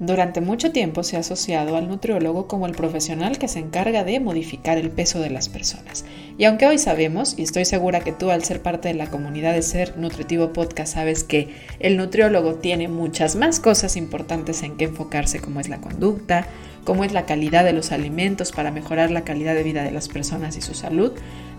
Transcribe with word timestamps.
Durante 0.00 0.40
mucho 0.40 0.70
tiempo 0.70 1.02
se 1.02 1.16
ha 1.16 1.20
asociado 1.20 1.76
al 1.76 1.88
nutriólogo 1.88 2.46
como 2.46 2.66
el 2.66 2.72
profesional 2.72 3.36
que 3.36 3.48
se 3.48 3.58
encarga 3.58 4.04
de 4.04 4.20
modificar 4.20 4.78
el 4.78 4.90
peso 4.90 5.18
de 5.18 5.30
las 5.30 5.48
personas. 5.48 6.04
Y 6.38 6.44
aunque 6.44 6.68
hoy 6.68 6.78
sabemos, 6.78 7.34
y 7.36 7.42
estoy 7.42 7.64
segura 7.64 7.98
que 7.98 8.12
tú 8.12 8.30
al 8.30 8.44
ser 8.44 8.62
parte 8.62 8.86
de 8.86 8.94
la 8.94 9.10
comunidad 9.10 9.54
de 9.54 9.62
Ser 9.62 9.98
Nutritivo 9.98 10.52
Podcast 10.52 10.94
sabes 10.94 11.24
que 11.24 11.48
el 11.80 11.96
nutriólogo 11.96 12.54
tiene 12.54 12.86
muchas 12.86 13.34
más 13.34 13.58
cosas 13.58 13.96
importantes 13.96 14.62
en 14.62 14.76
que 14.76 14.84
enfocarse 14.84 15.40
como 15.40 15.58
es 15.58 15.68
la 15.68 15.80
conducta, 15.80 16.46
como 16.84 17.02
es 17.02 17.12
la 17.12 17.26
calidad 17.26 17.64
de 17.64 17.72
los 17.72 17.90
alimentos 17.90 18.52
para 18.52 18.70
mejorar 18.70 19.10
la 19.10 19.24
calidad 19.24 19.56
de 19.56 19.64
vida 19.64 19.82
de 19.82 19.90
las 19.90 20.08
personas 20.08 20.56
y 20.56 20.60
su 20.60 20.74
salud, 20.74 21.10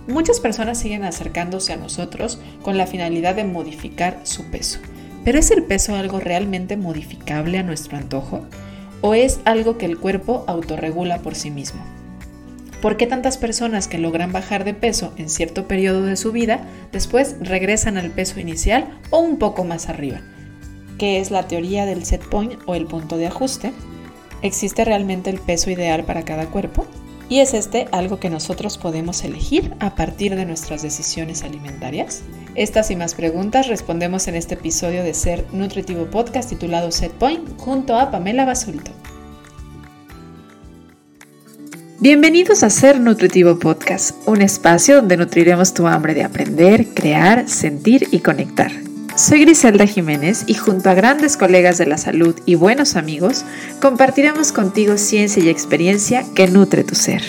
muchas 0.07 0.39
personas 0.39 0.79
siguen 0.79 1.03
acercándose 1.03 1.73
a 1.73 1.77
nosotros 1.77 2.39
con 2.61 2.77
la 2.77 2.87
finalidad 2.87 3.35
de 3.35 3.43
modificar 3.43 4.21
su 4.23 4.45
peso. 4.45 4.79
¿Pero 5.23 5.39
es 5.39 5.51
el 5.51 5.63
peso 5.63 5.95
algo 5.95 6.19
realmente 6.19 6.77
modificable 6.77 7.57
a 7.57 7.63
nuestro 7.63 7.97
antojo? 7.97 8.45
¿O 9.01 9.13
es 9.13 9.39
algo 9.45 9.77
que 9.77 9.85
el 9.85 9.97
cuerpo 9.97 10.43
autorregula 10.47 11.19
por 11.19 11.35
sí 11.35 11.51
mismo? 11.51 11.81
¿Por 12.81 12.95
qué 12.95 13.07
tantas 13.07 13.37
personas 13.37 13.89
que 13.89 13.97
logran 13.97 14.31
bajar 14.31 14.63
de 14.63 14.73
peso 14.73 15.13
en 15.17 15.29
cierto 15.29 15.67
periodo 15.67 16.03
de 16.03 16.15
su 16.15 16.31
vida 16.31 16.61
después 16.93 17.35
regresan 17.41 17.97
al 17.97 18.11
peso 18.11 18.39
inicial 18.39 18.97
o 19.09 19.19
un 19.19 19.37
poco 19.37 19.65
más 19.65 19.89
arriba? 19.89 20.21
¿Qué 20.97 21.19
es 21.19 21.31
la 21.31 21.47
teoría 21.47 21.85
del 21.85 22.05
set 22.05 22.23
point 22.27 22.53
o 22.65 22.75
el 22.75 22.85
punto 22.85 23.17
de 23.17 23.27
ajuste? 23.27 23.73
¿Existe 24.41 24.85
realmente 24.85 25.29
el 25.29 25.39
peso 25.39 25.69
ideal 25.69 26.05
para 26.05 26.23
cada 26.23 26.45
cuerpo? 26.45 26.85
¿Y 27.29 27.41
es 27.41 27.53
este 27.53 27.87
algo 27.91 28.19
que 28.19 28.31
nosotros 28.31 28.79
podemos 28.79 29.23
elegir 29.23 29.75
a 29.79 29.93
partir 29.93 30.35
de 30.35 30.45
nuestras 30.45 30.81
decisiones 30.81 31.43
alimentarias? 31.43 32.23
Estas 32.55 32.89
y 32.89 32.95
más 32.95 33.13
preguntas 33.13 33.67
respondemos 33.67 34.27
en 34.27 34.33
este 34.33 34.55
episodio 34.55 35.03
de 35.03 35.13
Ser 35.13 35.45
Nutritivo 35.53 36.05
Podcast 36.05 36.49
titulado 36.49 36.91
Set 36.91 37.11
Point 37.11 37.47
junto 37.59 37.99
a 37.99 38.09
Pamela 38.09 38.45
Basulto. 38.45 38.89
Bienvenidos 41.99 42.63
a 42.63 42.71
Ser 42.71 42.99
Nutritivo 42.99 43.59
Podcast, 43.59 44.27
un 44.27 44.41
espacio 44.41 44.95
donde 44.95 45.17
nutriremos 45.17 45.75
tu 45.75 45.85
hambre 45.85 46.15
de 46.15 46.23
aprender, 46.23 46.87
crear, 46.95 47.47
sentir 47.47 48.07
y 48.09 48.19
conectar. 48.21 48.71
Soy 49.19 49.41
Griselda 49.41 49.85
Jiménez 49.85 50.45
y 50.47 50.53
junto 50.53 50.89
a 50.89 50.93
grandes 50.93 51.35
colegas 51.35 51.77
de 51.77 51.85
la 51.85 51.97
salud 51.97 52.39
y 52.45 52.55
buenos 52.55 52.95
amigos, 52.95 53.43
compartiremos 53.81 54.53
contigo 54.53 54.97
ciencia 54.97 55.43
y 55.43 55.49
experiencia 55.49 56.23
que 56.33 56.47
nutre 56.47 56.85
tu 56.85 56.95
ser. 56.95 57.21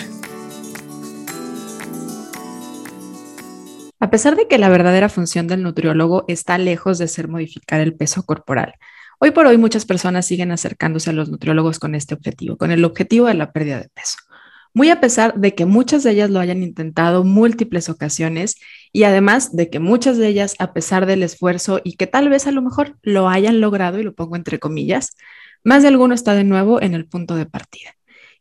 A 3.99 4.09
pesar 4.09 4.37
de 4.37 4.47
que 4.47 4.57
la 4.57 4.69
verdadera 4.69 5.09
función 5.09 5.47
del 5.47 5.63
nutriólogo 5.63 6.23
está 6.29 6.57
lejos 6.57 6.97
de 6.97 7.09
ser 7.09 7.27
modificar 7.27 7.81
el 7.81 7.93
peso 7.93 8.23
corporal, 8.23 8.75
hoy 9.19 9.31
por 9.31 9.45
hoy 9.45 9.57
muchas 9.57 9.83
personas 9.83 10.25
siguen 10.25 10.53
acercándose 10.53 11.09
a 11.09 11.13
los 11.13 11.27
nutriólogos 11.27 11.77
con 11.77 11.93
este 11.93 12.13
objetivo, 12.13 12.55
con 12.55 12.71
el 12.71 12.85
objetivo 12.85 13.27
de 13.27 13.33
la 13.33 13.51
pérdida 13.51 13.81
de 13.81 13.89
peso 13.89 14.15
muy 14.73 14.89
a 14.89 15.01
pesar 15.01 15.35
de 15.35 15.53
que 15.53 15.65
muchas 15.65 16.03
de 16.03 16.11
ellas 16.11 16.29
lo 16.29 16.39
hayan 16.39 16.63
intentado 16.63 17.23
múltiples 17.23 17.89
ocasiones 17.89 18.55
y 18.93 19.03
además 19.03 19.55
de 19.55 19.69
que 19.69 19.79
muchas 19.79 20.17
de 20.17 20.27
ellas, 20.27 20.55
a 20.59 20.73
pesar 20.73 21.05
del 21.05 21.23
esfuerzo 21.23 21.81
y 21.83 21.93
que 21.93 22.07
tal 22.07 22.29
vez 22.29 22.47
a 22.47 22.51
lo 22.51 22.61
mejor 22.61 22.97
lo 23.01 23.29
hayan 23.29 23.61
logrado, 23.61 23.99
y 23.99 24.03
lo 24.03 24.13
pongo 24.13 24.35
entre 24.35 24.59
comillas, 24.59 25.15
más 25.63 25.81
de 25.83 25.89
alguno 25.89 26.13
está 26.13 26.33
de 26.33 26.43
nuevo 26.43 26.81
en 26.81 26.93
el 26.93 27.07
punto 27.07 27.35
de 27.35 27.45
partida. 27.45 27.95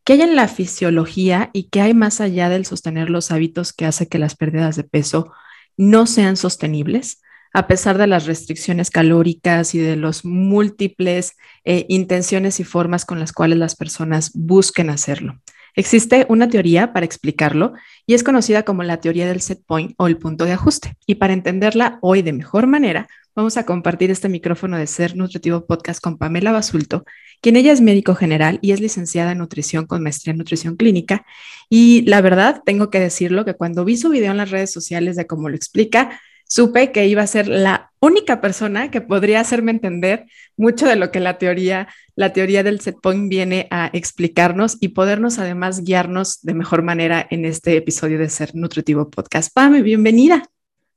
¿Qué 0.05 0.15
hay 0.15 0.23
en 0.23 0.37
la 0.37 0.49
fisiología 0.49 1.51
y 1.53 1.65
qué 1.65 1.83
hay 1.83 1.95
más 1.95 2.21
allá 2.21 2.49
del 2.49 2.67
sostener 2.67 3.11
los 3.11 3.31
hábitos 3.31 3.73
que 3.73 3.87
hace 3.87 4.09
que 4.09 4.19
las 4.19 4.35
pérdidas 4.35 4.77
de 4.77 4.85
peso 4.85 5.33
no 5.77 6.07
sean 6.07 6.37
sostenibles? 6.37 7.21
a 7.53 7.67
pesar 7.67 7.99
de 7.99 8.07
las 8.07 8.27
restricciones 8.27 8.91
calóricas 8.91 9.75
y 9.75 9.79
de 9.79 9.97
los 9.97 10.25
múltiples 10.25 11.37
eh, 11.65 11.85
intenciones 11.89 12.61
y 12.61 12.65
formas 12.65 13.05
con 13.05 13.19
las 13.19 13.33
cuales 13.33 13.59
las 13.59 13.75
personas 13.77 14.31
busquen 14.35 14.91
hacerlo. 14.91 15.41
Existe 15.75 16.27
una 16.29 16.49
teoría 16.49 16.93
para 16.93 17.07
explicarlo 17.07 17.75
y 18.07 18.15
es 18.15 18.25
conocida 18.25 18.65
como 18.65 18.83
la 18.83 19.01
teoría 19.01 19.27
del 19.27 19.41
set 19.41 19.63
point 19.67 19.95
o 19.97 20.07
el 20.07 20.19
punto 20.19 20.45
de 20.45 20.53
ajuste. 20.53 20.97
Y 21.07 21.17
para 21.17 21.33
entenderla 21.33 21.99
hoy 22.03 22.23
de 22.23 22.33
mejor 22.33 22.67
manera, 22.67 23.09
vamos 23.35 23.57
a 23.57 23.65
compartir 23.65 24.11
este 24.11 24.29
micrófono 24.29 24.77
de 24.77 24.87
Ser 24.87 25.17
Nutritivo 25.17 25.67
Podcast 25.67 26.03
con 26.03 26.19
Pamela 26.19 26.53
Basulto, 26.53 27.05
quien 27.41 27.57
ella 27.57 27.73
es 27.73 27.81
médico 27.81 28.15
general 28.15 28.59
y 28.63 28.73
es 28.73 28.81
licenciada 28.81 29.33
en 29.33 29.39
nutrición 29.39 29.87
con 29.87 30.03
maestría 30.03 30.33
en 30.33 30.39
nutrición 30.39 30.77
clínica. 30.77 31.25
Y 31.69 32.03
la 32.03 32.21
verdad, 32.21 32.63
tengo 32.65 32.91
que 32.91 33.01
decirlo 33.01 33.45
que 33.45 33.55
cuando 33.55 33.85
vi 33.85 33.97
su 33.97 34.11
video 34.11 34.33
en 34.33 34.37
las 34.37 34.51
redes 34.51 34.73
sociales 34.73 35.17
de 35.17 35.27
cómo 35.27 35.49
lo 35.49 35.57
explica, 35.57 36.21
supe 36.51 36.91
que 36.91 37.07
iba 37.07 37.23
a 37.23 37.29
ser 37.29 37.47
la 37.47 37.93
única 38.01 38.41
persona 38.41 38.91
que 38.91 39.01
podría 39.01 39.39
hacerme 39.39 39.71
entender 39.71 40.27
mucho 40.57 40.87
de 40.87 40.97
lo 40.97 41.13
que 41.13 41.21
la 41.21 41.39
teoría, 41.39 41.87
la 42.17 42.33
teoría 42.33 42.65
del 42.65 42.81
set 42.81 42.97
point 43.01 43.29
viene 43.29 43.69
a 43.71 43.89
explicarnos 43.93 44.77
y 44.81 44.89
podernos 44.89 45.39
además 45.39 45.85
guiarnos 45.85 46.43
de 46.43 46.55
mejor 46.55 46.83
manera 46.83 47.25
en 47.31 47.45
este 47.45 47.77
episodio 47.77 48.19
de 48.19 48.29
Ser 48.29 48.57
Nutritivo 48.57 49.11
Podcast. 49.11 49.55
Pame, 49.55 49.83
bienvenida. 49.83 50.43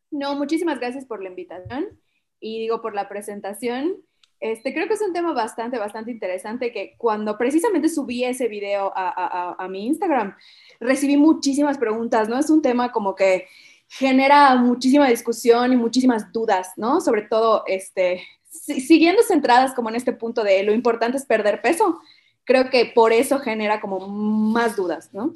No, 0.09 0.35
muchísimas 0.35 0.79
gracias 0.79 1.05
por 1.05 1.21
la 1.21 1.29
invitación 1.29 1.99
y 2.39 2.61
digo 2.61 2.81
por 2.81 2.95
la 2.95 3.07
presentación. 3.07 3.97
Este, 4.39 4.73
creo 4.73 4.87
que 4.87 4.95
es 4.95 5.01
un 5.01 5.13
tema 5.13 5.33
bastante, 5.33 5.77
bastante 5.77 6.09
interesante 6.09 6.71
que 6.71 6.95
cuando 6.97 7.37
precisamente 7.37 7.89
subí 7.89 8.23
ese 8.23 8.47
video 8.47 8.91
a, 8.95 9.53
a, 9.53 9.63
a 9.63 9.67
mi 9.67 9.85
Instagram, 9.85 10.35
recibí 10.79 11.15
muchísimas 11.15 11.77
preguntas, 11.77 12.27
¿no? 12.27 12.39
Es 12.39 12.49
un 12.49 12.63
tema 12.63 12.91
como 12.91 13.13
que 13.13 13.45
genera 13.87 14.55
muchísima 14.55 15.07
discusión 15.07 15.73
y 15.73 15.75
muchísimas 15.75 16.31
dudas, 16.31 16.69
¿no? 16.77 17.01
Sobre 17.01 17.23
todo, 17.23 17.63
este, 17.67 18.23
siguiendo 18.49 19.23
centradas 19.23 19.73
como 19.73 19.89
en 19.89 19.95
este 19.95 20.13
punto 20.13 20.43
de 20.43 20.63
lo 20.63 20.73
importante 20.73 21.17
es 21.17 21.25
perder 21.25 21.61
peso, 21.61 21.99
creo 22.45 22.69
que 22.69 22.91
por 22.93 23.13
eso 23.13 23.39
genera 23.39 23.79
como 23.81 24.07
más 24.07 24.75
dudas, 24.75 25.09
¿no? 25.13 25.33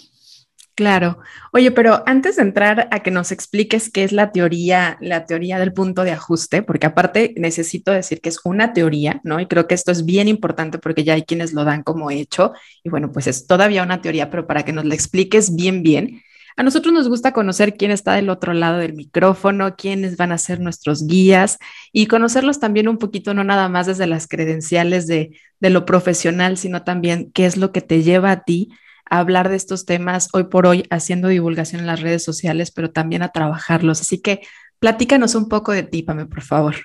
Claro. 0.78 1.18
Oye, 1.54 1.72
pero 1.72 2.04
antes 2.06 2.36
de 2.36 2.44
entrar 2.44 2.88
a 2.92 3.00
que 3.00 3.10
nos 3.10 3.32
expliques 3.32 3.90
qué 3.92 4.04
es 4.04 4.12
la 4.12 4.32
teoría, 4.32 5.00
la 5.02 5.26
teoría 5.26 5.58
del 5.58 5.74
punto 5.74 6.04
de 6.04 6.12
ajuste, 6.12 6.62
porque 6.62 6.86
aparte 6.86 7.34
necesito 7.36 7.92
decir 7.92 8.22
que 8.22 8.30
es 8.30 8.42
una 8.44 8.74
teoría, 8.74 9.20
¿no? 9.24 9.40
Y 9.40 9.48
creo 9.48 9.68
que 9.68 9.74
esto 9.74 9.92
es 9.92 10.06
bien 10.06 10.28
importante 10.28 10.78
porque 10.78 11.04
ya 11.04 11.16
hay 11.16 11.24
quienes 11.24 11.54
lo 11.54 11.64
dan 11.66 11.82
como 11.82 12.12
hecho 12.12 12.54
y 12.84 12.90
bueno, 12.90 13.12
pues 13.12 13.26
es 13.26 13.48
todavía 13.48 13.82
una 13.82 14.04
teoría, 14.04 14.30
pero 14.30 14.46
para 14.46 14.66
que 14.66 14.72
nos 14.72 14.86
la 14.86 14.94
expliques 14.94 15.56
bien, 15.56 15.82
bien, 15.82 16.22
a 16.58 16.64
nosotros 16.64 16.92
nos 16.92 17.08
gusta 17.08 17.34
conocer 17.34 17.76
quién 17.76 17.92
está 17.92 18.14
del 18.14 18.30
otro 18.32 18.52
lado 18.54 18.80
del 18.80 18.94
micrófono, 18.94 19.76
quiénes 19.76 20.18
van 20.18 20.32
a 20.32 20.40
ser 20.40 20.60
nuestros 20.60 21.06
guías 21.06 21.60
y 21.94 22.08
conocerlos 22.08 22.60
también 22.60 22.88
un 22.88 22.98
poquito, 22.98 23.36
no 23.36 23.44
nada 23.44 23.70
más 23.70 23.86
desde 23.86 24.08
las 24.08 24.28
credenciales 24.28 25.06
de, 25.06 25.40
lo 25.60 25.86
profesional, 25.86 26.58
sino 26.58 26.84
también 26.84 27.32
qué 27.32 27.46
es 27.46 27.58
lo 27.58 27.72
que 27.72 27.82
te 27.82 28.02
lleva 28.02 28.32
a 28.32 28.44
ti 28.44 28.70
a 29.06 29.20
hablar 29.20 29.50
de 29.50 29.56
estos 29.56 29.86
temas 29.86 30.30
hoy 30.34 30.46
por 30.46 30.66
hoy, 30.66 30.86
haciendo 30.90 31.28
divulgación 31.28 31.82
en 31.82 31.88
las 31.88 32.02
redes 32.02 32.24
sociales, 32.24 32.72
pero 32.72 32.92
también 32.92 33.22
a 33.22 33.30
trabajarlos. 33.30 34.02
Así 34.02 34.20
que 34.20 34.42
platícanos 34.80 35.36
un 35.36 35.50
poco 35.50 35.72
de 35.74 35.84
ti, 35.84 36.02
Pame, 36.02 36.26
por 36.26 36.42
favor. 36.42 36.76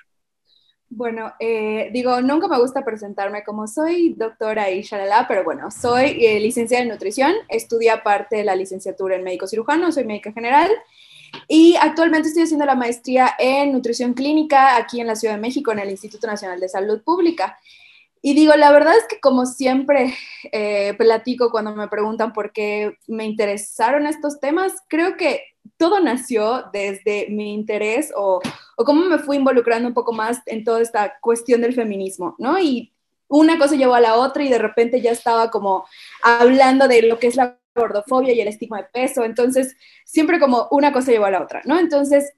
Bueno, 0.95 1.33
eh, 1.41 1.89
digo, 1.91 2.21
nunca 2.21 2.49
me 2.49 2.59
gusta 2.59 2.85
presentarme 2.85 3.45
como 3.45 3.67
soy 3.67 4.13
doctora 4.13 4.71
y 4.71 4.83
shalala, 4.83 5.25
pero 5.27 5.43
bueno, 5.43 5.71
soy 5.71 6.23
eh, 6.23 6.39
licenciada 6.39 6.83
en 6.83 6.91
nutrición, 6.91 7.33
estudié 7.49 7.91
aparte 7.91 8.37
de 8.37 8.45
la 8.45 8.55
licenciatura 8.55 9.17
en 9.17 9.25
médico 9.25 9.47
cirujano, 9.47 9.91
soy 9.91 10.05
médica 10.05 10.33
general 10.33 10.71
y 11.49 11.77
actualmente 11.77 12.29
estoy 12.29 12.43
haciendo 12.43 12.67
la 12.67 12.75
maestría 12.75 13.33
en 13.39 13.73
nutrición 13.73 14.13
clínica 14.13 14.77
aquí 14.77 15.01
en 15.01 15.07
la 15.07 15.17
Ciudad 15.17 15.37
de 15.37 15.41
México, 15.41 15.73
en 15.73 15.79
el 15.79 15.89
Instituto 15.89 16.27
Nacional 16.27 16.61
de 16.61 16.69
Salud 16.69 17.01
Pública. 17.03 17.57
Y 18.21 18.35
digo, 18.35 18.55
la 18.57 18.71
verdad 18.71 18.95
es 18.95 19.05
que 19.09 19.19
como 19.19 19.47
siempre 19.47 20.15
eh, 20.53 20.93
platico 20.99 21.51
cuando 21.51 21.75
me 21.75 21.89
preguntan 21.89 22.35
por 22.35 22.53
qué 22.53 22.99
me 23.07 23.25
interesaron 23.25 24.07
estos 24.07 24.41
temas, 24.41 24.75
creo 24.89 25.17
que 25.17 25.41
todo 25.77 26.01
nació 26.01 26.65
desde 26.73 27.29
mi 27.31 27.55
interés 27.55 28.13
o, 28.17 28.41
o 28.77 28.85
cómo 28.85 29.05
me 29.05 29.19
fui 29.19 29.37
involucrando 29.37 29.89
un 29.89 29.95
poco 29.95 30.13
más 30.13 30.41
en 30.47 30.65
toda 30.65 30.81
esta 30.81 31.19
cuestión 31.21 31.61
del 31.61 31.75
feminismo, 31.75 32.35
¿no? 32.39 32.59
Y 32.59 32.93
una 33.29 33.59
cosa 33.59 33.77
llevó 33.77 33.95
a 33.95 34.01
la 34.01 34.17
otra 34.17 34.45
y 34.45 34.49
de 34.49 34.59
repente 34.59 35.01
ya 35.01 35.11
estaba 35.11 35.51
como 35.51 35.87
hablando 36.23 36.87
de 36.87 37.03
lo 37.03 37.19
que 37.19 37.29
es 37.29 37.37
la 37.37 37.59
gordofobia 37.75 38.35
y 38.35 38.41
el 38.41 38.49
estigma 38.49 38.79
de 38.79 38.89
peso, 38.93 39.25
entonces 39.25 39.77
siempre 40.05 40.39
como 40.39 40.69
una 40.71 40.93
cosa 40.93 41.11
llevó 41.11 41.25
a 41.25 41.31
la 41.31 41.43
otra, 41.43 41.63
¿no? 41.65 41.79
Entonces, 41.79 42.35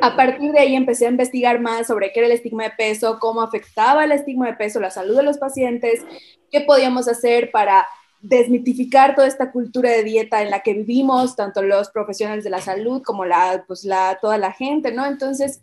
a 0.00 0.14
partir 0.14 0.52
de 0.52 0.60
ahí 0.60 0.76
empecé 0.76 1.06
a 1.06 1.10
investigar 1.10 1.60
más 1.60 1.88
sobre 1.88 2.12
qué 2.12 2.20
era 2.20 2.28
el 2.28 2.32
estigma 2.32 2.64
de 2.64 2.70
peso, 2.70 3.18
cómo 3.18 3.42
afectaba 3.42 4.04
el 4.04 4.12
estigma 4.12 4.46
de 4.46 4.54
peso 4.54 4.78
la 4.78 4.90
salud 4.90 5.16
de 5.16 5.24
los 5.24 5.38
pacientes, 5.38 6.04
qué 6.50 6.60
podíamos 6.60 7.08
hacer 7.08 7.50
para 7.50 7.86
desmitificar 8.22 9.14
toda 9.14 9.26
esta 9.26 9.50
cultura 9.50 9.90
de 9.90 10.04
dieta 10.04 10.42
en 10.42 10.50
la 10.50 10.60
que 10.60 10.74
vivimos, 10.74 11.36
tanto 11.36 11.62
los 11.62 11.90
profesionales 11.90 12.44
de 12.44 12.50
la 12.50 12.60
salud 12.60 13.02
como 13.02 13.24
la, 13.24 13.64
pues 13.66 13.84
la, 13.84 14.18
toda 14.20 14.36
la 14.38 14.52
gente, 14.52 14.92
¿no? 14.92 15.06
Entonces, 15.06 15.62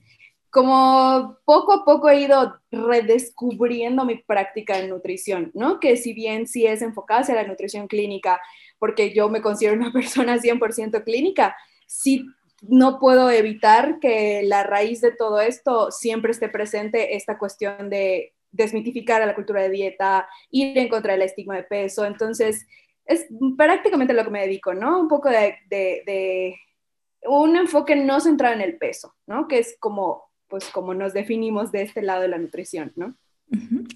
como 0.50 1.38
poco 1.45 1.74
a 1.74 1.86
poco 1.86 2.09
he 2.09 2.21
ido 2.21 2.59
redescubriendo 2.71 4.06
mi 4.06 4.15
práctica 4.15 4.77
de 4.77 4.88
nutrición, 4.88 5.51
¿no? 5.54 5.80
Que 5.80 5.98
si 5.98 6.13
bien 6.13 6.48
sí 6.48 6.65
es 6.65 6.81
enfocada 6.81 7.21
hacia 7.21 7.36
la 7.36 7.48
nutrición 7.48 7.88
clínica, 7.88 8.42
porque 8.80 9.13
yo 9.13 9.30
me 9.30 9.42
considero 9.42 9.75
una 9.75 9.92
persona 9.94 10.38
100% 10.38 11.04
clínica, 11.04 11.56
sí 11.86 12.25
no 12.62 13.00
puedo 13.00 13.30
evitar 13.30 14.00
que 14.00 14.42
la 14.44 14.63
raíz 14.63 15.01
de 15.01 15.12
todo 15.12 15.42
esto 15.42 15.92
siempre 15.92 16.31
esté 16.31 16.50
presente 16.50 17.15
esta 17.15 17.38
cuestión 17.38 17.89
de 17.89 18.33
desmitificar 18.57 19.21
a 19.21 19.25
la 19.25 19.36
cultura 19.36 19.62
de 19.62 19.69
dieta, 19.69 20.27
ir 20.50 20.77
en 20.77 20.89
contra 20.89 21.13
del 21.13 21.21
estigma 21.21 21.56
de 21.56 21.63
peso. 21.63 22.06
Entonces, 22.06 22.68
es 23.06 23.27
prácticamente 23.57 24.13
lo 24.13 24.24
que 24.24 24.30
me 24.30 24.42
dedico, 24.42 24.74
¿no? 24.74 25.00
Un 25.00 25.07
poco 25.07 25.30
de, 25.30 25.56
de, 25.69 26.56
un 27.24 27.56
enfoque 27.56 27.95
no 27.95 28.19
centrado 28.19 28.56
en 28.56 28.62
el 28.62 28.77
peso, 28.77 29.15
¿no? 29.25 29.48
Que 29.48 29.59
es 29.59 29.77
como, 29.80 30.24
pues, 30.48 30.65
como 30.69 30.94
nos 30.94 31.13
definimos 31.13 31.71
de 31.71 31.83
este 31.83 32.01
lado 32.01 32.21
de 32.21 32.27
la 32.27 32.38
nutrición, 32.38 32.92
¿no? 32.95 33.15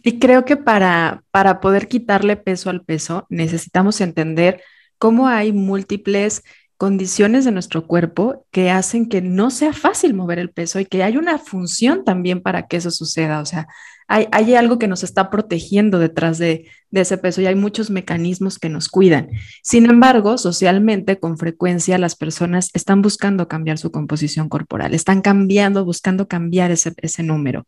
Y 0.04 0.20
creo 0.20 0.46
que 0.46 0.56
para, 0.56 1.24
para 1.32 1.60
poder 1.60 1.90
quitarle 1.90 2.38
peso 2.38 2.70
al 2.70 2.86
peso, 2.86 3.26
necesitamos 3.30 4.00
entender 4.00 4.64
cómo 4.98 5.28
hay 5.28 5.52
múltiples 5.52 6.44
condiciones 6.82 7.46
de 7.46 7.52
nuestro 7.52 7.86
cuerpo 7.86 8.48
que 8.50 8.72
hacen 8.72 9.08
que 9.08 9.22
no 9.22 9.52
sea 9.52 9.72
fácil 9.72 10.16
mover 10.16 10.40
el 10.40 10.50
peso 10.50 10.80
y 10.80 10.86
que 10.88 11.04
hay 11.04 11.16
una 11.16 11.38
función 11.38 12.04
también 12.04 12.42
para 12.42 12.66
que 12.66 12.78
eso 12.78 12.90
suceda. 12.90 13.40
O 13.40 13.46
sea, 13.46 13.68
hay, 14.08 14.28
hay 14.32 14.56
algo 14.56 14.80
que 14.80 14.88
nos 14.88 15.04
está 15.04 15.30
protegiendo 15.30 16.00
detrás 16.00 16.40
de, 16.40 16.66
de, 16.90 17.02
ese 17.02 17.20
peso 17.20 17.40
y 17.40 17.46
hay 17.46 17.54
muchos 17.54 17.92
mecanismos 17.92 18.58
que 18.58 18.68
nos 18.68 18.90
cuidan. 18.90 19.30
Sin 19.62 19.88
embargo, 19.88 20.40
socialmente, 20.40 21.20
con 21.20 21.38
frecuencia, 21.38 22.00
las 22.00 22.16
personas 22.16 22.72
están 22.74 23.04
buscando 23.04 23.48
cambiar 23.48 23.78
su 23.78 23.92
composición 23.92 24.50
corporal, 24.50 24.96
están 24.96 25.22
cambiando, 25.22 25.86
buscando 25.86 26.28
cambiar 26.28 26.72
ese, 26.72 26.94
ese 26.98 27.22
número. 27.22 27.68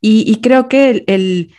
Y, 0.00 0.28
y 0.28 0.40
creo 0.40 0.66
que 0.68 0.90
el 0.90 1.04
el 1.06 1.52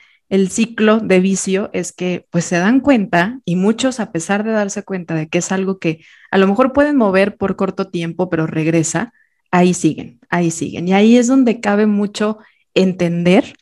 ciclo 0.50 1.00
de 1.00 1.20
vicio 1.20 1.70
es 1.74 1.92
que 1.92 2.28
pues 2.30 2.46
se 2.46 2.58
dan 2.58 2.82
cuenta 2.82 3.40
y 3.46 3.56
muchos 3.56 4.00
a 4.00 4.12
pesar 4.12 4.44
de 4.44 4.52
darse 4.52 4.84
cuenta 4.84 5.16
de 5.16 5.28
que 5.28 5.40
es 5.40 5.52
algo 5.52 5.80
que 5.80 6.06
a 6.32 6.38
lo 6.38 6.48
mejor 6.48 6.72
pueden 6.72 6.98
mover 6.98 7.36
por 7.36 7.56
corto 7.56 7.90
tiempo, 7.90 8.30
pero 8.30 8.46
regresa, 8.46 9.12
ahí 9.52 9.74
siguen, 9.74 10.20
ahí 10.30 10.52
siguen. 10.52 10.88
Y 10.88 10.94
ahí 10.94 11.18
es 11.18 11.28
donde 11.28 11.60
cabe 11.60 11.88
mucho 11.88 12.38
entender, 12.76 13.56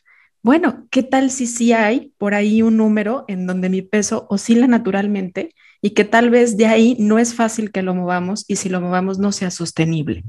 bueno, 0.44 0.88
¿qué 0.92 1.04
tal 1.04 1.32
si 1.32 1.48
sí 1.48 1.72
hay 1.72 2.14
por 2.18 2.34
ahí 2.34 2.62
un 2.62 2.78
número 2.78 3.24
en 3.30 3.48
donde 3.48 3.70
mi 3.70 3.82
peso 3.82 4.28
oscila 4.30 4.68
naturalmente 4.68 5.54
y 5.82 5.92
que 5.92 6.04
tal 6.04 6.30
vez 6.30 6.58
de 6.58 6.66
ahí 6.66 6.98
no 7.00 7.20
es 7.20 7.34
fácil 7.34 7.72
que 7.72 7.82
lo 7.82 7.96
movamos 7.96 8.44
y 8.48 8.58
si 8.58 8.68
lo 8.68 8.82
movamos 8.82 9.20
no 9.20 9.32
sea 9.32 9.52
sostenible? 9.52 10.24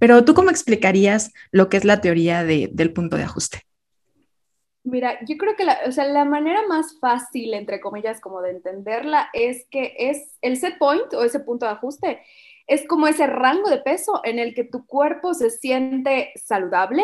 Pero 0.00 0.24
tú 0.24 0.34
cómo 0.34 0.50
explicarías 0.50 1.32
lo 1.52 1.68
que 1.68 1.76
es 1.76 1.84
la 1.84 2.00
teoría 2.00 2.42
del 2.42 2.92
punto 2.92 3.16
de 3.16 3.22
ajuste? 3.22 3.62
Mira, 4.84 5.18
yo 5.24 5.38
creo 5.38 5.56
que 5.56 5.64
la, 5.64 5.78
o 5.86 5.92
sea, 5.92 6.06
la 6.06 6.26
manera 6.26 6.66
más 6.68 6.98
fácil, 7.00 7.54
entre 7.54 7.80
comillas, 7.80 8.20
como 8.20 8.42
de 8.42 8.50
entenderla 8.50 9.30
es 9.32 9.66
que 9.70 9.94
es 9.98 10.36
el 10.42 10.58
set 10.58 10.78
point 10.78 11.12
o 11.14 11.24
ese 11.24 11.40
punto 11.40 11.64
de 11.64 11.72
ajuste, 11.72 12.20
es 12.66 12.86
como 12.86 13.06
ese 13.06 13.26
rango 13.26 13.70
de 13.70 13.78
peso 13.78 14.20
en 14.24 14.38
el 14.38 14.54
que 14.54 14.64
tu 14.64 14.86
cuerpo 14.86 15.32
se 15.32 15.50
siente 15.50 16.32
saludable 16.36 17.02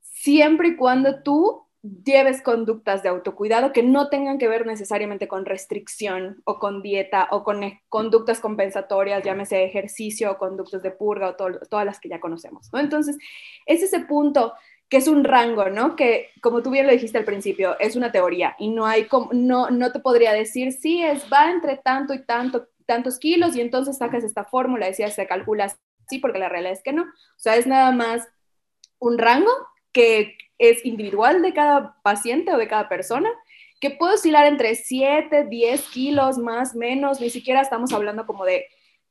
siempre 0.00 0.68
y 0.68 0.76
cuando 0.76 1.22
tú 1.22 1.68
lleves 1.82 2.42
conductas 2.42 3.02
de 3.02 3.08
autocuidado 3.08 3.72
que 3.72 3.84
no 3.84 4.08
tengan 4.08 4.38
que 4.38 4.48
ver 4.48 4.66
necesariamente 4.66 5.28
con 5.28 5.46
restricción 5.46 6.42
o 6.44 6.58
con 6.58 6.82
dieta 6.82 7.28
o 7.30 7.44
con 7.44 7.62
e, 7.62 7.82
conductas 7.88 8.40
compensatorias, 8.40 9.22
llámese 9.22 9.64
ejercicio 9.64 10.32
o 10.32 10.38
conductas 10.38 10.82
de 10.82 10.90
purga 10.90 11.30
o 11.30 11.36
todas 11.36 11.86
las 11.86 12.00
que 12.00 12.08
ya 12.08 12.20
conocemos. 12.20 12.68
¿no? 12.72 12.80
Entonces, 12.80 13.16
es 13.66 13.82
ese 13.82 14.00
punto 14.00 14.54
que 14.88 14.96
es 14.96 15.08
un 15.08 15.24
rango, 15.24 15.68
¿no? 15.68 15.96
Que 15.96 16.30
como 16.40 16.62
tú 16.62 16.70
bien 16.70 16.86
lo 16.86 16.92
dijiste 16.92 17.18
al 17.18 17.24
principio, 17.24 17.78
es 17.78 17.96
una 17.96 18.12
teoría 18.12 18.56
y 18.58 18.70
no 18.70 18.86
hay 18.86 19.06
no 19.32 19.70
no 19.70 19.92
te 19.92 20.00
podría 20.00 20.32
decir 20.32 20.72
si 20.72 21.02
es 21.02 21.24
va 21.32 21.50
entre 21.50 21.76
tanto 21.76 22.14
y 22.14 22.24
tanto 22.24 22.68
tantos 22.88 23.18
kilos 23.18 23.54
y 23.54 23.60
entonces 23.60 23.98
sacas 23.98 24.24
esta 24.24 24.44
fórmula, 24.44 24.86
decía, 24.86 25.10
se 25.10 25.26
calcula 25.26 25.66
así 25.66 26.18
porque 26.18 26.38
la 26.38 26.48
realidad 26.48 26.72
es 26.72 26.82
que 26.82 26.94
no. 26.94 27.02
O 27.02 27.38
sea, 27.38 27.56
es 27.56 27.66
nada 27.66 27.92
más 27.92 28.26
un 28.98 29.18
rango 29.18 29.50
que 29.92 30.38
es 30.56 30.84
individual 30.86 31.42
de 31.42 31.52
cada 31.52 31.96
paciente 32.02 32.52
o 32.52 32.56
de 32.56 32.66
cada 32.66 32.88
persona, 32.88 33.28
que 33.78 33.90
puede 33.90 34.14
oscilar 34.14 34.46
entre 34.46 34.74
7, 34.74 35.46
10 35.48 35.82
kilos 35.90 36.38
más, 36.38 36.74
menos, 36.74 37.20
ni 37.20 37.28
siquiera 37.28 37.60
estamos 37.60 37.92
hablando 37.92 38.26
como 38.26 38.46
de 38.46 38.66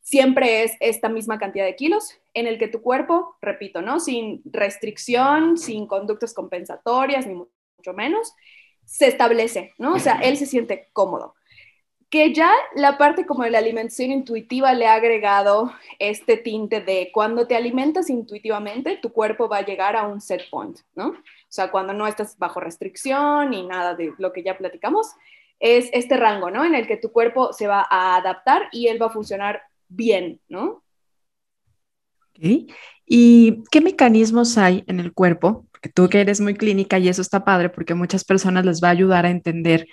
siempre 0.07 0.63
es 0.63 0.77
esta 0.79 1.09
misma 1.09 1.37
cantidad 1.37 1.65
de 1.65 1.75
kilos 1.75 2.17
en 2.33 2.47
el 2.47 2.57
que 2.57 2.69
tu 2.69 2.81
cuerpo, 2.81 3.35
repito, 3.41 3.81
¿no? 3.81 3.99
Sin 3.99 4.41
restricción, 4.45 5.57
sin 5.57 5.85
conductas 5.85 6.33
compensatorias, 6.33 7.27
ni 7.27 7.33
mucho 7.33 7.93
menos, 7.93 8.31
se 8.85 9.07
establece, 9.07 9.73
¿no? 9.77 9.95
O 9.95 9.99
sea, 9.99 10.13
él 10.23 10.37
se 10.37 10.45
siente 10.45 10.87
cómodo. 10.93 11.35
Que 12.09 12.33
ya 12.33 12.53
la 12.73 12.97
parte 12.97 13.25
como 13.25 13.43
de 13.43 13.49
la 13.49 13.57
alimentación 13.57 14.11
intuitiva 14.11 14.73
le 14.73 14.87
ha 14.87 14.93
agregado 14.93 15.73
este 15.99 16.37
tinte 16.37 16.79
de 16.79 17.09
cuando 17.13 17.45
te 17.45 17.57
alimentas 17.57 18.09
intuitivamente, 18.09 18.99
tu 19.01 19.11
cuerpo 19.11 19.49
va 19.49 19.57
a 19.57 19.65
llegar 19.65 19.97
a 19.97 20.07
un 20.07 20.21
set 20.21 20.49
point, 20.49 20.79
¿no? 20.95 21.09
O 21.09 21.49
sea, 21.49 21.69
cuando 21.69 21.91
no 21.91 22.07
estás 22.07 22.37
bajo 22.37 22.61
restricción 22.61 23.49
ni 23.49 23.67
nada 23.67 23.93
de 23.93 24.13
lo 24.19 24.31
que 24.31 24.41
ya 24.41 24.57
platicamos, 24.57 25.11
es 25.59 25.89
este 25.91 26.15
rango, 26.15 26.49
¿no? 26.49 26.63
En 26.63 26.75
el 26.75 26.87
que 26.87 26.95
tu 26.95 27.11
cuerpo 27.11 27.51
se 27.51 27.67
va 27.67 27.85
a 27.89 28.15
adaptar 28.15 28.69
y 28.71 28.87
él 28.87 29.01
va 29.01 29.07
a 29.07 29.09
funcionar 29.09 29.63
bien, 29.87 30.39
¿no? 30.47 30.83
¿Y 33.05 33.63
qué 33.71 33.81
mecanismos 33.81 34.57
hay 34.57 34.83
en 34.87 34.99
el 34.99 35.13
cuerpo? 35.13 35.65
Tú 35.93 36.09
que 36.09 36.21
eres 36.21 36.41
muy 36.41 36.55
clínica 36.55 36.99
y 36.99 37.07
eso 37.07 37.21
está 37.21 37.45
padre 37.45 37.69
porque 37.69 37.93
muchas 37.93 38.23
personas 38.23 38.65
les 38.65 38.83
va 38.83 38.89
a 38.89 38.91
ayudar 38.91 39.25
a 39.25 39.31
entender 39.31 39.87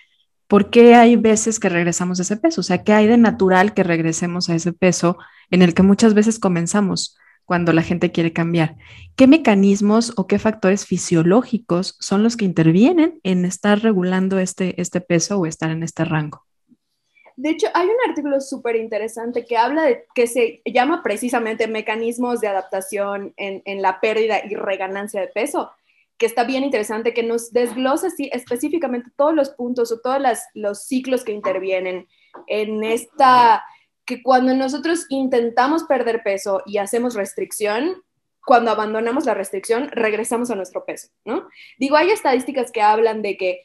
por 0.47 0.71
qué 0.71 0.95
hay 0.95 1.17
veces 1.17 1.59
que 1.59 1.69
regresamos 1.69 2.19
a 2.19 2.23
ese 2.23 2.37
peso, 2.37 2.61
o 2.61 2.65
sea, 2.65 2.83
qué 2.83 2.93
hay 2.93 3.07
de 3.07 3.17
natural 3.17 3.75
que 3.75 3.83
regresemos 3.83 4.51
a 4.51 4.55
ese 4.55 4.73
peso 4.73 5.17
en 5.51 5.63
el 5.63 5.75
que 5.75 5.83
muchas 5.83 6.15
veces 6.15 6.39
comenzamos 6.39 7.17
cuando 7.45 7.73
la 7.73 7.83
gente 7.83 8.13
quiere 8.13 8.33
cambiar. 8.33 8.77
¿Qué 9.17 9.27
mecanismos 9.27 10.13
o 10.17 10.27
qué 10.27 10.39
factores 10.39 10.87
fisiológicos 10.87 11.97
son 12.01 12.23
los 12.23 12.37
que 12.37 12.45
intervienen 12.45 13.21
en 13.23 13.45
estar 13.45 13.81
regulando 13.81 14.39
este, 14.39 14.81
este 14.81 15.01
peso 15.01 15.39
o 15.39 15.47
estar 15.47 15.71
en 15.71 15.83
este 15.83 16.05
rango? 16.05 16.45
De 17.37 17.51
hecho, 17.51 17.67
hay 17.75 17.87
un 17.87 17.97
artículo 18.09 18.41
súper 18.41 18.77
interesante 18.77 19.45
que 19.45 19.57
habla 19.57 19.83
de 19.83 20.07
que 20.15 20.27
se 20.27 20.63
llama 20.65 21.03
precisamente 21.03 21.67
mecanismos 21.67 22.41
de 22.41 22.49
adaptación 22.49 23.35
en, 23.37 23.83
la 23.83 24.01
pérdida 24.01 24.45
y 24.45 24.55
reganancia 24.55 25.21
de 25.21 25.29
peso, 25.29 25.73
que 26.17 26.27
está 26.27 26.45
bien 26.45 26.63
interesante, 26.63 27.13
que 27.13 27.25
nos 27.25 27.53
desglosa 27.53 28.07
así, 28.07 28.31
específicamente 28.33 29.11
todos 29.17 29.35
los 29.35 29.51
puntos 29.51 29.91
o 29.91 30.01
todos 30.01 30.23
los 30.55 30.85
ciclos 30.85 31.25
que 31.25 31.33
intervienen 31.33 32.07
en 32.47 32.85
esta, 32.85 33.65
que 34.05 34.23
cuando 34.23 34.55
nosotros 34.55 35.07
intentamos 35.09 35.85
perder 35.85 36.23
peso 36.23 36.63
y 36.67 36.79
hacemos 36.79 37.15
restricción, 37.15 38.03
cuando 38.47 38.71
abandonamos 38.71 39.25
la 39.25 39.35
restricción, 39.35 39.89
regresamos 39.91 40.51
a 40.51 40.55
nuestro 40.55 40.85
peso, 40.85 41.09
¿no? 41.25 41.49
Digo, 41.79 41.97
hay 41.97 42.11
estadísticas 42.11 42.71
que 42.71 42.83
hablan 42.83 43.23
de 43.23 43.37
que 43.37 43.63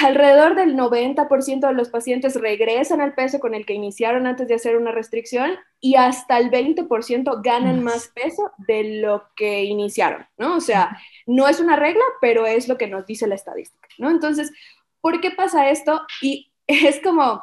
alrededor 0.00 0.54
del 0.54 0.76
90% 0.76 1.66
de 1.66 1.72
los 1.72 1.88
pacientes 1.88 2.34
regresan 2.34 3.00
al 3.00 3.14
peso 3.14 3.38
con 3.38 3.54
el 3.54 3.64
que 3.64 3.74
iniciaron 3.74 4.26
antes 4.26 4.48
de 4.48 4.54
hacer 4.54 4.76
una 4.76 4.92
restricción 4.92 5.52
y 5.80 5.94
hasta 5.94 6.38
el 6.38 6.50
20% 6.50 7.40
ganan 7.42 7.82
más 7.82 8.08
peso 8.08 8.50
de 8.58 9.00
lo 9.00 9.28
que 9.36 9.64
iniciaron, 9.64 10.26
¿no? 10.36 10.56
O 10.56 10.60
sea, 10.60 10.98
no 11.26 11.48
es 11.48 11.60
una 11.60 11.76
regla, 11.76 12.04
pero 12.20 12.46
es 12.46 12.68
lo 12.68 12.76
que 12.76 12.88
nos 12.88 13.06
dice 13.06 13.26
la 13.26 13.36
estadística, 13.36 13.88
¿no? 13.98 14.10
Entonces, 14.10 14.52
¿por 15.00 15.20
qué 15.20 15.30
pasa 15.30 15.70
esto? 15.70 16.02
Y 16.20 16.50
es 16.66 17.00
como 17.00 17.42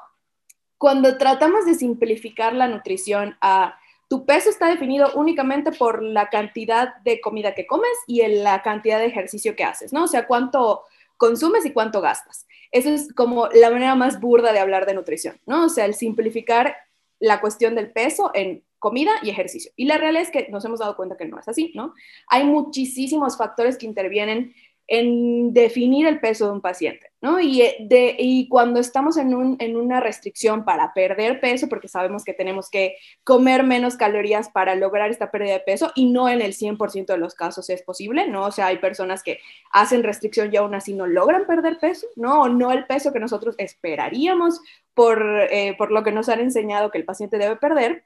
cuando 0.78 1.18
tratamos 1.18 1.66
de 1.66 1.76
simplificar 1.76 2.54
la 2.54 2.68
nutrición 2.68 3.38
a 3.42 3.78
tu 4.08 4.26
peso 4.26 4.50
está 4.50 4.68
definido 4.68 5.12
únicamente 5.16 5.72
por 5.72 6.04
la 6.04 6.30
cantidad 6.30 6.96
de 6.98 7.20
comida 7.22 7.56
que 7.56 7.66
comes 7.66 7.98
y 8.06 8.26
la 8.28 8.62
cantidad 8.62 9.00
de 9.00 9.08
ejercicio 9.08 9.56
que 9.56 9.64
haces, 9.64 9.94
¿no? 9.94 10.04
O 10.04 10.08
sea, 10.08 10.28
cuánto 10.28 10.84
consumes 11.18 11.66
y 11.66 11.72
cuánto 11.72 12.02
gastas. 12.02 12.46
Eso 12.72 12.90
es 12.90 13.14
como 13.14 13.48
la 13.48 13.70
manera 13.70 13.96
más 13.96 14.20
burda 14.20 14.52
de 14.52 14.60
hablar 14.60 14.86
de 14.86 14.94
nutrición, 14.94 15.40
¿no? 15.46 15.66
O 15.66 15.70
sea, 15.70 15.86
el 15.86 15.94
simplificar 15.94 16.76
la 17.20 17.40
cuestión 17.42 17.76
del 17.76 17.92
peso 17.92 18.32
en 18.34 18.64
comida 18.80 19.14
y 19.24 19.30
ejercicio. 19.30 19.72
Y 19.76 19.86
la 19.86 19.98
realidad 19.98 20.24
es 20.24 20.32
que 20.32 20.48
nos 20.50 20.64
hemos 20.66 20.80
dado 20.80 20.96
cuenta 20.96 21.18
que 21.18 21.26
no 21.26 21.40
es 21.40 21.48
así, 21.48 21.72
¿no? 21.76 21.94
Hay 22.28 22.44
muchísimos 22.44 23.38
factores 23.38 23.78
que 23.78 23.86
intervienen 23.86 24.54
en 24.88 25.52
definir 25.54 26.06
el 26.06 26.20
peso 26.20 26.46
de 26.46 26.52
un 26.52 26.62
paciente, 26.62 27.12
¿no? 27.20 27.40
Y, 27.40 27.62
eh, 27.64 27.76
de, 27.80 28.16
y 28.20 28.48
cuando 28.48 28.80
estamos 28.80 29.18
en, 29.18 29.34
un, 29.34 29.56
en, 29.60 29.78
una 29.78 30.00
restricción 30.00 30.64
para 30.64 30.94
perder 30.94 31.40
peso, 31.40 31.68
porque 31.68 31.88
sabemos 31.88 32.24
que 32.24 32.34
tenemos 32.34 32.70
que 32.70 32.96
comer 33.24 33.64
menos 33.64 33.98
calorías 33.98 34.50
para 34.50 34.76
lograr 34.76 35.10
esta 35.10 35.32
pérdida 35.32 35.54
de 35.54 35.60
peso, 35.62 35.92
y 35.96 36.12
no 36.12 36.30
en 36.30 36.42
el 36.42 36.54
100% 36.54 37.08
de 37.08 37.18
los 37.18 37.34
casos 37.34 37.70
es 37.72 37.82
posible, 37.82 38.28
¿no? 38.28 38.46
O 38.46 38.52
sea, 38.52 38.68
hay 38.68 38.78
personas 38.78 39.24
que 39.24 39.40
hacen 39.72 40.04
restricción 40.04 40.54
y 40.54 40.58
aún 40.58 40.76
así 40.76 40.94
no 40.94 41.08
logran 41.08 41.48
perder 41.48 41.80
peso, 41.80 42.08
¿no? 42.16 42.44
O 42.44 42.50
no 42.50 42.72
el 42.72 42.86
peso 42.86 43.12
que 43.12 43.20
nosotros 43.20 43.56
esperaríamos 43.58 44.62
por, 44.94 45.48
eh, 45.50 45.74
por 45.80 45.92
lo 45.92 46.04
que 46.04 46.12
nos 46.12 46.30
han 46.30 46.42
enseñado 46.42 46.92
que 46.92 47.00
el 47.00 47.06
paciente 47.06 47.40
debe 47.40 47.56
perder. 47.56 48.06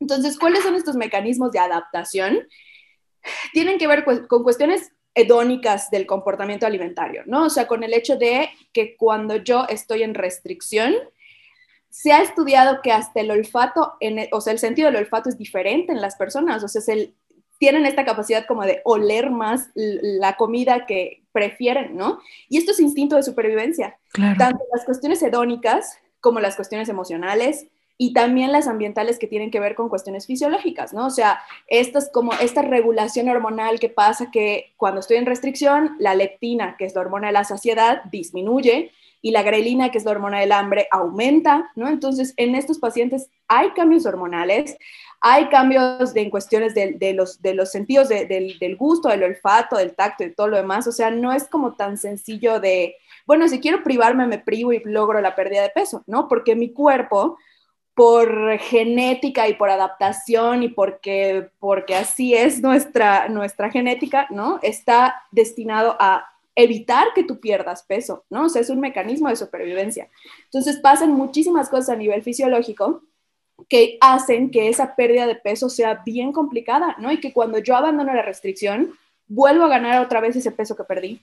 Entonces, 0.00 0.36
¿cuáles 0.36 0.64
son 0.64 0.74
estos 0.74 0.96
mecanismos 0.96 1.52
de 1.52 1.60
adaptación? 1.60 2.40
Tienen 3.52 3.78
que 3.78 3.86
ver 3.86 4.04
con 4.04 4.42
cuestiones 4.42 4.92
hedónicas 5.18 5.90
del 5.90 6.06
comportamiento 6.06 6.66
alimentario, 6.66 7.22
¿no? 7.26 7.44
O 7.44 7.50
sea, 7.50 7.66
con 7.66 7.82
el 7.82 7.92
hecho 7.92 8.16
de 8.16 8.50
que 8.72 8.96
cuando 8.96 9.36
yo 9.36 9.66
estoy 9.68 10.02
en 10.02 10.14
restricción, 10.14 10.94
se 11.90 12.12
ha 12.12 12.22
estudiado 12.22 12.80
que 12.82 12.92
hasta 12.92 13.20
el 13.20 13.30
olfato, 13.30 13.94
en 14.00 14.28
o 14.32 14.40
sea, 14.40 14.52
el 14.52 14.58
sentido 14.58 14.86
del 14.86 14.96
olfato 14.96 15.28
es 15.28 15.36
diferente 15.36 15.92
en 15.92 16.00
las 16.00 16.16
personas, 16.16 16.62
o 16.62 16.68
sea, 16.68 16.94
el, 16.94 17.14
tienen 17.58 17.86
esta 17.86 18.04
capacidad 18.04 18.46
como 18.46 18.62
de 18.64 18.80
oler 18.84 19.30
más 19.30 19.70
la 19.74 20.36
comida 20.36 20.86
que 20.86 21.24
prefieren, 21.32 21.96
¿no? 21.96 22.20
Y 22.48 22.58
esto 22.58 22.70
es 22.70 22.80
instinto 22.80 23.16
de 23.16 23.22
supervivencia. 23.22 23.98
Tanto 24.12 24.64
las 24.72 24.84
cuestiones 24.84 25.22
hedónicas 25.22 25.98
como 26.20 26.40
las 26.40 26.56
cuestiones 26.56 26.88
emocionales 26.88 27.66
y 28.00 28.12
también 28.12 28.52
las 28.52 28.68
ambientales 28.68 29.18
que 29.18 29.26
tienen 29.26 29.50
que 29.50 29.58
ver 29.58 29.74
con 29.74 29.88
cuestiones 29.88 30.26
fisiológicas, 30.26 30.94
¿no? 30.94 31.06
O 31.06 31.10
sea, 31.10 31.40
estas 31.66 32.08
como 32.10 32.32
esta 32.34 32.62
regulación 32.62 33.28
hormonal 33.28 33.80
que 33.80 33.88
pasa 33.88 34.30
que 34.30 34.72
cuando 34.76 35.00
estoy 35.00 35.16
en 35.16 35.26
restricción, 35.26 35.96
la 35.98 36.14
leptina, 36.14 36.76
que 36.78 36.84
es 36.84 36.94
la 36.94 37.00
hormona 37.00 37.26
de 37.26 37.32
la 37.32 37.42
saciedad, 37.42 38.04
disminuye 38.04 38.92
y 39.20 39.32
la 39.32 39.42
grelina, 39.42 39.90
que 39.90 39.98
es 39.98 40.04
la 40.04 40.12
hormona 40.12 40.38
del 40.38 40.52
hambre, 40.52 40.86
aumenta, 40.92 41.72
¿no? 41.74 41.88
Entonces, 41.88 42.34
en 42.36 42.54
estos 42.54 42.78
pacientes 42.78 43.30
hay 43.48 43.70
cambios 43.70 44.06
hormonales, 44.06 44.78
hay 45.20 45.48
cambios 45.48 46.14
en 46.14 46.30
cuestiones 46.30 46.76
de, 46.76 47.12
los, 47.14 47.42
de 47.42 47.54
los 47.54 47.72
sentidos 47.72 48.08
del, 48.08 48.56
del 48.60 48.76
gusto, 48.76 49.08
del 49.08 49.24
olfato, 49.24 49.76
del 49.76 49.96
tacto 49.96 50.22
y 50.22 50.32
todo 50.32 50.46
lo 50.46 50.56
demás, 50.56 50.86
o 50.86 50.92
sea, 50.92 51.10
no 51.10 51.32
es 51.32 51.48
como 51.48 51.74
tan 51.74 51.98
sencillo 51.98 52.60
de, 52.60 52.94
bueno, 53.26 53.48
si 53.48 53.58
quiero 53.58 53.82
privarme, 53.82 54.28
me 54.28 54.38
privo 54.38 54.72
y 54.72 54.80
logro 54.84 55.20
la 55.20 55.34
pérdida 55.34 55.62
de 55.62 55.70
peso, 55.70 56.04
¿no? 56.06 56.28
Porque 56.28 56.54
mi 56.54 56.72
cuerpo 56.72 57.38
por 57.98 58.60
genética 58.60 59.48
y 59.48 59.54
por 59.54 59.70
adaptación 59.70 60.62
y 60.62 60.68
porque, 60.68 61.50
porque 61.58 61.96
así 61.96 62.32
es 62.32 62.62
nuestra, 62.62 63.28
nuestra 63.28 63.72
genética, 63.72 64.28
¿no? 64.30 64.60
Está 64.62 65.24
destinado 65.32 65.96
a 65.98 66.24
evitar 66.54 67.08
que 67.12 67.24
tú 67.24 67.40
pierdas 67.40 67.82
peso, 67.82 68.24
¿no? 68.30 68.46
Es 68.46 68.70
un 68.70 68.78
mecanismo 68.78 69.28
de 69.28 69.34
supervivencia. 69.34 70.08
Entonces 70.44 70.76
pasan 70.76 71.10
muchísimas 71.10 71.68
cosas 71.68 71.88
a 71.88 71.96
nivel 71.96 72.22
fisiológico 72.22 73.02
que 73.68 73.98
hacen 74.00 74.52
que 74.52 74.68
esa 74.68 74.94
pérdida 74.94 75.26
de 75.26 75.34
peso 75.34 75.68
sea 75.68 76.00
bien 76.06 76.30
complicada, 76.30 76.94
¿no? 77.00 77.10
Y 77.10 77.18
que 77.18 77.32
cuando 77.32 77.58
yo 77.58 77.74
abandono 77.74 78.14
la 78.14 78.22
restricción, 78.22 78.92
vuelvo 79.26 79.64
a 79.64 79.70
ganar 79.70 80.00
otra 80.00 80.20
vez 80.20 80.36
ese 80.36 80.52
peso 80.52 80.76
que 80.76 80.84
perdí. 80.84 81.20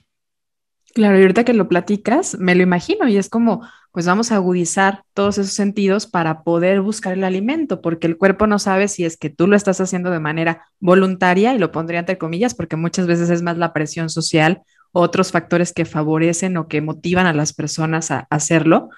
Claro, 0.94 1.18
y 1.18 1.22
ahorita 1.22 1.44
que 1.44 1.52
lo 1.52 1.68
platicas, 1.68 2.38
me 2.38 2.54
lo 2.54 2.62
imagino 2.62 3.06
y 3.06 3.18
es 3.18 3.28
como, 3.28 3.60
pues 3.92 4.06
vamos 4.06 4.32
a 4.32 4.36
agudizar 4.36 5.02
todos 5.12 5.36
esos 5.36 5.52
sentidos 5.52 6.06
para 6.06 6.42
poder 6.42 6.80
buscar 6.80 7.12
el 7.12 7.24
alimento, 7.24 7.82
porque 7.82 8.06
el 8.06 8.16
cuerpo 8.16 8.46
no 8.46 8.58
sabe 8.58 8.88
si 8.88 9.04
es 9.04 9.18
que 9.18 9.28
tú 9.28 9.46
lo 9.46 9.56
estás 9.56 9.80
haciendo 9.80 10.10
de 10.10 10.20
manera 10.20 10.66
voluntaria, 10.80 11.54
y 11.54 11.58
lo 11.58 11.70
pondría 11.70 12.00
entre 12.00 12.16
comillas, 12.18 12.54
porque 12.54 12.76
muchas 12.76 13.06
veces 13.06 13.28
es 13.28 13.42
más 13.42 13.58
la 13.58 13.74
presión 13.74 14.08
social, 14.08 14.62
otros 14.92 15.32
factores 15.32 15.74
que 15.74 15.84
favorecen 15.84 16.56
o 16.56 16.68
que 16.68 16.80
motivan 16.80 17.26
a 17.26 17.34
las 17.34 17.52
personas 17.52 18.10
a 18.10 18.26
hacerlo, 18.30 18.88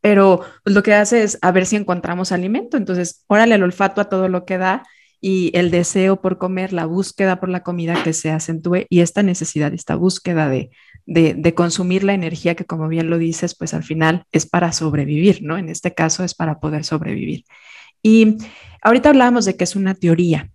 pero 0.00 0.42
pues, 0.64 0.74
lo 0.74 0.82
que 0.82 0.94
hace 0.94 1.22
es 1.22 1.38
a 1.42 1.50
ver 1.52 1.66
si 1.66 1.76
encontramos 1.76 2.32
alimento. 2.32 2.76
Entonces, 2.76 3.24
órale 3.26 3.54
el 3.54 3.62
olfato 3.62 4.00
a 4.00 4.08
todo 4.08 4.28
lo 4.28 4.44
que 4.44 4.58
da 4.58 4.84
y 5.20 5.50
el 5.54 5.70
deseo 5.70 6.20
por 6.20 6.38
comer, 6.38 6.72
la 6.72 6.86
búsqueda 6.86 7.40
por 7.40 7.48
la 7.48 7.62
comida 7.62 8.02
que 8.04 8.12
se 8.12 8.30
acentúe 8.30 8.86
y 8.88 9.00
esta 9.00 9.22
necesidad, 9.22 9.72
esta 9.74 9.96
búsqueda 9.96 10.48
de, 10.48 10.70
de, 11.08 11.54
consumir 11.54 12.04
la 12.04 12.12
energía 12.12 12.54
que, 12.54 12.66
como 12.66 12.86
bien 12.86 13.08
lo 13.08 13.18
dices, 13.18 13.54
pues 13.54 13.72
al 13.72 13.82
final 13.82 14.24
es 14.30 14.46
para 14.46 14.72
sobrevivir, 14.72 15.42
¿no? 15.42 15.56
En 15.56 15.68
este 15.70 15.94
caso 15.94 16.22
es 16.22 16.34
para 16.34 16.60
poder 16.60 16.84
sobrevivir. 16.84 17.44
Y 18.02 18.36
ahorita 18.82 19.08
hablábamos 19.08 19.46
de 19.46 19.56
que 19.56 19.64
es 19.64 19.74
una 19.74 19.94
teoría. 19.94 20.50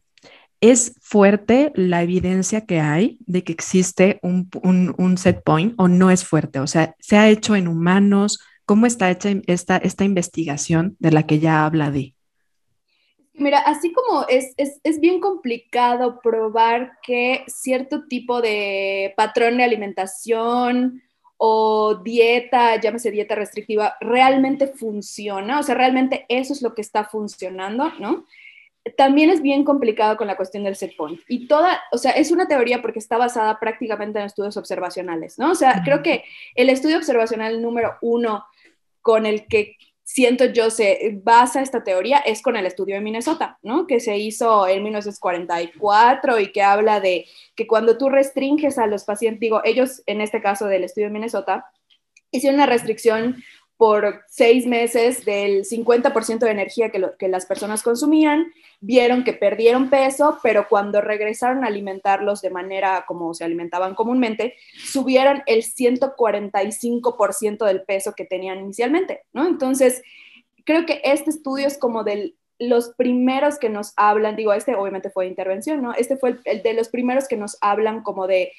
¿Es 0.62 0.94
fuerte 1.02 1.72
la 1.76 2.04
evidencia 2.04 2.66
que 2.66 2.80
hay 2.80 3.18
de 3.26 3.44
que 3.44 3.52
existe 3.52 4.20
un, 4.22 4.50
un, 4.98 5.18
set 5.18 5.44
point 5.44 5.74
o 5.78 5.88
no 5.88 6.10
es 6.10 6.24
fuerte? 6.24 6.60
O 6.60 6.68
sea, 6.68 6.96
¿se 7.00 7.18
ha 7.18 7.30
hecho 7.30 7.56
en 7.56 7.68
humanos? 7.68 8.40
¿Cómo 8.66 8.86
está 8.86 9.12
hecha 9.12 9.30
esta, 9.48 9.78
esta 9.78 10.06
investigación 10.06 10.96
de 11.00 11.12
la 11.12 11.24
que 11.24 11.40
ya 11.40 11.66
habla 11.66 11.92
de? 11.92 12.13
Mira, 13.36 13.60
así 13.60 13.92
como 13.92 14.26
es, 14.28 14.54
es, 14.58 15.00
bien 15.00 15.20
complicado 15.20 16.20
probar 16.22 17.00
que 17.02 17.44
cierto 17.48 18.06
tipo 18.08 18.42
de 18.42 19.14
patrón 19.18 19.58
de 19.58 19.64
alimentación 19.64 21.02
o 21.38 21.96
dieta, 21.96 22.80
llámese 22.80 23.10
dieta 23.10 23.34
restrictiva, 23.34 23.96
realmente 24.00 24.68
funciona, 24.68 25.60
o 25.60 25.64
sea, 25.64 25.74
realmente 25.74 26.26
eso 26.30 26.54
es 26.54 26.62
lo 26.62 26.76
que 26.76 26.82
está 26.82 27.06
funcionando, 27.06 27.92
¿no? 28.00 28.26
También 28.98 29.32
es 29.32 29.42
bien 29.42 29.64
complicado 29.64 30.16
con 30.16 30.28
la 30.28 30.38
cuestión 30.38 30.64
del 30.64 30.76
set 30.76 30.96
point. 30.96 31.20
Y 31.28 31.48
toda, 31.48 31.82
o 31.92 31.98
sea, 31.98 32.12
es 32.12 32.32
una 32.32 32.48
teoría 32.48 32.82
porque 32.82 33.00
está 33.00 33.18
basada 33.18 33.60
prácticamente 33.60 34.20
en 34.20 34.26
estudios 34.26 34.58
observacionales, 34.58 35.40
¿no? 35.40 35.52
O 35.52 35.56
sea, 35.56 35.82
creo 35.84 36.04
que 36.04 36.24
el 36.54 36.70
estudio 36.70 36.98
observacional 36.98 37.62
número 37.62 37.96
uno 38.02 38.46
con 39.02 39.26
el 39.26 39.48
que 39.48 39.76
siento 40.14 40.46
yo 40.46 40.70
se 40.70 41.20
basa 41.24 41.60
esta 41.60 41.84
teoría 41.84 42.20
es 42.20 42.44
con 42.44 42.56
el 42.56 42.68
estudio 42.68 42.94
de 42.94 43.02
Minnesota, 43.02 43.58
¿no? 43.64 43.88
Que 43.88 44.00
se 44.00 44.16
hizo 44.16 44.68
en 44.68 44.84
1944 44.84 46.40
y 46.40 46.52
que 46.52 46.62
habla 46.62 47.00
de 47.00 47.26
que 47.56 47.66
cuando 47.66 47.98
tú 47.98 48.10
restringes 48.10 48.78
a 48.78 48.86
los 48.86 49.06
pacientes, 49.06 49.40
digo, 49.40 49.62
ellos 49.64 50.04
en 50.06 50.22
este 50.22 50.40
caso 50.40 50.68
del 50.68 50.84
estudio 50.84 51.08
de 51.08 51.14
Minnesota, 51.14 51.66
hicieron 52.30 52.60
una 52.60 52.68
restricción 52.68 53.44
por 53.76 54.22
seis 54.28 54.68
meses 54.68 55.26
del 55.26 55.66
50% 55.66 56.38
de 56.38 56.52
energía 56.52 56.92
que, 56.92 57.04
que, 57.18 57.28
las 57.28 57.48
personas 57.48 57.82
consumían, 57.82 58.46
vieron 58.86 59.24
que 59.24 59.32
perdieron 59.32 59.90
peso, 59.90 60.40
pero 60.44 60.68
cuando 60.68 61.00
regresaron 61.00 61.64
a 61.64 61.68
alimentarlos 61.68 62.42
de 62.42 62.50
manera 62.50 63.06
como 63.08 63.34
se 63.34 63.46
alimentaban 63.46 63.96
comúnmente, 63.96 64.56
subieron 64.76 65.42
el 65.46 65.64
145% 65.64 67.66
del 67.66 67.84
peso 67.84 68.14
que 68.14 68.26
tenían 68.26 68.60
inicialmente, 68.60 69.22
¿no? 69.32 69.48
Entonces, 69.48 70.04
creo 70.66 70.86
que 70.86 71.00
este 71.06 71.30
estudio 71.30 71.66
es 71.66 71.78
como 71.78 72.04
de 72.04 72.36
los 72.60 72.90
primeros 72.90 73.58
que 73.58 73.70
nos 73.70 73.94
hablan, 73.96 74.36
digo, 74.36 74.52
este 74.52 74.76
obviamente 74.76 75.10
fue 75.10 75.26
de 75.26 75.30
intervención, 75.30 75.82
¿no? 75.82 75.94
Este 75.94 76.18
fue 76.18 76.40
el 76.44 76.62
de 76.62 76.74
los 76.74 76.90
primeros 76.90 77.30
que 77.30 77.38
nos 77.38 77.58
hablan 77.62 78.04
como 78.04 78.28
de 78.28 78.52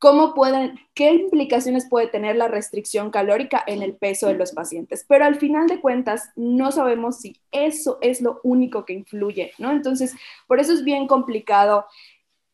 cómo 0.00 0.32
pueden, 0.32 0.80
qué 0.94 1.12
implicaciones 1.12 1.86
puede 1.86 2.06
tener 2.06 2.34
la 2.34 2.48
restricción 2.48 3.10
calórica 3.10 3.62
en 3.66 3.82
el 3.82 3.94
peso 3.94 4.28
de 4.28 4.34
los 4.34 4.52
pacientes. 4.52 5.04
Pero 5.06 5.26
al 5.26 5.36
final 5.36 5.68
de 5.68 5.78
cuentas, 5.78 6.30
no 6.36 6.72
sabemos 6.72 7.20
si 7.20 7.38
eso 7.52 7.98
es 8.00 8.22
lo 8.22 8.40
único 8.42 8.86
que 8.86 8.94
influye, 8.94 9.52
¿no? 9.58 9.70
Entonces, 9.70 10.14
por 10.46 10.58
eso 10.58 10.72
es 10.72 10.84
bien 10.84 11.06
complicado 11.06 11.84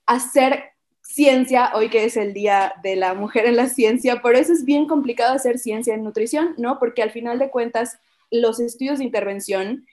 hacer 0.07 0.73
ciencia, 1.03 1.71
hoy 1.75 1.89
que 1.89 2.05
es 2.05 2.17
el 2.17 2.35
Día 2.35 2.75
de 2.83 2.97
la 2.97 3.15
Mujer 3.15 3.47
en 3.47 3.55
la 3.55 3.69
Ciencia, 3.69 4.21
por 4.21 4.35
eso 4.35 4.53
es 4.53 4.65
bien 4.65 4.89
complicado 4.89 5.33
hacer 5.33 5.61
ciencia 5.61 5.95
en 5.95 6.03
nutrición, 6.03 6.55
¿no? 6.59 6.81
Porque 6.81 7.03
al 7.03 7.13
final 7.13 7.39
de 7.39 7.51
cuentas, 7.51 8.01
los 8.33 8.59
estudios 8.59 8.99
de 8.99 9.05
intervención 9.05 9.87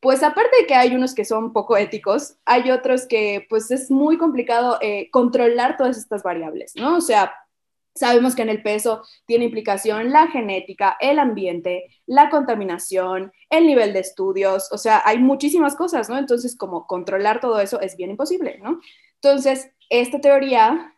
pues 0.00 0.22
aparte 0.22 0.56
de 0.60 0.66
que 0.66 0.74
hay 0.74 0.94
unos 0.94 1.14
que 1.14 1.24
son 1.24 1.52
poco 1.52 1.76
éticos, 1.76 2.36
hay 2.44 2.70
otros 2.70 3.06
que 3.06 3.46
pues 3.48 3.70
es 3.70 3.90
muy 3.90 4.16
complicado 4.16 4.78
eh, 4.80 5.10
controlar 5.10 5.76
todas 5.76 5.98
estas 5.98 6.22
variables, 6.22 6.74
¿no? 6.76 6.96
O 6.96 7.00
sea, 7.00 7.34
sabemos 7.94 8.36
que 8.36 8.42
en 8.42 8.48
el 8.48 8.62
peso 8.62 9.02
tiene 9.26 9.46
implicación 9.46 10.12
la 10.12 10.28
genética, 10.28 10.96
el 11.00 11.18
ambiente, 11.18 11.84
la 12.06 12.30
contaminación, 12.30 13.32
el 13.50 13.66
nivel 13.66 13.92
de 13.92 14.00
estudios, 14.00 14.68
o 14.72 14.78
sea, 14.78 15.02
hay 15.04 15.18
muchísimas 15.18 15.74
cosas, 15.74 16.08
¿no? 16.08 16.16
Entonces, 16.16 16.56
como 16.56 16.86
controlar 16.86 17.40
todo 17.40 17.60
eso 17.60 17.80
es 17.80 17.96
bien 17.96 18.10
imposible, 18.10 18.58
¿no? 18.62 18.80
Entonces, 19.14 19.72
esta 19.90 20.20
teoría 20.20 20.94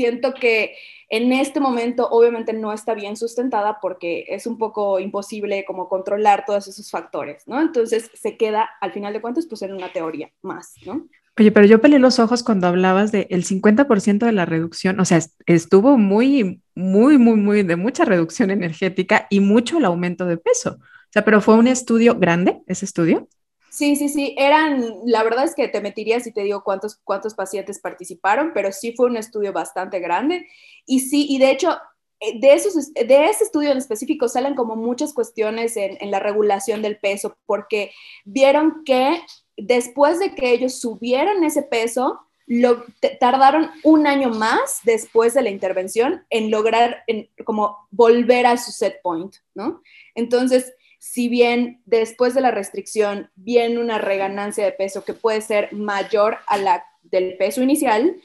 siento 0.00 0.32
que 0.32 0.74
en 1.10 1.32
este 1.32 1.60
momento 1.60 2.08
obviamente 2.08 2.52
no 2.52 2.72
está 2.72 2.94
bien 2.94 3.16
sustentada 3.16 3.78
porque 3.82 4.24
es 4.28 4.46
un 4.46 4.56
poco 4.56 4.98
imposible 4.98 5.64
como 5.66 5.88
controlar 5.88 6.44
todos 6.46 6.68
esos 6.68 6.90
factores, 6.90 7.46
¿no? 7.46 7.60
Entonces 7.60 8.10
se 8.14 8.36
queda 8.36 8.70
al 8.80 8.92
final 8.92 9.12
de 9.12 9.20
cuentas 9.20 9.46
pues 9.46 9.60
en 9.62 9.74
una 9.74 9.92
teoría 9.92 10.30
más, 10.40 10.74
¿no? 10.86 11.06
Oye, 11.38 11.52
pero 11.52 11.66
yo 11.66 11.80
peleé 11.80 11.98
los 11.98 12.18
ojos 12.18 12.42
cuando 12.42 12.66
hablabas 12.66 13.12
de 13.12 13.26
el 13.30 13.44
50% 13.44 14.26
de 14.26 14.32
la 14.32 14.46
reducción, 14.46 15.00
o 15.00 15.04
sea, 15.04 15.20
estuvo 15.46 15.98
muy, 15.98 16.62
muy, 16.74 17.18
muy, 17.18 17.36
muy 17.36 17.62
de 17.62 17.76
mucha 17.76 18.04
reducción 18.04 18.50
energética 18.50 19.26
y 19.30 19.40
mucho 19.40 19.78
el 19.78 19.84
aumento 19.84 20.26
de 20.26 20.36
peso. 20.36 20.78
O 20.80 21.12
sea, 21.12 21.24
pero 21.24 21.40
fue 21.40 21.56
un 21.56 21.66
estudio 21.66 22.16
grande, 22.18 22.62
ese 22.66 22.84
estudio. 22.84 23.28
Sí, 23.70 23.94
sí, 23.94 24.08
sí, 24.08 24.34
eran, 24.36 24.94
la 25.06 25.22
verdad 25.22 25.44
es 25.44 25.54
que 25.54 25.68
te 25.68 25.80
metiría 25.80 26.18
si 26.18 26.32
te 26.32 26.42
digo 26.42 26.64
cuántos, 26.64 26.96
cuántos 27.04 27.34
pacientes 27.34 27.78
participaron, 27.78 28.50
pero 28.52 28.72
sí 28.72 28.94
fue 28.96 29.06
un 29.06 29.16
estudio 29.16 29.52
bastante 29.52 30.00
grande. 30.00 30.46
Y 30.86 31.00
sí, 31.00 31.26
y 31.28 31.38
de 31.38 31.52
hecho, 31.52 31.78
eh, 32.18 32.40
de, 32.40 32.52
esos, 32.54 32.92
de 32.92 33.26
ese 33.26 33.44
estudio 33.44 33.70
en 33.70 33.78
específico 33.78 34.28
salen 34.28 34.56
como 34.56 34.74
muchas 34.74 35.14
cuestiones 35.14 35.76
en, 35.76 35.96
en 36.00 36.10
la 36.10 36.18
regulación 36.18 36.82
del 36.82 36.98
peso, 36.98 37.36
porque 37.46 37.92
vieron 38.24 38.82
que 38.84 39.20
después 39.56 40.18
de 40.18 40.34
que 40.34 40.50
ellos 40.50 40.80
subieron 40.80 41.44
ese 41.44 41.62
peso, 41.62 42.20
lo, 42.50 42.84
tardaron 43.20 43.70
un 43.84 44.08
año 44.08 44.30
más 44.30 44.80
después 44.82 45.34
de 45.34 45.42
la 45.42 45.50
intervención 45.50 46.26
en 46.30 46.50
lograr 46.50 47.04
en, 47.06 47.30
como 47.44 47.86
volver 47.92 48.44
a 48.46 48.56
su 48.56 48.72
set 48.72 49.00
point, 49.02 49.36
¿no? 49.54 49.80
Entonces, 50.16 50.74
si 51.00 51.30
bien 51.30 51.80
después 51.86 52.34
de 52.34 52.42
la 52.42 52.50
restricción 52.50 53.30
viene 53.34 53.78
una 53.78 53.96
reganancia 53.96 54.66
de 54.66 54.72
peso 54.72 55.02
que 55.02 55.14
puede 55.14 55.40
ser 55.40 55.72
mayor 55.72 56.36
a 56.46 56.58
la 56.58 56.84
del 57.02 57.38
peso 57.38 57.62
inicial, 57.62 58.16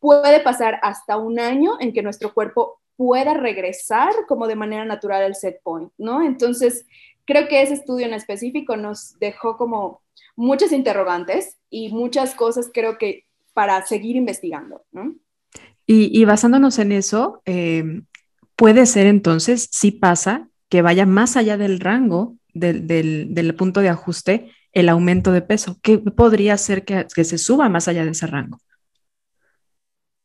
puede 0.00 0.40
pasar 0.40 0.78
hasta 0.82 1.16
un 1.16 1.40
año 1.40 1.78
en 1.80 1.94
que 1.94 2.02
nuestro 2.02 2.34
cuerpo 2.34 2.78
pueda 2.96 3.32
regresar 3.32 4.12
como 4.28 4.46
de 4.46 4.54
manera 4.54 4.84
natural 4.84 5.22
al 5.22 5.34
set 5.34 5.62
point, 5.62 5.90
¿no? 5.96 6.22
Entonces, 6.22 6.84
creo 7.24 7.48
que 7.48 7.62
ese 7.62 7.72
estudio 7.72 8.04
en 8.04 8.12
específico 8.12 8.76
nos 8.76 9.18
dejó 9.18 9.56
como 9.56 10.02
muchas 10.36 10.72
interrogantes 10.72 11.56
y 11.70 11.88
muchas 11.88 12.34
cosas 12.34 12.70
creo 12.72 12.98
que 12.98 13.24
para 13.54 13.84
seguir 13.86 14.16
investigando, 14.16 14.82
¿no? 14.92 15.14
Y, 15.86 16.24
basándonos 16.24 16.78
en 16.78 16.92
eso, 16.92 17.42
eh, 17.46 17.82
puede 18.54 18.86
ser 18.86 19.06
entonces, 19.06 19.68
si 19.72 19.90
pasa, 19.90 20.49
que 20.70 20.80
vaya 20.80 21.04
más 21.04 21.36
allá 21.36 21.58
del 21.58 21.80
rango 21.80 22.36
del, 22.54 22.86
del, 22.86 23.54
punto 23.54 23.80
de 23.80 23.90
ajuste 23.90 24.50
el 24.72 24.88
aumento 24.88 25.32
de 25.32 25.42
peso. 25.42 25.76
¿Qué 25.82 25.98
podría 25.98 26.56
ser 26.56 26.84
que, 26.84 27.06
que, 27.14 27.24
se 27.24 27.38
suba 27.38 27.68
más 27.68 27.88
allá 27.88 28.04
de 28.04 28.12
ese 28.12 28.26
rango? 28.26 28.58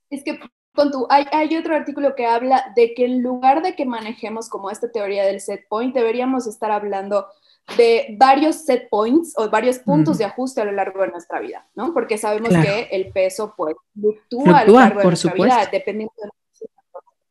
Es 0.09 0.23
que 0.23 0.39
con 0.73 0.91
tu, 0.91 1.07
hay, 1.09 1.25
hay, 1.31 1.57
otro 1.57 1.75
artículo 1.75 2.15
que 2.15 2.25
habla 2.25 2.63
de 2.75 2.93
que 2.93 3.05
en 3.05 3.23
lugar 3.23 3.63
de 3.63 3.75
que 3.75 3.85
manejemos 3.85 4.47
como 4.47 4.69
esta 4.69 4.91
teoría 4.91 5.25
del 5.25 5.41
set 5.41 5.67
point, 5.67 5.95
deberíamos 5.95 6.47
estar 6.47 6.71
hablando 6.71 7.27
de 7.77 8.15
varios 8.19 8.57
set 8.57 8.87
points 8.89 9.33
o 9.37 9.49
varios 9.49 9.79
puntos 9.79 10.19
de 10.19 10.25
ajuste 10.25 10.61
a 10.61 10.65
lo 10.65 10.71
largo 10.71 11.01
de 11.01 11.07
nuestra 11.07 11.39
vida, 11.39 11.67
¿no? 11.73 11.93
Porque 11.93 12.19
sabemos 12.19 12.49
que 12.49 12.89
el 12.91 13.11
peso 13.11 13.55
pues 13.57 13.75
fluctúa, 13.93 14.59
a 14.59 14.65
lo 14.65 14.73
largo 14.73 14.99
de 14.99 15.05
nuestra 15.07 15.33
vida, 15.33 15.67
dependiendo 15.71 16.13
de 16.21 16.29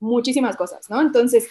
muchísimas 0.01 0.57
cosas, 0.57 0.91
¿no? 0.91 1.01
Entonces, 1.01 1.49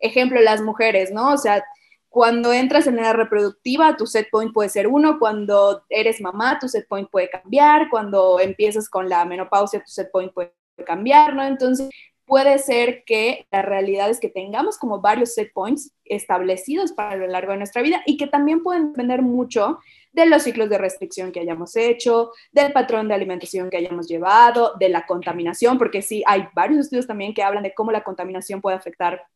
ejemplo, 0.00 0.40
las 0.40 0.62
mujeres, 0.62 1.12
¿no? 1.12 1.32
O 1.32 1.38
sea, 1.38 1.64
cuando 2.08 2.52
entras 2.52 2.86
en 2.86 2.96
la 2.96 3.12
reproductiva, 3.12 3.96
tu 3.96 4.06
set 4.06 4.28
point 4.30 4.52
puede 4.52 4.68
ser 4.68 4.86
uno, 4.86 5.18
cuando 5.18 5.84
eres 5.88 6.20
mamá, 6.20 6.58
tu 6.60 6.68
set 6.68 6.86
point 6.86 7.10
puede 7.10 7.28
cambiar, 7.28 7.90
cuando 7.90 8.38
empiezas 8.38 8.88
con 8.88 9.08
la 9.08 9.24
menopausia, 9.24 9.80
tu 9.80 9.90
set 9.90 10.10
point 10.12 10.32
puede 10.32 10.54
cambiar, 10.86 11.34
¿no? 11.34 11.44
Entonces, 11.44 11.90
puede 12.26 12.58
ser 12.58 13.04
que 13.04 13.46
la 13.50 13.62
realidad 13.62 14.10
es 14.10 14.20
que 14.20 14.28
tengamos 14.28 14.78
como 14.78 15.00
varios 15.00 15.34
set 15.34 15.52
points 15.52 15.92
establecidos 16.04 16.92
para 16.92 17.16
lo 17.16 17.26
largo 17.26 17.52
de 17.52 17.58
nuestra 17.58 17.82
vida 17.82 18.02
y 18.06 18.16
que 18.16 18.26
también 18.26 18.62
pueden 18.62 18.92
depender 18.92 19.22
mucho 19.22 19.78
de 20.12 20.26
los 20.26 20.44
ciclos 20.44 20.70
de 20.70 20.78
restricción 20.78 21.32
que 21.32 21.40
hayamos 21.40 21.74
hecho, 21.76 22.30
del 22.52 22.72
patrón 22.72 23.08
de 23.08 23.14
alimentación 23.14 23.68
que 23.68 23.78
hayamos 23.78 24.06
llevado, 24.06 24.74
de 24.78 24.88
la 24.88 25.04
contaminación, 25.06 25.76
porque 25.76 26.00
sí, 26.00 26.22
hay 26.26 26.46
varios 26.54 26.80
estudios 26.80 27.06
también 27.06 27.34
que 27.34 27.42
hablan 27.42 27.64
de 27.64 27.74
cómo 27.74 27.90
la 27.90 28.04
contaminación 28.04 28.60
puede 28.60 28.76
afectar 28.76 29.26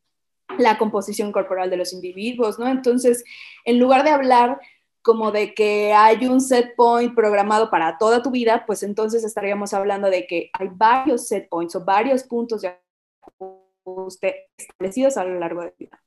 la 0.57 0.77
composición 0.77 1.31
corporal 1.31 1.69
de 1.69 1.77
los 1.77 1.93
individuos, 1.93 2.59
¿no? 2.59 2.67
Entonces, 2.67 3.23
en 3.65 3.79
lugar 3.79 4.03
de 4.03 4.09
hablar 4.09 4.59
como 5.01 5.31
de 5.31 5.53
que 5.53 5.93
hay 5.93 6.27
un 6.27 6.41
set 6.41 6.75
point 6.75 7.15
programado 7.15 7.69
para 7.69 7.97
toda 7.97 8.21
tu 8.21 8.31
vida, 8.31 8.65
pues 8.65 8.83
entonces 8.83 9.23
estaríamos 9.23 9.73
hablando 9.73 10.09
de 10.09 10.27
que 10.27 10.49
hay 10.53 10.69
varios 10.71 11.27
set 11.27 11.47
points 11.49 11.75
o 11.75 11.85
varios 11.85 12.23
puntos 12.23 12.61
de 12.61 14.35
establecidos 14.57 15.17
a 15.17 15.23
lo 15.23 15.39
largo 15.39 15.61
de 15.61 15.67
la 15.67 15.73
vida. 15.77 16.03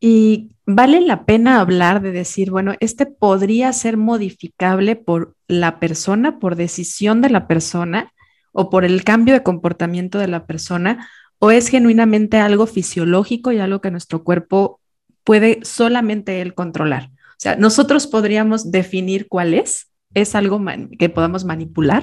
Y 0.00 0.52
vale 0.64 1.00
la 1.00 1.24
pena 1.24 1.60
hablar 1.60 2.00
de 2.02 2.12
decir, 2.12 2.50
bueno, 2.50 2.74
este 2.78 3.04
podría 3.04 3.72
ser 3.72 3.96
modificable 3.96 4.94
por 4.94 5.34
la 5.48 5.80
persona, 5.80 6.38
por 6.38 6.54
decisión 6.54 7.20
de 7.20 7.30
la 7.30 7.48
persona 7.48 8.12
o 8.52 8.70
por 8.70 8.84
el 8.84 9.02
cambio 9.02 9.34
de 9.34 9.42
comportamiento 9.42 10.18
de 10.18 10.28
la 10.28 10.46
persona, 10.46 11.08
o 11.38 11.50
es 11.50 11.68
genuinamente 11.68 12.38
algo 12.38 12.66
fisiológico 12.66 13.52
y 13.52 13.58
algo 13.58 13.80
que 13.80 13.90
nuestro 13.90 14.24
cuerpo 14.24 14.80
puede 15.24 15.60
solamente 15.62 16.40
él 16.40 16.54
controlar. 16.54 17.10
O 17.12 17.40
sea, 17.40 17.56
nosotros 17.56 18.06
podríamos 18.06 18.70
definir 18.70 19.28
cuál 19.28 19.54
es, 19.54 19.90
es 20.14 20.34
algo 20.34 20.60
que 20.98 21.08
podamos 21.08 21.44
manipular. 21.44 22.02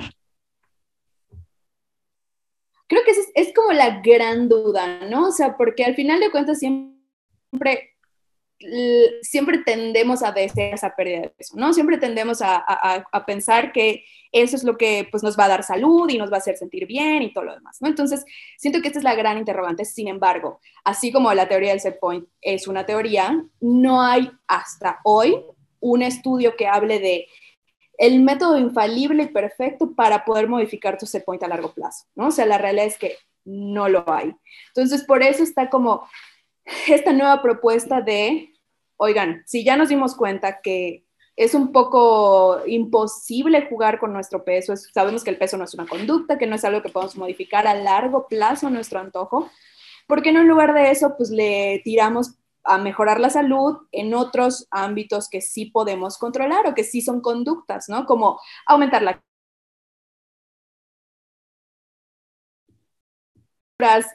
Creo 2.88 3.02
que 3.04 3.12
es, 3.12 3.32
es 3.34 3.54
como 3.54 3.74
la 3.74 4.02
gran 4.02 4.48
duda, 4.48 5.08
¿no? 5.10 5.30
O 5.30 5.32
sea, 5.32 5.58
porque 5.58 5.84
al 5.84 5.96
final 5.96 6.20
de 6.20 6.30
cuentas 6.32 6.60
siempre 6.60 7.95
siempre 9.22 9.60
tendemos 9.60 10.24
a 10.24 10.32
desear 10.32 10.74
esa 10.74 10.96
pérdida 10.96 11.22
de 11.22 11.30
peso, 11.30 11.56
¿no? 11.58 11.74
Siempre 11.74 11.98
tendemos 11.98 12.42
a, 12.42 12.66
pensar 13.26 13.72
que 13.72 14.06
eso 14.32 14.56
es 14.56 14.64
lo 14.64 14.78
que 14.78 15.08
pues, 15.12 15.24
nos 15.24 15.38
va 15.38 15.46
a 15.46 15.50
dar 15.50 15.64
salud 15.64 16.10
y 16.10 16.18
nos 16.18 16.32
va 16.32 16.36
a 16.36 16.40
hacer 16.40 16.58
sentir 16.58 16.86
bien 16.88 17.22
y 17.22 17.34
todo 17.34 17.46
lo 17.46 17.56
demás, 17.56 17.78
¿no? 17.82 17.88
Entonces, 17.88 18.26
siento 18.58 18.82
que 18.82 18.88
esta 18.88 19.00
es 19.00 19.04
la 19.04 19.16
gran 19.16 19.38
interrogante. 19.38 19.86
Sin 19.86 20.08
embargo, 20.08 20.60
así 20.84 21.12
como 21.12 21.34
la 21.34 21.48
teoría 21.48 21.72
del 21.72 21.80
set 21.80 22.00
point 22.00 22.28
es 22.42 22.68
una 22.68 22.86
teoría, 22.86 23.46
no 23.60 24.02
hay 24.02 24.32
hasta 24.48 25.00
hoy 25.04 25.42
un 25.80 26.02
estudio 26.02 26.56
que 26.56 26.68
hable 26.68 27.00
de 27.00 27.28
el 27.98 28.22
método 28.22 28.58
infalible 28.58 29.24
y 29.24 29.28
perfecto 29.28 29.94
para 29.96 30.26
poder 30.26 30.48
modificar 30.48 30.98
tu 30.98 31.06
set 31.06 31.24
point 31.24 31.44
a 31.44 31.48
largo 31.48 31.74
plazo, 31.74 32.06
¿no? 32.16 32.28
O 32.28 32.32
sea, 32.32 32.46
la 32.46 32.58
realidad 32.58 32.88
es 32.88 32.98
que 32.98 33.18
no 33.46 33.88
lo 33.88 34.04
hay. 34.12 34.36
Entonces, 34.70 35.04
por 35.04 35.24
eso 35.24 35.44
está 35.44 35.70
como 35.70 36.08
esta 36.88 37.14
nueva 37.14 37.42
propuesta 37.42 38.02
de, 38.02 38.54
oigan, 38.98 39.44
si 39.46 39.64
ya 39.64 39.78
nos 39.78 39.90
dimos 39.90 40.16
cuenta 40.16 40.62
que 40.62 41.06
es 41.36 41.54
un 41.54 41.72
poco 41.72 42.62
imposible 42.66 43.68
jugar 43.70 44.00
con 44.00 44.14
nuestro 44.14 44.46
peso, 44.46 44.76
sabemos 44.78 45.24
que 45.24 45.32
el 45.32 45.38
peso 45.38 45.58
no 45.58 45.66
es 45.66 45.74
una 45.74 45.86
conducta, 45.86 46.38
que 46.38 46.48
no 46.48 46.56
es 46.56 46.64
algo 46.64 46.82
que 46.82 46.90
podemos 46.90 47.18
modificar 47.18 47.68
a 47.68 47.74
largo 47.74 48.28
plazo 48.28 48.70
nuestro 48.70 49.00
antojo, 49.00 49.50
¿por 50.08 50.22
qué 50.22 50.32
no 50.32 50.42
en 50.42 50.48
lugar 50.48 50.74
de 50.74 50.92
eso 50.92 51.16
pues 51.18 51.30
le 51.30 51.82
tiramos 51.84 52.36
a 52.64 52.78
mejorar 52.78 53.20
la 53.20 53.30
salud 53.30 53.78
en 53.92 54.14
otros 54.14 54.68
ámbitos 54.72 55.30
que 55.30 55.42
sí 55.42 55.66
podemos 55.66 56.18
controlar 56.18 56.68
o 56.68 56.74
que 56.74 56.84
sí 56.84 57.02
son 57.02 57.22
conductas, 57.22 57.90
¿no? 57.90 58.06
Como 58.06 58.40
aumentar 58.66 59.04
la 59.04 59.22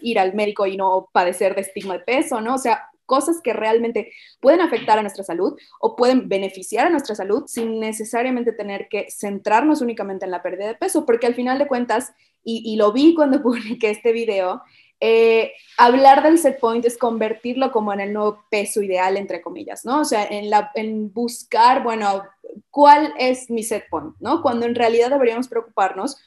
ir 0.00 0.18
al 0.18 0.34
médico 0.34 0.66
y 0.66 0.76
no 0.76 1.08
padecer 1.12 1.54
de 1.54 1.62
estigma 1.62 1.94
de 1.94 2.00
peso, 2.00 2.40
¿no? 2.40 2.54
O 2.54 2.58
sea, 2.58 2.90
cosas 3.06 3.40
que 3.42 3.52
realmente 3.52 4.12
pueden 4.40 4.60
afectar 4.60 4.98
a 4.98 5.02
nuestra 5.02 5.24
salud 5.24 5.58
o 5.80 5.96
pueden 5.96 6.28
beneficiar 6.28 6.86
a 6.86 6.90
nuestra 6.90 7.16
salud 7.16 7.44
sin 7.46 7.80
necesariamente 7.80 8.52
tener 8.52 8.88
que 8.88 9.08
centrarnos 9.10 9.80
únicamente 9.80 10.24
en 10.24 10.30
la 10.30 10.42
pérdida 10.42 10.68
de 10.68 10.76
peso, 10.76 11.04
porque 11.04 11.26
al 11.26 11.34
final 11.34 11.58
de 11.58 11.66
cuentas, 11.66 12.12
y, 12.44 12.76
lo 12.76 12.92
vi 12.92 13.14
cuando 13.14 13.42
publiqué 13.42 13.90
este 13.90 14.12
video, 14.12 14.62
eh, 15.00 15.52
hablar 15.78 16.22
del 16.22 16.38
set 16.38 16.60
point 16.60 16.84
es 16.84 16.98
convertirlo 16.98 17.72
como 17.72 17.92
en 17.92 18.00
el 18.00 18.12
nuevo 18.12 18.44
peso 18.50 18.82
ideal, 18.82 19.16
entre 19.16 19.40
comillas, 19.40 19.84
¿no? 19.84 20.00
O 20.00 20.04
sea, 20.04 20.24
en, 20.24 20.48
la, 20.48 20.70
en 20.74 21.12
buscar, 21.12 21.82
bueno, 21.82 22.22
¿cuál 22.70 23.12
es 23.18 23.50
mi 23.50 23.62
set 23.62 23.84
point, 23.90 24.14
¿no? 24.20 24.40
Cuando 24.40 24.66
en 24.66 24.74
realidad 24.74 25.10
deberíamos 25.10 25.48
preocuparnos 25.48 26.18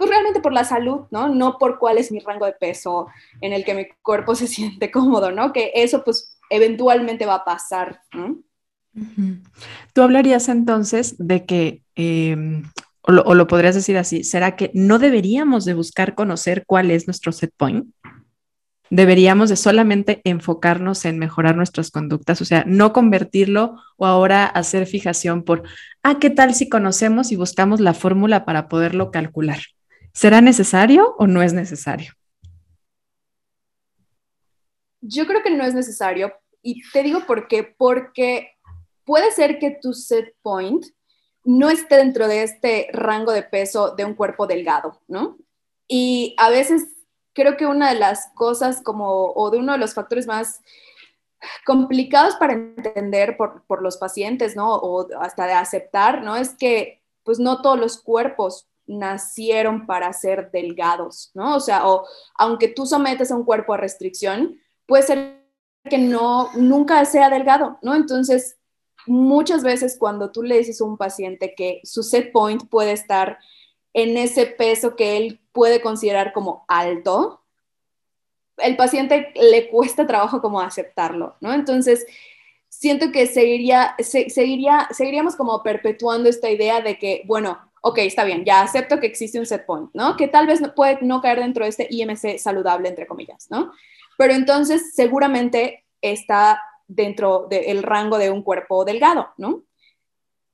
pues 0.00 0.08
realmente 0.08 0.40
por 0.40 0.54
la 0.54 0.64
salud, 0.64 1.02
¿no? 1.10 1.28
No 1.28 1.58
por 1.58 1.78
cuál 1.78 1.98
es 1.98 2.10
mi 2.10 2.20
rango 2.20 2.46
de 2.46 2.54
peso 2.54 3.08
en 3.42 3.52
el 3.52 3.66
que 3.66 3.74
mi 3.74 3.86
cuerpo 4.00 4.34
se 4.34 4.46
siente 4.46 4.90
cómodo, 4.90 5.30
¿no? 5.30 5.52
Que 5.52 5.72
eso 5.74 6.02
pues 6.02 6.38
eventualmente 6.48 7.26
va 7.26 7.34
a 7.34 7.44
pasar, 7.44 8.00
¿no? 8.14 8.38
Tú 9.92 10.00
hablarías 10.00 10.48
entonces 10.48 11.16
de 11.18 11.44
que, 11.44 11.82
em, 11.96 12.62
o, 13.02 13.12
lo, 13.12 13.22
o, 13.24 13.34
lo, 13.34 13.46
podrías 13.46 13.74
decir 13.74 13.98
así, 13.98 14.24
¿será 14.24 14.56
que 14.56 14.70
no 14.72 14.98
deberíamos 14.98 15.66
de 15.66 15.74
buscar 15.74 16.14
conocer 16.14 16.64
cuál 16.66 16.90
es 16.90 17.06
nuestro 17.06 17.30
set 17.30 17.52
point? 17.54 17.86
Deberíamos 18.88 19.50
de 19.50 19.56
solamente 19.56 20.22
enfocarnos 20.24 21.04
en 21.04 21.18
mejorar 21.18 21.56
nuestras 21.56 21.90
conductas, 21.90 22.40
o 22.40 22.46
sea, 22.46 22.64
no 22.66 22.94
convertirlo 22.94 23.76
o 23.98 24.06
ahora 24.06 24.46
hacer 24.46 24.86
fijación 24.86 25.42
por, 25.42 25.62
ah, 26.02 26.18
¿qué 26.18 26.30
tal 26.30 26.54
si 26.54 26.70
conocemos 26.70 27.32
y 27.32 27.36
buscamos 27.36 27.80
la 27.80 27.92
fórmula 27.92 28.46
para 28.46 28.66
poderlo 28.66 29.10
calcular? 29.10 29.58
¿Será 30.12 30.40
necesario 30.40 31.14
o 31.18 31.26
no 31.26 31.42
es 31.42 31.52
necesario? 31.52 32.12
Yo 35.00 35.26
creo 35.26 35.42
que 35.42 35.50
no 35.50 35.64
es 35.64 35.74
necesario 35.74 36.32
y 36.62 36.82
te 36.90 37.02
digo 37.02 37.26
por 37.26 37.48
qué, 37.48 37.64
porque 37.64 38.52
puede 39.04 39.30
ser 39.32 39.58
que 39.58 39.78
tu 39.80 39.94
set 39.94 40.34
point 40.42 40.84
no 41.44 41.70
esté 41.70 41.96
dentro 41.96 42.28
de 42.28 42.42
este 42.42 42.88
rango 42.92 43.32
de 43.32 43.42
peso 43.42 43.94
de 43.94 44.04
un 44.04 44.14
cuerpo 44.14 44.46
delgado, 44.46 45.00
¿no? 45.08 45.38
Y 45.88 46.34
a 46.38 46.50
veces 46.50 46.86
creo 47.32 47.56
que 47.56 47.66
una 47.66 47.92
de 47.92 47.98
las 47.98 48.30
cosas 48.34 48.82
como, 48.82 49.32
o 49.32 49.50
de 49.50 49.58
uno 49.58 49.72
de 49.72 49.78
los 49.78 49.94
factores 49.94 50.26
más 50.26 50.60
complicados 51.64 52.36
para 52.36 52.52
entender 52.52 53.36
por, 53.36 53.64
por 53.66 53.82
los 53.82 53.96
pacientes, 53.96 54.54
¿no? 54.54 54.74
O 54.74 55.08
hasta 55.20 55.46
de 55.46 55.54
aceptar, 55.54 56.22
¿no? 56.22 56.36
Es 56.36 56.50
que 56.50 57.02
pues 57.24 57.38
no 57.38 57.62
todos 57.62 57.78
los 57.78 58.00
cuerpos 58.00 58.69
nacieron 58.90 59.86
para 59.86 60.12
ser 60.12 60.50
delgados, 60.50 61.30
¿no? 61.34 61.56
O 61.56 61.60
sea, 61.60 61.88
o 61.88 62.06
aunque 62.36 62.68
tú 62.68 62.86
sometes 62.86 63.30
a 63.30 63.36
un 63.36 63.44
cuerpo 63.44 63.74
a 63.74 63.76
restricción, 63.76 64.58
puede 64.86 65.02
ser 65.04 65.40
que 65.88 65.98
no, 65.98 66.50
nunca 66.56 67.04
sea 67.04 67.30
delgado, 67.30 67.78
¿no? 67.82 67.94
Entonces, 67.94 68.58
muchas 69.06 69.62
veces 69.62 69.96
cuando 69.98 70.30
tú 70.30 70.42
le 70.42 70.58
dices 70.58 70.80
a 70.80 70.84
un 70.84 70.98
paciente 70.98 71.54
que 71.56 71.80
su 71.84 72.02
set 72.02 72.32
point 72.32 72.68
puede 72.68 72.92
estar 72.92 73.38
en 73.92 74.16
ese 74.16 74.46
peso 74.46 74.96
que 74.96 75.16
él 75.16 75.40
puede 75.52 75.80
considerar 75.80 76.32
como 76.32 76.64
alto, 76.68 77.42
el 78.58 78.76
paciente 78.76 79.32
le 79.34 79.68
cuesta 79.70 80.06
trabajo 80.06 80.42
como 80.42 80.60
aceptarlo, 80.60 81.36
¿no? 81.40 81.52
Entonces, 81.54 82.06
siento 82.68 83.10
que 83.10 83.26
seguiría, 83.26 83.94
seguiría, 83.98 84.88
seguiríamos 84.90 85.36
como 85.36 85.62
perpetuando 85.62 86.28
esta 86.28 86.50
idea 86.50 86.80
de 86.80 86.98
que, 86.98 87.22
bueno, 87.26 87.69
ok, 87.80 87.98
está 87.98 88.24
bien, 88.24 88.44
ya 88.44 88.62
acepto 88.62 89.00
que 89.00 89.06
existe 89.06 89.38
un 89.38 89.46
set 89.46 89.66
point, 89.66 89.90
¿no? 89.94 90.16
Que 90.16 90.28
tal 90.28 90.46
vez 90.46 90.60
puede 90.74 90.98
no 91.02 91.20
caer 91.20 91.40
dentro 91.40 91.64
de 91.64 91.70
este 91.70 91.86
IMC 91.90 92.38
saludable, 92.38 92.88
entre 92.88 93.06
comillas, 93.06 93.46
¿no? 93.50 93.72
Pero 94.18 94.34
entonces 94.34 94.94
seguramente 94.94 95.86
está 96.00 96.60
dentro 96.86 97.46
del 97.48 97.82
rango 97.82 98.18
de 98.18 98.30
un 98.30 98.42
cuerpo 98.42 98.84
delgado, 98.84 99.28
¿no? 99.38 99.64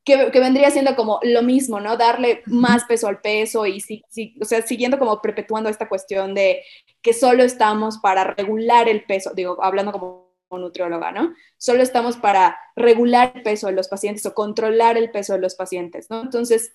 que, 0.06 0.30
vendría 0.30 0.70
siendo 0.70 0.94
como 0.94 1.18
lo 1.24 1.42
mismo, 1.42 1.80
¿no? 1.80 1.96
Darle 1.96 2.42
más 2.46 2.84
peso 2.84 3.08
al 3.08 3.20
peso 3.20 3.66
y, 3.66 3.80
si, 3.80 4.04
o 4.40 4.44
sea, 4.44 4.62
siguiendo 4.62 5.00
como 5.00 5.20
perpetuando 5.20 5.68
esta 5.68 5.88
cuestión 5.88 6.32
de 6.32 6.62
que 7.02 7.12
solo 7.12 7.42
estamos 7.42 7.98
para 7.98 8.22
regular 8.22 8.88
el 8.88 9.04
peso, 9.04 9.32
digo, 9.34 9.62
hablando 9.62 9.90
como 9.90 10.30
nutrióloga, 10.52 11.10
¿no? 11.10 11.34
Solo 11.58 11.82
estamos 11.82 12.16
para 12.16 12.56
regular 12.76 13.32
el 13.34 13.42
peso 13.42 13.66
de 13.66 13.72
los 13.72 13.88
pacientes 13.88 14.24
o 14.26 14.32
controlar 14.34 14.96
el 14.96 15.10
peso 15.10 15.32
de 15.32 15.40
los 15.40 15.56
pacientes, 15.56 16.08
¿no? 16.08 16.22
Entonces, 16.22 16.72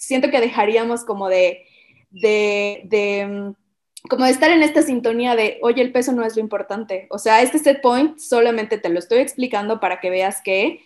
siento 0.00 0.30
que 0.30 0.40
dejaríamos 0.40 1.04
como 1.04 1.28
de, 1.28 1.66
de, 2.10 2.82
de 2.84 3.26
mm, 3.26 4.08
como 4.08 4.24
de 4.24 4.30
estar 4.30 4.50
en 4.50 4.62
esta 4.62 4.82
sintonía 4.82 5.36
de, 5.36 5.58
oye, 5.62 5.82
el 5.82 5.92
peso 5.92 6.12
no 6.12 6.24
es 6.24 6.34
lo 6.34 6.40
importante. 6.40 7.06
O 7.10 7.18
sea, 7.18 7.42
este 7.42 7.58
set 7.58 7.82
point 7.82 8.18
solamente 8.18 8.78
te 8.78 8.88
lo 8.88 8.98
estoy 8.98 9.18
explicando 9.18 9.78
para 9.78 10.00
que 10.00 10.10
veas 10.10 10.40
que 10.42 10.82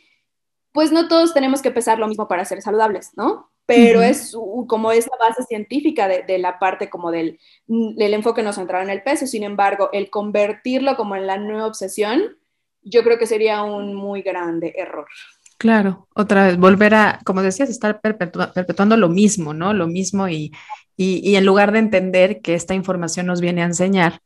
pues 0.73 0.91
no 0.91 1.07
todos 1.07 1.33
tenemos 1.33 1.63
que 1.63 1.71
pesar 1.71 2.01
lo 2.01 2.09
mismo 2.09 2.27
para 2.27 2.45
ser 2.45 2.61
saludables, 2.61 3.13
¿no? 3.17 3.53
Pero 3.67 4.03
es 4.03 4.37
como 4.67 4.91
esa 4.91 5.13
base 5.19 5.45
científica 5.45 6.09
de, 6.09 6.39
la 6.39 6.59
parte 6.59 6.91
como 6.91 7.13
del, 7.13 7.39
del 7.67 8.13
enfoque 8.13 8.43
no 8.43 8.53
centrado 8.53 8.83
en 8.83 8.91
el 8.91 9.03
peso. 9.03 9.27
Sin 9.27 9.45
embargo, 9.45 9.89
el 9.93 10.11
convertirlo 10.11 10.97
como 10.97 11.15
en 11.15 11.29
la 11.29 11.39
nueva 11.39 11.69
obsesión, 11.69 12.37
yo 12.83 13.05
creo 13.05 13.17
que 13.17 13.27
sería 13.27 13.63
un 13.63 13.95
muy 13.95 14.23
grande 14.23 14.75
error. 14.77 15.07
Claro, 15.65 16.09
otra 16.15 16.47
vez, 16.47 16.59
volver 16.59 16.95
a, 16.95 17.21
como 17.25 17.41
decías, 17.41 17.71
estar 17.71 18.01
perpetuando 18.03 18.99
lo 18.99 19.09
mismo, 19.09 19.55
¿no? 19.55 19.73
Lo 19.73 19.87
mismo 19.87 20.29
y, 20.29 20.53
y 20.97 21.37
en 21.37 21.47
lugar 21.47 21.73
de 21.73 21.79
entender 21.79 22.43
que 22.43 22.55
esta 22.55 22.75
información 22.75 23.25
nos 23.27 23.41
viene 23.41 23.63
a 23.63 23.67
enseñar 23.67 24.21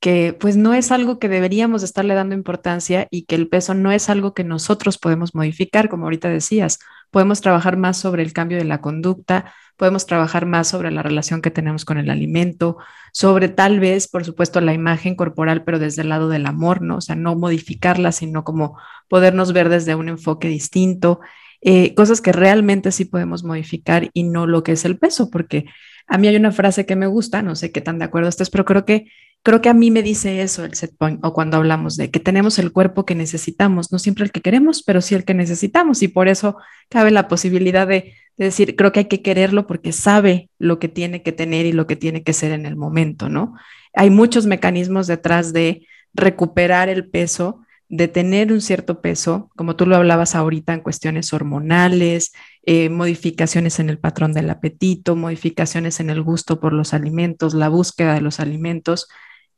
que 0.00 0.36
pues 0.38 0.56
no 0.56 0.74
es 0.74 0.92
algo 0.92 1.18
que 1.18 1.28
deberíamos 1.28 1.82
estarle 1.82 2.14
dando 2.14 2.34
importancia 2.34 3.08
y 3.10 3.24
que 3.24 3.34
el 3.34 3.48
peso 3.48 3.74
no 3.74 3.90
es 3.92 4.10
algo 4.10 4.34
que 4.34 4.44
nosotros 4.44 4.98
podemos 4.98 5.34
modificar, 5.34 5.88
como 5.88 6.04
ahorita 6.04 6.28
decías. 6.28 6.78
Podemos 7.10 7.40
trabajar 7.40 7.76
más 7.76 7.96
sobre 7.96 8.22
el 8.22 8.32
cambio 8.32 8.58
de 8.58 8.64
la 8.64 8.80
conducta, 8.80 9.54
podemos 9.76 10.06
trabajar 10.06 10.46
más 10.46 10.68
sobre 10.68 10.90
la 10.90 11.02
relación 11.02 11.40
que 11.42 11.50
tenemos 11.50 11.84
con 11.84 11.98
el 11.98 12.10
alimento, 12.10 12.76
sobre 13.12 13.48
tal 13.48 13.80
vez, 13.80 14.08
por 14.08 14.24
supuesto, 14.24 14.60
la 14.60 14.74
imagen 14.74 15.16
corporal, 15.16 15.64
pero 15.64 15.78
desde 15.78 16.02
el 16.02 16.10
lado 16.10 16.28
del 16.28 16.46
amor, 16.46 16.82
¿no? 16.82 16.96
O 16.96 17.00
sea, 17.00 17.16
no 17.16 17.34
modificarla, 17.34 18.12
sino 18.12 18.44
como 18.44 18.78
podernos 19.08 19.52
ver 19.52 19.68
desde 19.68 19.94
un 19.94 20.08
enfoque 20.08 20.48
distinto, 20.48 21.20
eh, 21.60 21.94
cosas 21.94 22.20
que 22.20 22.32
realmente 22.32 22.92
sí 22.92 23.06
podemos 23.06 23.42
modificar 23.42 24.10
y 24.12 24.24
no 24.24 24.46
lo 24.46 24.62
que 24.62 24.72
es 24.72 24.84
el 24.84 24.98
peso, 24.98 25.30
porque 25.30 25.64
a 26.06 26.18
mí 26.18 26.28
hay 26.28 26.36
una 26.36 26.52
frase 26.52 26.84
que 26.84 26.96
me 26.96 27.06
gusta, 27.06 27.42
no 27.42 27.56
sé 27.56 27.72
qué 27.72 27.80
tan 27.80 27.98
de 27.98 28.04
acuerdo 28.04 28.28
estés, 28.28 28.50
pero 28.50 28.64
creo 28.64 28.84
que 28.84 29.06
creo 29.44 29.60
que 29.60 29.68
a 29.68 29.74
mí 29.74 29.90
me 29.90 30.02
dice 30.02 30.40
eso 30.40 30.64
el 30.64 30.74
set 30.74 30.96
point 30.96 31.22
o 31.22 31.34
cuando 31.34 31.58
hablamos 31.58 31.96
de 31.96 32.10
que 32.10 32.18
tenemos 32.18 32.58
el 32.58 32.72
cuerpo 32.72 33.04
que 33.04 33.14
necesitamos, 33.14 33.92
no 33.92 33.98
siempre 33.98 34.24
el 34.24 34.32
que 34.32 34.40
queremos, 34.40 34.82
pero 34.82 35.02
sí 35.02 35.14
el 35.14 35.24
que 35.24 35.34
necesitamos 35.34 36.02
y 36.02 36.08
por 36.08 36.28
eso 36.28 36.56
cabe 36.88 37.10
la 37.10 37.28
posibilidad 37.28 37.86
de, 37.86 38.14
decir, 38.38 38.74
creo 38.74 38.90
que 38.90 39.00
hay 39.00 39.04
que 39.04 39.22
quererlo 39.22 39.66
porque 39.66 39.92
sabe 39.92 40.48
lo 40.58 40.78
que 40.78 40.88
tiene 40.88 41.22
que 41.22 41.30
tener 41.30 41.66
y 41.66 41.72
lo 41.72 41.86
que 41.86 41.94
tiene 41.94 42.22
que 42.24 42.32
ser 42.32 42.52
en 42.52 42.64
el 42.66 42.74
momento, 42.74 43.28
¿no? 43.28 43.54
Hay 43.92 44.10
muchos 44.10 44.46
mecanismos 44.46 45.06
detrás 45.06 45.52
de 45.52 45.86
recuperar 46.14 46.88
el 46.88 47.08
peso, 47.08 47.60
de 47.88 48.08
tener 48.08 48.50
un 48.50 48.62
cierto 48.62 49.02
peso, 49.02 49.50
como 49.56 49.76
tú 49.76 49.86
lo 49.86 49.94
hablabas 49.94 50.34
ahorita 50.34 50.72
en 50.72 50.80
cuestiones 50.80 51.32
hormonales, 51.34 52.32
eh, 52.64 52.88
modificaciones 52.88 53.78
en 53.78 53.90
el 53.90 53.98
patrón 53.98 54.32
del 54.32 54.48
apetito, 54.48 55.16
modificaciones 55.16 56.00
en 56.00 56.08
el 56.08 56.22
gusto 56.22 56.60
por 56.60 56.72
los 56.72 56.94
alimentos, 56.94 57.52
la 57.52 57.68
búsqueda 57.68 58.14
de 58.14 58.22
los 58.22 58.40
alimentos 58.40 59.06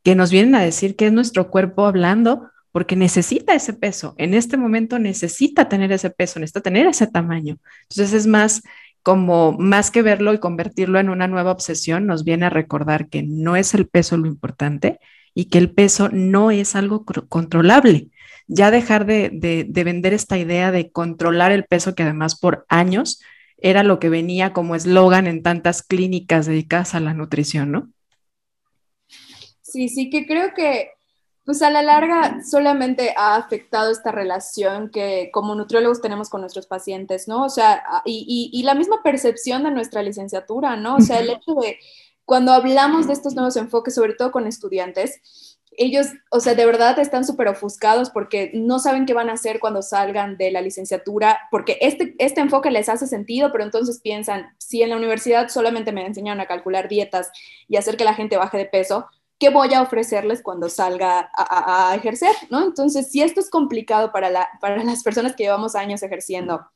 que 0.06 0.14
nos 0.14 0.30
vienen 0.30 0.54
a 0.54 0.62
decir 0.62 0.94
que 0.94 1.06
es 1.06 1.12
nuestro 1.12 1.50
cuerpo 1.50 1.84
hablando 1.84 2.48
porque 2.70 2.94
necesita 2.94 3.54
ese 3.54 3.72
peso. 3.72 4.14
En 4.18 4.34
este 4.34 4.56
momento 4.56 5.00
necesita 5.00 5.68
tener 5.68 5.90
ese 5.90 6.10
peso, 6.10 6.38
necesita 6.38 6.60
tener 6.60 6.86
ese 6.86 7.08
tamaño. 7.08 7.58
Entonces 7.90 8.12
es 8.12 8.28
más 8.28 8.62
como 9.02 9.56
más 9.58 9.90
que 9.90 10.02
verlo 10.02 10.32
y 10.32 10.38
convertirlo 10.38 11.00
en 11.00 11.08
una 11.08 11.26
nueva 11.26 11.50
obsesión, 11.50 12.06
nos 12.06 12.22
viene 12.22 12.46
a 12.46 12.50
recordar 12.50 13.08
que 13.08 13.24
no 13.24 13.56
es 13.56 13.74
el 13.74 13.88
peso 13.88 14.16
lo 14.16 14.28
importante 14.28 15.00
y 15.34 15.46
que 15.46 15.58
el 15.58 15.72
peso 15.72 16.08
no 16.12 16.52
es 16.52 16.76
algo 16.76 17.04
controlable. 17.28 18.06
Ya 18.46 18.70
dejar 18.70 19.06
de, 19.06 19.30
de 19.68 19.84
vender 19.84 20.14
esta 20.14 20.38
idea 20.38 20.70
de 20.70 20.92
controlar 20.92 21.50
el 21.50 21.64
peso 21.64 21.96
que 21.96 22.04
además 22.04 22.38
por 22.38 22.64
años 22.68 23.20
era 23.58 23.82
lo 23.82 23.98
que 23.98 24.08
venía 24.08 24.52
como 24.52 24.76
eslogan 24.76 25.26
en 25.26 25.42
tantas 25.42 25.82
clínicas 25.82 26.46
dedicadas 26.46 26.94
a 26.94 27.00
la 27.00 27.12
nutrición, 27.12 27.72
¿no? 27.72 27.88
Sí, 29.76 29.90
sí, 29.90 30.08
que 30.08 30.26
creo 30.26 30.54
que 30.54 30.92
pues 31.44 31.60
a 31.60 31.68
la 31.68 31.82
larga 31.82 32.40
solamente 32.42 33.12
ha 33.14 33.36
afectado 33.36 33.92
esta 33.92 34.10
relación 34.10 34.88
que 34.88 35.28
como 35.34 35.54
nutriólogos 35.54 36.00
tenemos 36.00 36.30
con 36.30 36.40
nuestros 36.40 36.66
pacientes, 36.66 37.28
¿no? 37.28 37.44
O 37.44 37.50
sea, 37.50 37.84
y, 38.06 38.50
y, 38.54 38.62
la 38.62 38.74
misma 38.74 39.02
percepción 39.02 39.64
de 39.64 39.70
nuestra 39.72 40.02
licenciatura, 40.02 40.76
¿no? 40.76 40.96
O 40.96 41.00
sea, 41.02 41.18
el 41.18 41.28
hecho 41.28 41.54
de 41.56 41.78
cuando 42.24 42.52
hablamos 42.52 43.06
de 43.06 43.12
estos 43.12 43.34
nuevos 43.34 43.54
enfoques, 43.56 43.94
sobre 43.94 44.14
todo 44.14 44.32
con 44.32 44.46
estudiantes, 44.46 45.20
ellos, 45.76 46.06
o 46.30 46.40
sea, 46.40 46.54
de 46.54 46.64
verdad 46.64 46.98
están 46.98 47.26
súper 47.26 47.48
ofuscados 47.48 48.08
porque 48.08 48.50
no 48.54 48.78
saben 48.78 49.04
qué 49.04 49.12
van 49.12 49.28
a 49.28 49.34
hacer 49.34 49.60
cuando 49.60 49.82
salgan 49.82 50.38
de 50.38 50.50
la 50.50 50.62
licenciatura, 50.62 51.38
porque 51.50 51.76
este, 51.82 52.14
este 52.18 52.40
enfoque 52.40 52.70
les 52.70 52.88
hace 52.88 53.06
sentido, 53.06 53.52
pero 53.52 53.62
entonces 53.62 54.00
piensan, 54.00 54.54
si 54.56 54.82
en 54.82 54.88
la 54.88 54.96
universidad 54.96 55.50
solamente 55.50 55.92
me 55.92 56.06
enseñaron 56.06 56.40
a 56.40 56.46
calcular 56.46 56.88
dietas 56.88 57.30
y 57.68 57.76
hacer 57.76 57.98
que 57.98 58.04
la 58.04 58.14
gente 58.14 58.38
baje 58.38 58.56
de 58.56 58.64
peso, 58.64 59.06
¿qué 59.38 59.50
voy 59.50 59.74
a 59.74 59.82
ofrecerles 59.82 60.42
cuando 60.42 60.68
salga 60.68 61.30
a, 61.36 61.94
ejercer? 61.94 62.34
¿no? 62.50 62.62
Entonces, 62.64 63.10
si 63.10 63.22
esto 63.22 63.40
es 63.40 63.50
complicado 63.50 64.12
para, 64.12 64.48
para 64.60 64.82
las 64.82 65.02
personas 65.02 65.34
que 65.34 65.44
llevamos 65.44 65.74
años 65.74 66.02
ejerciendo, 66.02 66.66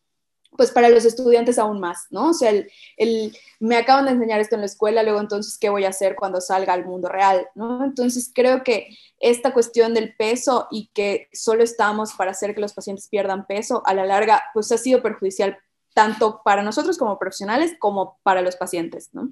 pues 0.57 0.73
para 0.73 0.89
los 0.89 1.05
estudiantes 1.05 1.59
aún 1.59 1.81
más, 1.81 2.07
¿no? 2.11 2.31
O 2.31 2.35
sea, 2.35 2.51
el, 2.51 3.37
me 3.61 3.77
acaban 3.77 4.07
de 4.07 4.13
enseñar 4.13 4.41
esto 4.41 4.57
en 4.57 4.63
la 4.63 4.67
escuela, 4.67 5.03
luego 5.03 5.21
entonces, 5.21 5.57
¿qué 5.59 5.69
voy 5.71 5.85
a 5.85 5.91
hacer 5.91 6.17
cuando 6.17 6.41
salga 6.41 6.73
al 6.73 6.85
mundo 6.85 7.09
real, 7.09 7.49
¿no? 7.55 7.85
Entonces, 7.85 8.31
creo 8.35 8.65
que 8.65 8.89
esta 9.21 9.53
cuestión 9.53 9.95
del 9.95 10.15
peso 10.17 10.67
y 10.71 10.91
que 10.93 11.29
solo 11.33 11.63
estamos 11.63 12.15
para 12.15 12.33
hacer 12.33 12.55
que 12.55 12.61
los 12.61 12.75
pacientes 12.75 13.09
pierdan 13.09 13.47
peso, 13.47 13.83
a 13.87 13.95
la 13.95 14.05
larga, 14.05 14.43
pues 14.53 14.71
ha 14.73 14.79
sido 14.79 15.03
perjudicial 15.03 15.57
tanto 15.95 16.43
para 16.45 16.63
nosotros 16.63 16.99
como 16.99 17.19
profesionales 17.19 17.75
como 17.79 18.19
para 18.23 18.43
los 18.43 18.57
pacientes, 18.57 19.11
¿no? 19.13 19.31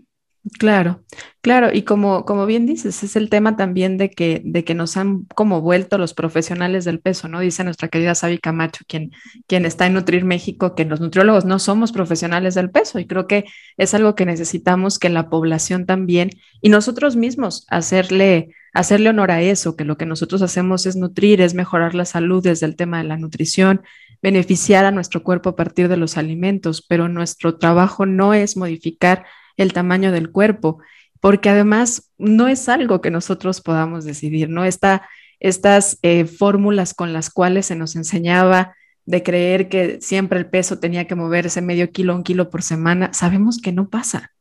Claro, 0.57 1.05
claro, 1.41 1.71
y 1.73 1.83
como, 1.83 2.25
como 2.25 2.47
bien 2.47 2.65
dices, 2.65 3.03
es 3.03 3.17
el 3.17 3.29
tema 3.29 3.57
también 3.57 3.99
de 3.99 4.09
que, 4.11 4.41
de 4.45 4.65
que 4.65 4.75
nos 4.75 4.97
han 4.97 5.25
como 5.35 5.61
vuelto 5.61 5.99
los 5.99 6.15
profesionales 6.15 6.85
del 6.85 7.01
peso, 7.01 7.29
¿no? 7.29 7.41
Dice 7.41 7.65
nuestra 7.65 7.89
querida 7.89 8.15
Sabi 8.15 8.39
Camacho, 8.39 8.85
quien, 8.89 9.11
quien 9.47 9.67
está 9.67 9.87
en 9.87 9.95
Nutrir 9.95 10.25
México, 10.25 10.75
que 10.75 10.85
los 10.85 11.01
nutriólogos 11.01 11.45
no 11.45 11.59
somos 11.59 11.93
profesionales 11.93 12.55
del 12.55 12.71
peso, 12.71 12.99
y 12.99 13.07
creo 13.07 13.27
que 13.27 13.45
es 13.77 13.95
algo 13.95 14.15
que 14.15 14.27
necesitamos 14.27 14.99
que 14.99 15.09
la 15.11 15.29
población 15.29 15.87
también, 15.87 16.31
y 16.63 16.69
nosotros 16.71 17.17
mismos, 17.17 17.67
hacerle, 17.69 18.55
hacerle 18.73 19.11
honor 19.11 19.33
a 19.33 19.43
eso, 19.43 19.77
que 19.77 19.85
lo 19.85 19.97
que 19.97 20.07
nosotros 20.07 20.41
hacemos 20.43 20.87
es 20.87 20.97
nutrir, 20.97 21.41
es 21.41 21.53
mejorar 21.55 21.95
la 21.95 22.05
salud 22.05 22.43
desde 22.43 22.67
el 22.67 22.77
tema 22.77 22.99
de 22.99 23.05
la 23.09 23.17
nutrición, 23.17 23.83
beneficiar 24.23 24.85
a 24.85 24.93
nuestro 24.93 25.23
cuerpo 25.23 25.51
a 25.51 25.57
partir 25.57 25.89
de 25.89 25.97
los 25.97 26.17
alimentos, 26.17 26.85
pero 26.87 27.09
nuestro 27.09 27.57
trabajo 27.59 28.07
no 28.07 28.35
es 28.35 28.57
modificar 28.57 29.25
el 29.59 29.75
tamaño 29.75 30.11
del 30.11 30.31
cuerpo, 30.31 30.79
porque 31.21 31.51
además 31.51 32.11
no 32.17 32.49
es 32.49 32.69
algo 32.69 33.03
que 33.03 33.11
nosotros 33.11 33.61
podamos 33.61 34.05
decidir, 34.05 34.49
¿no? 34.49 34.65
Esta, 34.65 35.07
estas 35.41 35.99
eh, 36.03 36.25
fórmulas 36.25 36.95
con 36.95 37.13
las 37.13 37.29
cuales 37.29 37.67
se 37.67 37.77
nos 37.77 37.97
enseñaba 37.97 38.75
de 39.05 39.23
creer 39.23 39.69
que 39.69 39.99
siempre 40.01 40.39
el 40.39 40.49
peso 40.49 40.79
tenía 40.79 41.07
que 41.07 41.15
moverse 41.15 41.61
medio 41.61 41.91
kilo, 41.91 42.15
un 42.15 42.23
kilo 42.23 42.51
por 42.51 42.63
semana, 42.63 43.13
sabemos 43.13 43.59
que 43.59 43.73
no 43.73 43.89
pasa. 43.91 44.33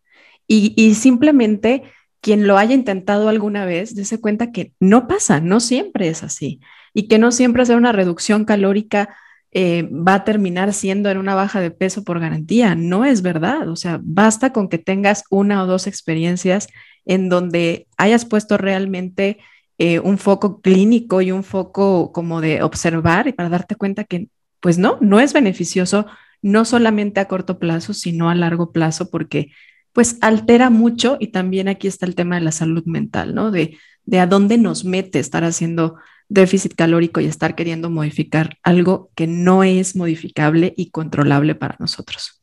Y, 0.48 0.74
y 0.78 0.96
simplemente 0.96 1.84
quien 2.22 2.48
lo 2.48 2.58
haya 2.58 2.74
intentado 2.74 3.30
alguna 3.30 3.66
vez, 3.66 3.96
dése 3.96 4.20
cuenta 4.20 4.52
que 4.52 4.74
no 4.80 5.08
pasa, 5.08 5.40
no 5.40 5.60
siempre 5.60 6.10
es 6.10 6.24
así. 6.24 6.60
Y 6.94 7.08
que 7.08 7.20
no 7.20 7.32
siempre 7.32 7.64
hacer 7.64 7.78
una 7.78 7.92
reducción 7.92 8.44
calórica 8.46 9.16
eh, 9.60 9.89
va 9.91 10.13
a 10.13 10.24
terminar 10.24 10.72
siendo 10.72 11.10
en 11.10 11.17
una 11.17 11.34
baja 11.34 11.60
de 11.60 11.72
peso 11.72 12.04
por 12.04 12.20
garantía. 12.20 12.76
No 12.76 13.06
es 13.06 13.24
verdad. 13.24 13.67
O 13.70 13.76
sea, 13.76 14.00
basta 14.04 14.54
con 14.54 14.70
que 14.70 14.78
tengas 14.78 15.24
una 15.32 15.63
o 15.63 15.65
dos 15.65 15.88
experiencias 15.88 16.67
en 17.06 17.28
donde 17.28 17.88
hayas 17.98 18.24
puesto 18.24 18.60
realmente 18.60 19.39
eh, 19.80 19.98
un 20.00 20.20
foco 20.20 20.62
clínico 20.62 21.24
y 21.24 21.32
un 21.32 21.43
foco 21.43 22.12
como 22.12 22.39
de 22.39 22.62
observar 22.62 23.28
y 23.28 23.34
para 23.34 23.50
darte 23.50 23.74
cuenta 23.76 24.04
que, 24.04 24.28
pues 24.60 24.78
no, 24.78 25.00
no 25.02 25.20
es 25.20 25.34
beneficioso, 25.34 26.06
no 26.43 26.63
solamente 26.63 27.20
a 27.20 27.28
corto 27.28 27.58
plazo, 27.58 27.96
sino 27.96 28.30
a 28.30 28.36
largo 28.36 28.72
plazo, 28.72 29.10
porque 29.10 29.52
pues 29.91 30.20
altera 30.22 30.70
mucho 30.70 31.17
y 31.20 31.30
también 31.30 31.67
aquí 31.67 31.88
está 31.88 32.06
el 32.06 32.13
tema 32.13 32.36
de 32.36 32.41
la 32.41 32.52
salud 32.52 32.84
mental, 32.86 33.34
¿no? 33.34 33.50
De, 33.50 33.76
de 34.06 34.20
a 34.20 34.28
dónde 34.28 34.60
nos 34.60 34.86
mete 34.86 35.17
estar 35.17 35.43
haciendo 35.43 35.96
déficit 36.30 36.76
calórico 36.76 37.22
y 37.22 37.26
estar 37.26 37.56
queriendo 37.56 37.90
modificar 37.90 38.58
algo 38.63 39.10
que 39.16 39.28
no 39.28 39.63
es 39.63 39.96
modificable 39.96 40.74
y 40.76 40.90
controlable 40.92 41.56
para 41.56 41.78
nosotros. 41.80 42.42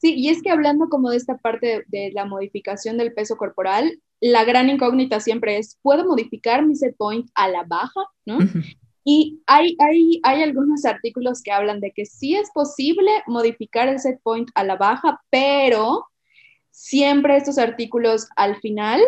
Sí, 0.00 0.14
y 0.16 0.28
es 0.28 0.42
que 0.42 0.50
hablando 0.50 0.88
como 0.88 1.10
de 1.10 1.16
esta 1.16 1.38
parte 1.38 1.84
de, 1.88 2.12
la 2.12 2.24
modificación 2.24 2.98
del 2.98 3.12
peso 3.12 3.36
corporal, 3.36 4.00
la 4.20 4.44
gran 4.44 4.70
incógnita 4.70 5.18
siempre 5.20 5.58
es, 5.58 5.78
¿puedo 5.82 6.04
modificar 6.04 6.64
mi 6.64 6.76
set 6.76 6.96
point 6.96 7.28
a 7.34 7.48
la 7.48 7.64
baja? 7.64 8.00
¿no? 8.24 8.38
Y 9.04 9.42
hay, 9.46 9.74
hay, 9.80 10.20
hay 10.22 10.42
algunos 10.42 10.84
artículos 10.84 11.42
que 11.42 11.50
hablan 11.50 11.80
de 11.80 11.92
que 11.92 12.04
sí 12.04 12.36
es 12.36 12.50
posible 12.52 13.10
modificar 13.26 13.88
el 13.88 13.98
set 13.98 14.20
point 14.22 14.50
a 14.54 14.62
la 14.64 14.76
baja, 14.76 15.20
pero 15.30 16.06
siempre 16.70 17.36
estos 17.36 17.58
artículos 17.58 18.28
al 18.36 18.56
final 18.60 19.00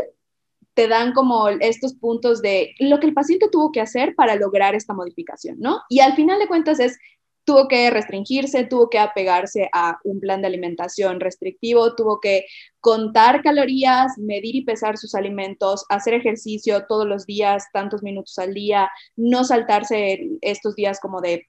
te 0.74 0.88
dan 0.88 1.12
como 1.12 1.48
estos 1.48 1.94
puntos 1.94 2.42
de 2.42 2.74
lo 2.78 3.00
que 3.00 3.06
el 3.06 3.14
paciente 3.14 3.48
tuvo 3.50 3.72
que 3.72 3.80
hacer 3.80 4.14
para 4.14 4.36
lograr 4.36 4.74
esta 4.74 4.94
modificación, 4.94 5.56
¿no? 5.58 5.80
Y 5.88 6.00
al 6.00 6.14
final 6.14 6.38
de 6.38 6.48
cuentas 6.48 6.80
es 6.80 6.98
tuvo 7.44 7.68
que 7.68 7.90
restringirse, 7.90 8.64
tuvo 8.64 8.88
que 8.88 8.98
apegarse 8.98 9.68
a 9.72 9.98
un 10.04 10.20
plan 10.20 10.40
de 10.40 10.46
alimentación 10.46 11.20
restrictivo, 11.20 11.96
tuvo 11.96 12.20
que 12.20 12.44
contar 12.80 13.42
calorías, 13.42 14.18
medir 14.18 14.54
y 14.54 14.64
pesar 14.64 14.98
sus 14.98 15.14
alimentos, 15.14 15.84
hacer 15.88 16.14
ejercicio 16.14 16.84
todos 16.86 17.06
los 17.06 17.26
días, 17.26 17.64
tantos 17.72 18.02
minutos 18.02 18.38
al 18.38 18.54
día, 18.54 18.88
no 19.16 19.44
saltarse 19.44 20.28
estos 20.42 20.76
días 20.76 21.00
como 21.00 21.20
de 21.20 21.48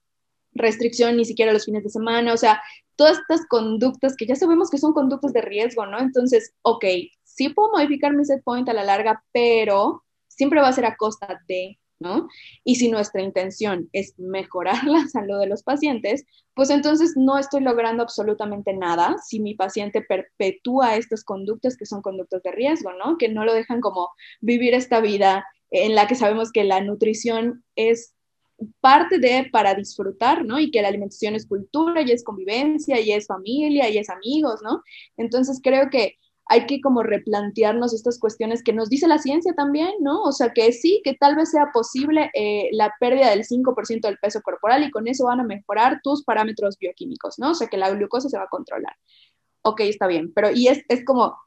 restricción 0.54 1.18
ni 1.18 1.26
siquiera 1.26 1.54
los 1.54 1.66
fines 1.66 1.84
de 1.84 1.90
semana, 1.90 2.34
o 2.34 2.38
sea, 2.38 2.62
todas 2.96 3.20
estas 3.20 3.46
conductas 3.48 4.16
que 4.16 4.26
ya 4.26 4.36
sabemos 4.36 4.70
que 4.70 4.78
son 4.78 4.94
conductas 4.94 5.34
de 5.34 5.42
riesgo, 5.42 5.86
¿no? 5.86 6.00
Entonces, 6.00 6.54
ok, 6.62 6.86
sí 7.36 7.50
puedo 7.50 7.72
modificar 7.72 8.14
mi 8.14 8.26
set 8.26 8.44
point 8.44 8.68
a 8.70 8.74
la 8.74 8.84
larga, 8.84 9.24
pero 9.32 10.04
siempre 10.28 10.62
va 10.62 10.70
a 10.70 10.74
ser 10.74 10.86
a 10.86 10.96
costa 10.96 11.40
de 11.48 11.78
y 12.64 12.76
si 12.76 12.90
nuestra 12.90 13.22
intención 13.22 13.90
es 13.94 14.18
mejorar 14.18 14.84
la 14.86 15.08
salud 15.08 15.40
de 15.40 15.48
los 15.48 15.64
pacientes, 15.64 16.26
pues 16.54 16.70
entonces 16.70 17.14
no 17.16 17.38
estoy 17.38 17.62
logrando 17.62 18.04
absolutamente 18.04 18.74
nada 18.74 19.16
si 19.26 19.40
mi 19.40 19.56
paciente 19.56 20.02
perpetúa 20.02 20.96
estas 20.96 21.24
conductas 21.24 21.78
que 21.78 21.86
son 21.86 22.02
conductas 22.02 22.44
de 22.44 22.52
riesgo, 22.52 22.92
¿no? 22.94 23.18
Que 23.18 23.30
no 23.30 23.46
lo 23.46 23.54
dejan 23.54 23.82
como 23.82 24.10
vivir 24.42 24.74
esta 24.74 25.00
vida 25.00 25.46
en 25.70 25.96
la 25.96 26.08
que 26.08 26.16
sabemos 26.16 26.52
que 26.52 26.64
la 26.64 26.82
nutrición 26.82 27.64
es 27.76 28.14
parte 28.80 29.18
de 29.18 29.50
para 29.52 29.74
disfrutar, 29.74 30.46
¿no? 30.46 30.60
Y 30.60 30.70
que 30.70 30.82
la 30.82 30.90
alimentación 30.90 31.36
es 31.36 31.48
cultura 31.48 32.02
y 32.02 32.12
es 32.12 32.24
convivencia 32.24 33.00
y 33.00 33.12
es 33.12 33.28
familia 33.28 33.90
y 33.90 33.98
es 33.98 34.10
amigos, 34.10 34.60
¿no? 34.64 34.84
Entonces 35.18 35.60
creo 35.64 35.90
que 35.90 36.18
hay 36.52 36.66
que 36.66 36.82
como 36.82 37.02
replantearnos 37.02 37.94
estas 37.94 38.20
cuestiones 38.20 38.62
que 38.62 38.74
nos 38.74 38.90
dice 38.90 39.08
la 39.08 39.20
ciencia 39.20 39.54
también, 39.54 39.90
¿no? 40.02 40.22
O 40.22 40.34
sea, 40.34 40.52
que 40.52 40.74
sí, 40.74 41.00
que 41.02 41.14
tal 41.14 41.38
vez 41.38 41.52
sea 41.52 41.72
posible 41.72 42.30
eh, 42.34 42.68
la 42.74 42.94
pérdida 43.00 43.30
del 43.30 43.46
5% 43.46 44.02
del 44.02 44.18
peso 44.18 44.42
corporal 44.42 44.84
y 44.84 44.92
con 44.92 45.08
eso 45.08 45.24
van 45.24 45.40
a 45.40 45.46
mejorar 45.46 46.02
tus 46.04 46.26
parámetros 46.26 46.78
bioquímicos, 46.78 47.40
¿no? 47.40 47.52
O 47.52 47.56
sea, 47.56 47.68
que 47.68 47.78
la 47.78 47.90
glucosa 47.92 48.28
se 48.28 48.38
va 48.38 48.44
a 48.44 48.50
controlar. 48.50 48.94
Ok, 49.62 49.80
está 49.82 50.08
bien, 50.08 50.34
pero 50.34 50.52
y 50.52 50.68
es, 50.68 50.84
es 50.90 51.06
como 51.06 51.38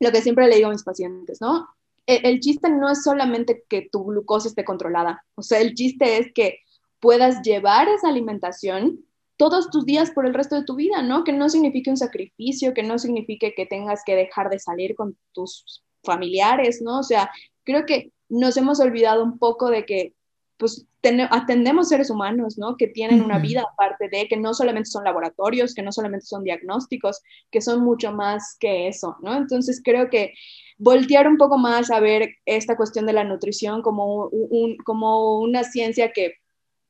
lo 0.00 0.10
que 0.10 0.22
siempre 0.22 0.48
le 0.48 0.56
digo 0.56 0.68
a 0.68 0.72
mis 0.72 0.84
pacientes, 0.84 1.38
¿no? 1.42 1.68
El, 2.06 2.24
el 2.24 2.40
chiste 2.40 2.70
no 2.70 2.88
es 2.88 3.02
solamente 3.02 3.62
que 3.68 3.90
tu 3.92 4.04
glucosa 4.06 4.48
esté 4.48 4.64
controlada, 4.64 5.22
o 5.34 5.42
sea, 5.42 5.60
el 5.60 5.74
chiste 5.74 6.16
es 6.16 6.32
que 6.32 6.60
puedas 6.98 7.42
llevar 7.42 7.88
esa 7.88 8.08
alimentación 8.08 9.04
todos 9.36 9.70
tus 9.70 9.84
días 9.84 10.10
por 10.10 10.26
el 10.26 10.34
resto 10.34 10.56
de 10.56 10.64
tu 10.64 10.74
vida, 10.76 11.02
¿no? 11.02 11.24
Que 11.24 11.32
no 11.32 11.48
signifique 11.48 11.90
un 11.90 11.96
sacrificio, 11.96 12.74
que 12.74 12.82
no 12.82 12.98
signifique 12.98 13.54
que 13.54 13.66
tengas 13.66 14.02
que 14.04 14.16
dejar 14.16 14.48
de 14.50 14.58
salir 14.58 14.94
con 14.94 15.16
tus 15.32 15.84
familiares, 16.02 16.80
¿no? 16.82 17.00
O 17.00 17.02
sea, 17.02 17.30
creo 17.64 17.84
que 17.84 18.12
nos 18.28 18.56
hemos 18.56 18.80
olvidado 18.80 19.22
un 19.22 19.38
poco 19.38 19.70
de 19.70 19.84
que, 19.84 20.14
pues, 20.56 20.86
atendemos 21.30 21.88
seres 21.88 22.10
humanos, 22.10 22.58
¿no? 22.58 22.76
Que 22.76 22.88
tienen 22.88 23.22
una 23.22 23.38
vida 23.38 23.64
aparte 23.72 24.08
de, 24.08 24.26
que 24.26 24.36
no 24.36 24.54
solamente 24.54 24.90
son 24.90 25.04
laboratorios, 25.04 25.74
que 25.74 25.82
no 25.82 25.92
solamente 25.92 26.26
son 26.26 26.42
diagnósticos, 26.42 27.20
que 27.50 27.60
son 27.60 27.84
mucho 27.84 28.12
más 28.12 28.56
que 28.58 28.88
eso, 28.88 29.16
¿no? 29.22 29.36
Entonces, 29.36 29.80
creo 29.84 30.10
que 30.10 30.32
voltear 30.78 31.28
un 31.28 31.36
poco 31.36 31.58
más 31.58 31.90
a 31.90 32.00
ver 32.00 32.30
esta 32.44 32.76
cuestión 32.76 33.06
de 33.06 33.12
la 33.12 33.24
nutrición 33.24 33.82
como, 33.82 34.28
un, 34.28 34.76
como 34.78 35.38
una 35.40 35.62
ciencia 35.62 36.12
que 36.12 36.34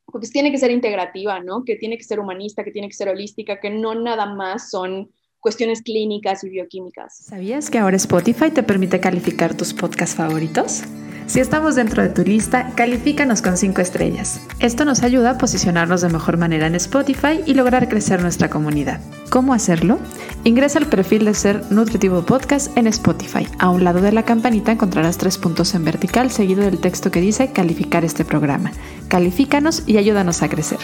pues 0.07 0.31
tiene 0.31 0.51
que 0.51 0.59
ser 0.59 0.71
integrativa, 0.71 1.41
¿no? 1.41 1.65
Que 1.65 1.77
tiene 1.77 1.99
que 1.99 2.05
ser 2.05 2.21
humanista, 2.21 2.65
que 2.65 2.71
tiene 2.71 2.89
que 2.89 2.95
ser 2.95 3.09
holística, 3.09 3.61
que 3.61 3.71
no 3.71 3.95
nada 3.95 4.27
más 4.35 4.71
son 4.71 5.11
cuestiones 5.41 5.83
clínicas 5.83 6.43
y 6.45 6.51
bioquímicas. 6.51 7.17
¿Sabías 7.19 7.71
que 7.71 7.79
ahora 7.79 7.97
Spotify 7.97 8.51
te 8.51 8.63
permite 8.63 9.01
calificar 9.01 9.57
tus 9.57 9.75
podcasts 9.75 10.17
favoritos? 10.17 10.83
Si 11.27 11.41
estamos 11.41 11.75
dentro 11.75 12.05
de 12.05 12.09
tu 12.09 12.23
lista, 12.23 12.71
califícanos 12.77 13.43
con 13.43 13.57
5 13.57 13.81
estrellas. 13.81 14.41
Esto 14.61 14.85
nos 14.85 15.03
ayuda 15.03 15.31
a 15.31 15.39
posicionarnos 15.39 16.01
de 16.01 16.09
mejor 16.09 16.37
manera 16.37 16.69
en 16.69 16.77
Spotify 16.77 17.41
y 17.45 17.55
lograr 17.55 17.89
crecer 17.89 18.23
nuestra 18.23 18.49
comunidad. 18.49 19.01
¿Cómo 19.29 19.53
hacerlo? 19.53 19.99
Ingresa 20.45 20.79
al 20.79 20.87
perfil 20.87 21.25
de 21.25 21.35
Ser 21.35 21.65
Nutritivo 21.73 22.25
Podcast 22.25 22.77
en 22.79 22.87
Spotify. 22.87 23.49
A 23.59 23.71
un 23.71 23.83
lado 23.83 24.01
de 24.01 24.13
la 24.13 24.23
campanita 24.23 24.71
encontrarás 24.71 25.19
tres 25.19 25.37
puntos 25.37 25.75
en 25.75 25.85
vertical 25.85 26.31
seguido 26.31 26.63
del 26.63 26.79
texto 26.79 27.11
que 27.11 27.21
dice 27.21 27.51
calificar 27.51 28.05
este 28.05 28.25
programa. 28.25 28.71
Califícanos 29.09 29.83
y 29.85 29.97
ayúdanos 29.97 30.43
a 30.43 30.49
crecer. 30.49 30.79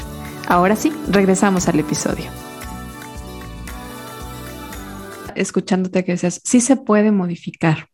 Ahora 0.48 0.74
sí, 0.74 0.92
regresamos 1.08 1.68
al 1.68 1.78
episodio. 1.78 2.24
Escuchándote 5.36 6.04
que 6.04 6.12
decías, 6.12 6.40
sí 6.42 6.60
se 6.60 6.76
puede 6.76 7.12
modificar 7.12 7.91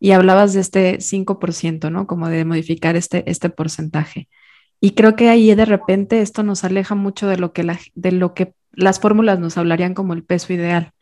y 0.00 0.12
hablabas 0.12 0.52
de 0.54 0.60
este 0.60 1.00
5%, 1.00 1.90
¿no? 1.90 2.06
Como 2.06 2.28
de 2.28 2.44
modificar 2.44 2.96
este, 2.96 3.28
este 3.30 3.50
porcentaje. 3.50 4.28
Y 4.80 4.92
creo 4.92 5.14
que 5.14 5.28
ahí 5.28 5.54
de 5.54 5.64
repente 5.64 6.20
esto 6.22 6.42
nos 6.42 6.64
aleja 6.64 6.94
mucho 6.96 7.28
de 7.28 7.36
lo 7.36 7.52
que, 7.52 7.64
de 7.94 8.12
lo 8.12 8.34
que 8.34 8.54
las 8.72 9.00
fórmulas 9.00 9.38
nos 9.38 9.56
hablarían 9.58 9.94
como 9.94 10.12
el 10.14 10.24
peso 10.24 10.52
ideal. 10.52 10.92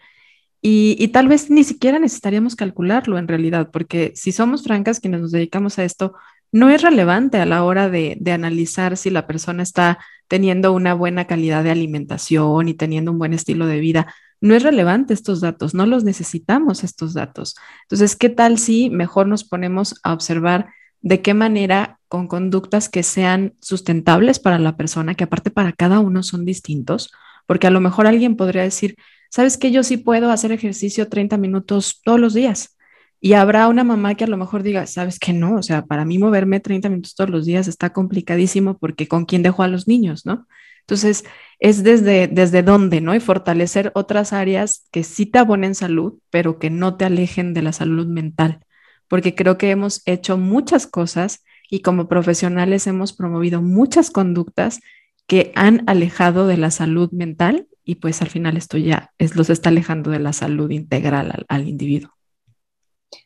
Y, 0.62 0.96
y, 0.99 1.09
tal 1.09 1.29
vez 1.29 1.49
ni 1.49 1.64
siquiera 1.64 1.99
necesitaríamos 1.99 2.55
calcularlo 2.55 3.16
en 3.16 3.29
realidad, 3.29 3.70
porque 3.73 4.12
si 4.14 4.33
somos 4.33 4.62
francas 4.62 5.01
quienes 5.01 5.23
nos 5.23 5.33
dedicamos 5.33 5.79
a 5.79 5.85
esto, 5.85 6.12
no 6.53 6.68
es 6.68 6.83
relevante 6.83 7.38
a 7.38 7.46
la 7.46 7.64
hora 7.64 7.88
de, 7.88 8.18
de, 8.20 8.33
analizar 8.33 8.99
si 8.99 9.09
la 9.09 9.27
persona 9.27 9.62
está 9.62 9.99
teniendo 10.29 10.73
una 10.73 10.92
buena 10.92 11.27
calidad 11.27 11.64
de 11.64 11.70
alimentación 11.70 12.68
y 12.68 12.75
teniendo 12.75 13.11
un 13.12 13.18
buen 13.18 13.33
estilo 13.33 13.66
de 13.66 13.81
vida 13.81 14.14
no 14.40 14.55
es 14.55 14.62
relevante 14.62 15.14
estos 15.14 15.40
datos, 15.40 15.74
no 15.74 15.87
los 15.87 16.05
necesitamos 16.05 16.85
estos 16.85 17.14
datos. 17.14 17.57
Entonces, 17.83 18.16
¿qué 18.16 18.29
tal 18.31 18.59
si 18.59 18.90
mejor 18.90 19.26
nos 19.26 19.44
ponemos 19.44 20.00
a 20.03 20.12
observar 20.12 20.68
de 21.03 21.22
qué 21.22 21.35
manera 21.35 21.98
con 22.09 22.26
conductas 22.26 22.88
que 22.88 23.03
sean 23.03 23.55
sustentables 23.61 24.38
para 24.38 24.59
la 24.59 24.76
persona, 24.76 25.14
que 25.14 25.24
aparte 25.24 25.50
para 25.50 25.72
cada 25.72 26.00
uno 26.00 26.22
son 26.22 26.44
distintos, 26.44 27.12
porque 27.46 27.66
a 27.66 27.70
lo 27.70 27.81
mejor 27.81 28.07
alguien 28.07 28.37
podría 28.37 28.62
decir, 28.62 28.96
¿sabes 29.31 29.57
que 29.57 29.70
yo 29.70 29.83
sí 29.83 29.96
puedo 29.96 30.31
hacer 30.31 30.53
ejercicio 30.53 31.09
30 31.09 31.37
minutos 31.37 32.00
todos 32.05 32.20
los 32.20 32.35
días? 32.35 32.76
Y 33.20 33.35
habrá 33.35 33.68
una 33.68 33.85
mamá 33.85 34.14
que 34.14 34.24
a 34.24 34.26
lo 34.26 34.37
mejor 34.38 34.62
diga, 34.62 34.87
¿sabes 34.87 35.18
que 35.18 35.33
no? 35.33 35.57
O 35.57 35.62
sea, 35.62 35.85
para 35.85 36.05
mí 36.05 36.18
moverme 36.18 36.59
30 36.59 36.88
minutos 36.88 37.14
todos 37.14 37.31
los 37.31 37.44
días 37.44 37.68
está 37.68 37.92
complicadísimo 37.92 38.79
porque 38.79 39.09
con 39.09 39.26
quién 39.26 39.42
dejo 39.42 39.62
a 39.62 39.68
los 39.68 39.87
niños, 39.87 40.24
¿no? 40.24 40.46
Entonces, 40.81 41.25
es 41.61 41.83
desde, 41.83 42.27
desde 42.27 42.62
dónde, 42.62 43.01
¿no? 43.01 43.14
Y 43.14 43.21
fortalecer 43.21 43.93
otras 43.95 44.33
áreas 44.33 44.87
que 44.90 45.05
sí 45.05 45.27
te 45.27 45.38
abonen 45.38 45.75
salud, 45.75 46.19
pero 46.31 46.59
que 46.59 46.71
no 46.71 46.97
te 46.97 47.05
alejen 47.05 47.55
de 47.55 47.62
la 47.62 47.73
salud 47.73 48.07
mental, 48.07 48.64
porque 49.09 49.35
creo 49.35 49.59
que 49.59 49.71
hemos 49.71 50.03
hecho 50.07 50.38
muchas 50.38 50.87
cosas 50.87 51.45
y 51.69 51.81
como 51.81 52.09
profesionales 52.09 52.87
hemos 52.87 53.12
promovido 53.12 53.62
muchas 53.62 54.11
conductas 54.11 54.81
que 55.27 55.53
han 55.55 55.85
alejado 55.87 56.47
de 56.47 56.57
la 56.57 56.71
salud 56.71 57.11
mental 57.12 57.69
y 57.85 57.97
pues 57.97 58.23
al 58.23 58.29
final 58.29 58.57
esto 58.57 58.79
ya 58.79 59.12
es, 59.19 59.37
los 59.37 59.51
está 59.51 59.69
alejando 59.69 60.11
de 60.11 60.19
la 60.19 60.33
salud 60.33 60.71
integral 60.71 61.31
al, 61.31 61.45
al 61.49 61.69
individuo. 61.69 62.12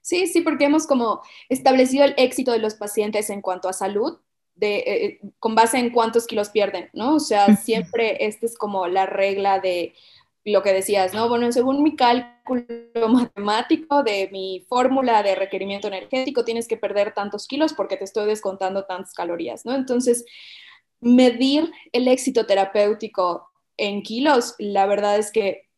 Sí, 0.03 0.27
sí, 0.27 0.41
porque 0.41 0.65
hemos 0.65 0.87
como 0.87 1.23
establecido 1.49 2.05
el 2.05 2.15
éxito 2.17 2.53
de 2.53 2.59
los 2.59 2.75
pacientes 2.75 3.31
en 3.31 3.41
cuanto 3.43 3.69
a 3.69 3.73
salud, 3.73 4.19
de, 4.57 4.77
eh, 4.77 5.05
eh, 5.05 5.21
con 5.39 5.55
base 5.55 5.79
en 5.79 5.91
cuántos 5.91 6.27
kilos 6.27 6.51
pierden, 6.51 6.91
¿no? 6.93 7.17
O 7.17 7.21
sea, 7.21 7.57
siempre 7.57 8.25
esta 8.25 8.47
es 8.47 8.57
como 8.57 8.87
la 8.87 9.07
regla 9.07 9.61
de 9.61 9.95
lo 10.45 10.63
que 10.63 10.73
decías, 10.73 11.15
¿no? 11.15 11.29
Bueno, 11.29 11.51
según 11.53 11.83
mi 11.83 11.97
cálculo 11.97 12.65
matemático 13.09 14.03
de 14.03 14.29
mi 14.31 14.65
fórmula 14.69 15.23
de 15.23 15.35
requerimiento 15.35 15.89
energético, 15.89 16.45
tienes 16.45 16.69
que 16.69 16.77
perder 16.77 17.15
tantos 17.15 17.47
kilos 17.47 17.73
porque 17.73 17.97
te 17.97 18.05
estoy 18.05 18.27
descontando 18.27 18.85
tantas 18.85 19.15
calorías, 19.15 19.65
¿no? 19.65 19.75
Entonces, 19.75 20.25
medir 21.01 21.71
el 21.93 22.09
éxito 22.09 22.47
terapéutico 22.47 23.51
en 23.77 24.03
kilos, 24.03 24.55
la 24.59 24.87
verdad 24.87 25.19
es 25.19 25.33
que 25.33 25.69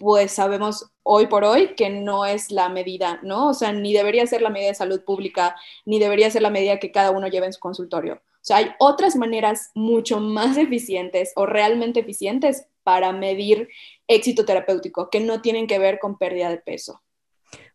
pues 0.00 0.32
sabemos 0.32 0.90
hoy 1.02 1.26
por 1.26 1.44
hoy 1.44 1.74
que 1.76 1.90
no 1.90 2.24
es 2.24 2.50
la 2.50 2.70
medida, 2.70 3.20
¿no? 3.22 3.50
O 3.50 3.54
sea, 3.54 3.70
ni 3.70 3.92
debería 3.92 4.26
ser 4.26 4.40
la 4.40 4.48
medida 4.48 4.70
de 4.70 4.74
salud 4.74 5.02
pública, 5.04 5.54
ni 5.84 5.98
debería 5.98 6.30
ser 6.30 6.40
la 6.40 6.48
medida 6.48 6.78
que 6.78 6.90
cada 6.90 7.10
uno 7.10 7.28
lleve 7.28 7.46
en 7.46 7.52
su 7.52 7.60
consultorio. 7.60 8.14
O 8.14 8.42
sea, 8.42 8.56
hay 8.56 8.70
otras 8.78 9.14
maneras 9.14 9.70
mucho 9.74 10.18
más 10.18 10.56
eficientes 10.56 11.32
o 11.36 11.44
realmente 11.44 12.00
eficientes 12.00 12.66
para 12.82 13.12
medir 13.12 13.68
éxito 14.08 14.46
terapéutico 14.46 15.10
que 15.10 15.20
no 15.20 15.42
tienen 15.42 15.66
que 15.66 15.78
ver 15.78 15.98
con 15.98 16.16
pérdida 16.16 16.48
de 16.48 16.56
peso. 16.56 17.02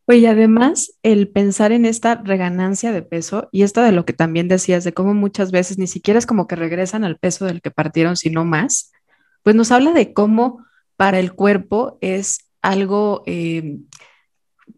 Oye, 0.07 0.27
además, 0.27 0.97
el 1.03 1.29
pensar 1.29 1.71
en 1.71 1.85
esta 1.85 2.15
reganancia 2.23 2.91
de 2.91 3.03
peso 3.03 3.49
y 3.51 3.61
esto 3.61 3.83
de 3.83 3.91
lo 3.91 4.03
que 4.05 4.13
también 4.13 4.47
decías, 4.47 4.83
de 4.83 4.93
cómo 4.93 5.13
muchas 5.13 5.51
veces 5.51 5.77
ni 5.77 5.85
siquiera 5.85 6.17
es 6.17 6.25
como 6.25 6.47
que 6.47 6.55
regresan 6.55 7.03
al 7.03 7.17
peso 7.17 7.45
del 7.45 7.61
que 7.61 7.71
partieron, 7.71 8.17
sino 8.17 8.45
más, 8.45 8.91
pues 9.43 9.55
nos 9.55 9.71
habla 9.71 9.93
de 9.93 10.11
cómo 10.11 10.65
para 10.97 11.19
el 11.19 11.33
cuerpo 11.33 11.97
es 12.01 12.39
algo, 12.61 13.23
eh, 13.25 13.77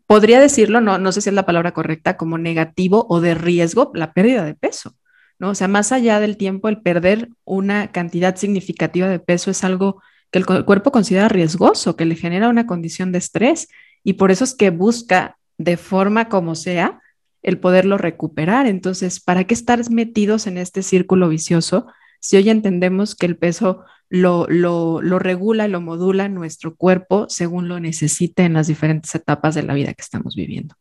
podría 0.05 0.39
decirlo, 0.39 0.81
no, 0.81 0.97
no 0.97 1.11
sé 1.11 1.21
si 1.21 1.29
es 1.29 1.35
la 1.35 1.45
palabra 1.45 1.73
correcta, 1.73 2.17
como 2.17 2.37
negativo 2.37 3.05
o 3.09 3.21
de 3.21 3.33
riesgo, 3.33 3.91
la 3.93 4.13
pérdida 4.13 4.45
de 4.45 4.55
peso. 4.55 4.95
¿no? 5.39 5.49
O 5.49 5.55
sea, 5.55 5.67
más 5.67 5.91
allá 5.91 6.19
del 6.19 6.37
tiempo, 6.37 6.69
el 6.69 6.81
perder 6.81 7.29
una 7.45 7.91
cantidad 7.91 8.35
significativa 8.35 9.07
de 9.07 9.19
peso 9.19 9.51
es 9.51 9.63
algo 9.63 10.01
que 10.31 10.39
el 10.39 10.45
cuerpo 10.45 10.91
considera 10.91 11.29
riesgoso, 11.29 11.95
que 11.95 12.05
le 12.05 12.15
genera 12.15 12.49
una 12.49 12.67
condición 12.67 13.11
de 13.11 13.19
estrés 13.19 13.69
y 14.03 14.13
por 14.13 14.31
eso 14.31 14.43
es 14.43 14.55
que 14.55 14.71
busca 14.71 15.37
de 15.57 15.77
forma 15.77 16.29
como 16.29 16.55
sea 16.55 17.01
el 17.41 17.59
poderlo 17.59 17.97
recuperar. 17.97 18.67
Entonces, 18.67 19.19
¿para 19.21 19.45
qué 19.45 19.53
estar 19.53 19.79
metidos 19.89 20.47
en 20.47 20.57
este 20.57 20.83
círculo 20.83 21.29
vicioso 21.29 21.87
si 22.19 22.35
hoy 22.35 22.49
entendemos 22.49 23.15
que 23.15 23.25
el 23.25 23.37
peso 23.37 23.83
lo, 24.09 24.47
lo, 24.47 25.01
lo 25.01 25.19
regula 25.19 25.67
y 25.67 25.71
lo 25.71 25.81
modula 25.81 26.29
nuestro 26.29 26.75
cuerpo 26.75 27.27
según 27.29 27.67
lo 27.67 27.79
necesite 27.79 28.43
en 28.43 28.53
las 28.53 28.67
diferentes 28.67 29.13
etapas 29.15 29.55
de 29.55 29.63
la 29.63 29.73
vida 29.73 29.93
que 29.93 30.01
estamos 30.01 30.35
viviendo? 30.35 30.75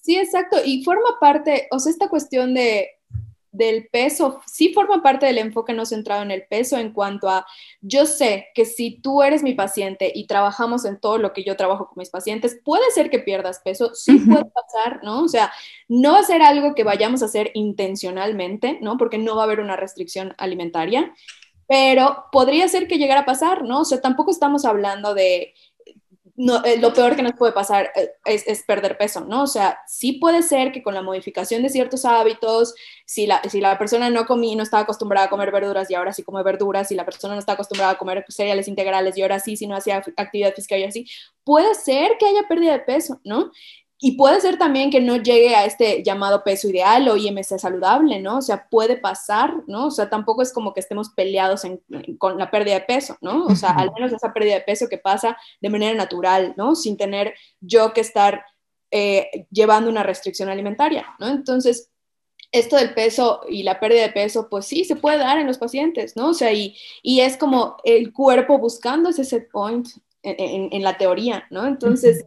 Sí, 0.00 0.16
exacto. 0.16 0.58
Y 0.64 0.84
forma 0.84 1.18
parte, 1.20 1.68
o 1.70 1.78
sea, 1.78 1.92
esta 1.92 2.08
cuestión 2.08 2.54
de 2.54 2.88
del 3.50 3.88
peso, 3.90 4.40
sí 4.46 4.72
forma 4.74 5.02
parte 5.02 5.26
del 5.26 5.38
enfoque 5.38 5.72
no 5.72 5.86
centrado 5.86 6.22
en 6.22 6.30
el 6.30 6.44
peso 6.46 6.76
en 6.76 6.92
cuanto 6.92 7.28
a, 7.28 7.46
yo 7.80 8.04
sé 8.04 8.48
que 8.54 8.64
si 8.64 9.00
tú 9.00 9.22
eres 9.22 9.42
mi 9.42 9.54
paciente 9.54 10.12
y 10.14 10.26
trabajamos 10.26 10.84
en 10.84 11.00
todo 11.00 11.18
lo 11.18 11.32
que 11.32 11.44
yo 11.44 11.56
trabajo 11.56 11.88
con 11.88 11.94
mis 11.96 12.10
pacientes, 12.10 12.60
puede 12.64 12.90
ser 12.92 13.10
que 13.10 13.18
pierdas 13.18 13.60
peso, 13.64 13.94
sí 13.94 14.18
puede 14.18 14.44
pasar, 14.44 15.00
¿no? 15.02 15.22
O 15.22 15.28
sea, 15.28 15.50
no 15.88 16.12
va 16.12 16.20
a 16.20 16.24
ser 16.24 16.42
algo 16.42 16.74
que 16.74 16.84
vayamos 16.84 17.22
a 17.22 17.26
hacer 17.26 17.50
intencionalmente, 17.54 18.78
¿no? 18.82 18.98
Porque 18.98 19.18
no 19.18 19.34
va 19.34 19.42
a 19.42 19.44
haber 19.44 19.60
una 19.60 19.76
restricción 19.76 20.34
alimentaria, 20.38 21.12
pero 21.68 22.24
podría 22.32 22.66
ser 22.66 22.88
que 22.88 22.98
llegara 22.98 23.20
a 23.20 23.26
pasar, 23.26 23.62
¿no? 23.62 23.82
O 23.82 23.84
sea, 23.84 24.00
tampoco 24.00 24.30
estamos 24.30 24.64
hablando 24.64 25.14
de 25.14 25.54
eh, 26.64 26.78
lo 26.78 26.92
peor 26.94 27.16
que 27.16 27.22
nos 27.22 27.32
puede 27.32 27.52
pasar 27.52 27.90
eh, 27.96 28.12
es, 28.24 28.62
perder 28.62 28.96
peso, 28.96 29.24
¿no? 29.24 29.42
O 29.42 29.46
sea, 29.48 29.80
sí 29.88 30.12
puede 30.12 30.42
ser 30.42 30.70
que 30.70 30.84
con 30.84 30.94
la 30.94 31.02
modificación 31.02 31.62
de 31.62 31.68
ciertos 31.68 32.04
hábitos, 32.04 32.74
si 33.04 33.26
la, 33.26 33.42
si 33.42 33.60
la 33.60 33.76
persona 33.76 34.08
no 34.08 34.24
comía, 34.24 34.56
no 34.56 34.62
estaba 34.62 34.84
acostumbrada 34.84 35.26
a 35.26 35.30
comer 35.30 35.50
verduras 35.50 35.90
y 35.90 35.96
ahora 35.96 36.12
sí 36.12 36.22
come 36.22 36.44
verduras, 36.44 36.88
si 36.88 36.94
la 36.94 37.04
persona 37.04 37.34
no 37.34 37.40
está 37.40 37.52
acostumbrada 37.52 37.92
a 37.92 37.98
comer 37.98 38.24
cereales 38.28 38.68
integrales 38.68 39.16
y 39.18 39.22
ahora 39.22 39.40
sí, 39.40 39.56
si 39.56 39.66
no 39.66 39.74
hacía 39.74 40.02
actividad 40.16 40.54
física 40.54 40.78
y 40.78 40.84
así, 40.84 41.06
puede 41.42 41.74
ser 41.74 42.12
que 42.18 42.26
haya 42.26 42.46
pérdida 42.48 42.72
de 42.72 42.80
peso, 42.80 43.20
¿no? 43.24 43.50
Y 44.00 44.12
puede 44.12 44.40
ser 44.40 44.58
también 44.58 44.90
que 44.90 45.00
no 45.00 45.16
llegue 45.16 45.56
a 45.56 45.64
este 45.64 46.04
llamado 46.04 46.44
peso 46.44 46.68
ideal 46.68 47.08
o 47.08 47.16
IMC 47.16 47.58
saludable, 47.58 48.20
¿no? 48.20 48.38
O 48.38 48.42
sea, 48.42 48.68
puede 48.68 48.96
pasar, 48.96 49.54
¿no? 49.66 49.86
O 49.86 49.90
sea, 49.90 50.08
tampoco 50.08 50.42
es 50.42 50.52
como 50.52 50.72
que 50.72 50.78
estemos 50.78 51.10
peleados 51.10 51.62
con 52.18 52.38
la 52.38 52.48
pérdida 52.48 52.74
de 52.74 52.82
peso, 52.82 53.16
¿no? 53.20 53.46
O 53.46 53.56
sea, 53.56 53.70
al 53.70 53.90
menos 53.92 54.12
esa 54.12 54.32
pérdida 54.32 54.54
de 54.54 54.60
peso 54.60 54.88
que 54.88 54.98
pasa 54.98 55.36
de 55.60 55.68
manera 55.68 55.96
natural, 55.96 56.54
¿no? 56.56 56.76
Sin 56.76 56.96
tener 56.96 57.34
yo 57.60 57.92
que 57.92 58.00
estar 58.00 58.44
eh, 58.92 59.46
llevando 59.50 59.90
una 59.90 60.04
restricción 60.04 60.48
alimentaria, 60.48 61.16
¿no? 61.18 61.26
Entonces, 61.26 61.90
esto 62.52 62.76
del 62.76 62.94
peso 62.94 63.40
y 63.48 63.64
la 63.64 63.80
pérdida 63.80 64.02
de 64.02 64.12
peso, 64.12 64.48
pues 64.48 64.66
sí, 64.66 64.84
se 64.84 64.94
puede 64.94 65.18
dar 65.18 65.38
en 65.38 65.46
los 65.48 65.58
pacientes, 65.58 66.16
¿no? 66.16 66.28
O 66.28 66.34
sea, 66.34 66.52
y, 66.52 66.76
y 67.02 67.20
es 67.20 67.36
como 67.36 67.78
el 67.82 68.12
cuerpo 68.12 68.58
buscando 68.58 69.10
ese 69.10 69.24
set 69.24 69.50
point 69.50 69.88
en, 70.22 70.68
en, 70.72 70.82
la 70.84 70.96
teoría, 70.96 71.46
¿no? 71.50 71.66
Entonces 71.66 72.26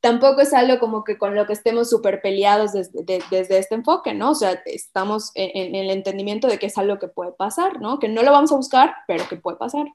tampoco 0.00 0.40
es 0.40 0.52
algo 0.54 0.78
como 0.78 1.04
que 1.04 1.18
con 1.18 1.34
lo 1.34 1.46
que 1.46 1.52
estemos 1.52 1.90
súper 1.90 2.20
peleados 2.22 2.72
desde, 2.72 3.58
este 3.58 3.74
enfoque, 3.74 4.14
¿no? 4.14 4.30
O 4.30 4.34
sea, 4.34 4.60
estamos 4.66 5.32
en, 5.34 5.74
el 5.74 5.90
entendimiento 5.90 6.48
de 6.48 6.58
que 6.58 6.66
es 6.66 6.78
algo 6.78 6.98
que 6.98 7.08
puede 7.08 7.32
pasar, 7.32 7.80
¿no? 7.80 7.98
Que 7.98 8.08
no 8.08 8.22
lo 8.22 8.32
vamos 8.32 8.52
a 8.52 8.56
buscar, 8.56 8.94
pero 9.06 9.28
que 9.28 9.36
puede 9.36 9.56
pasar. 9.56 9.86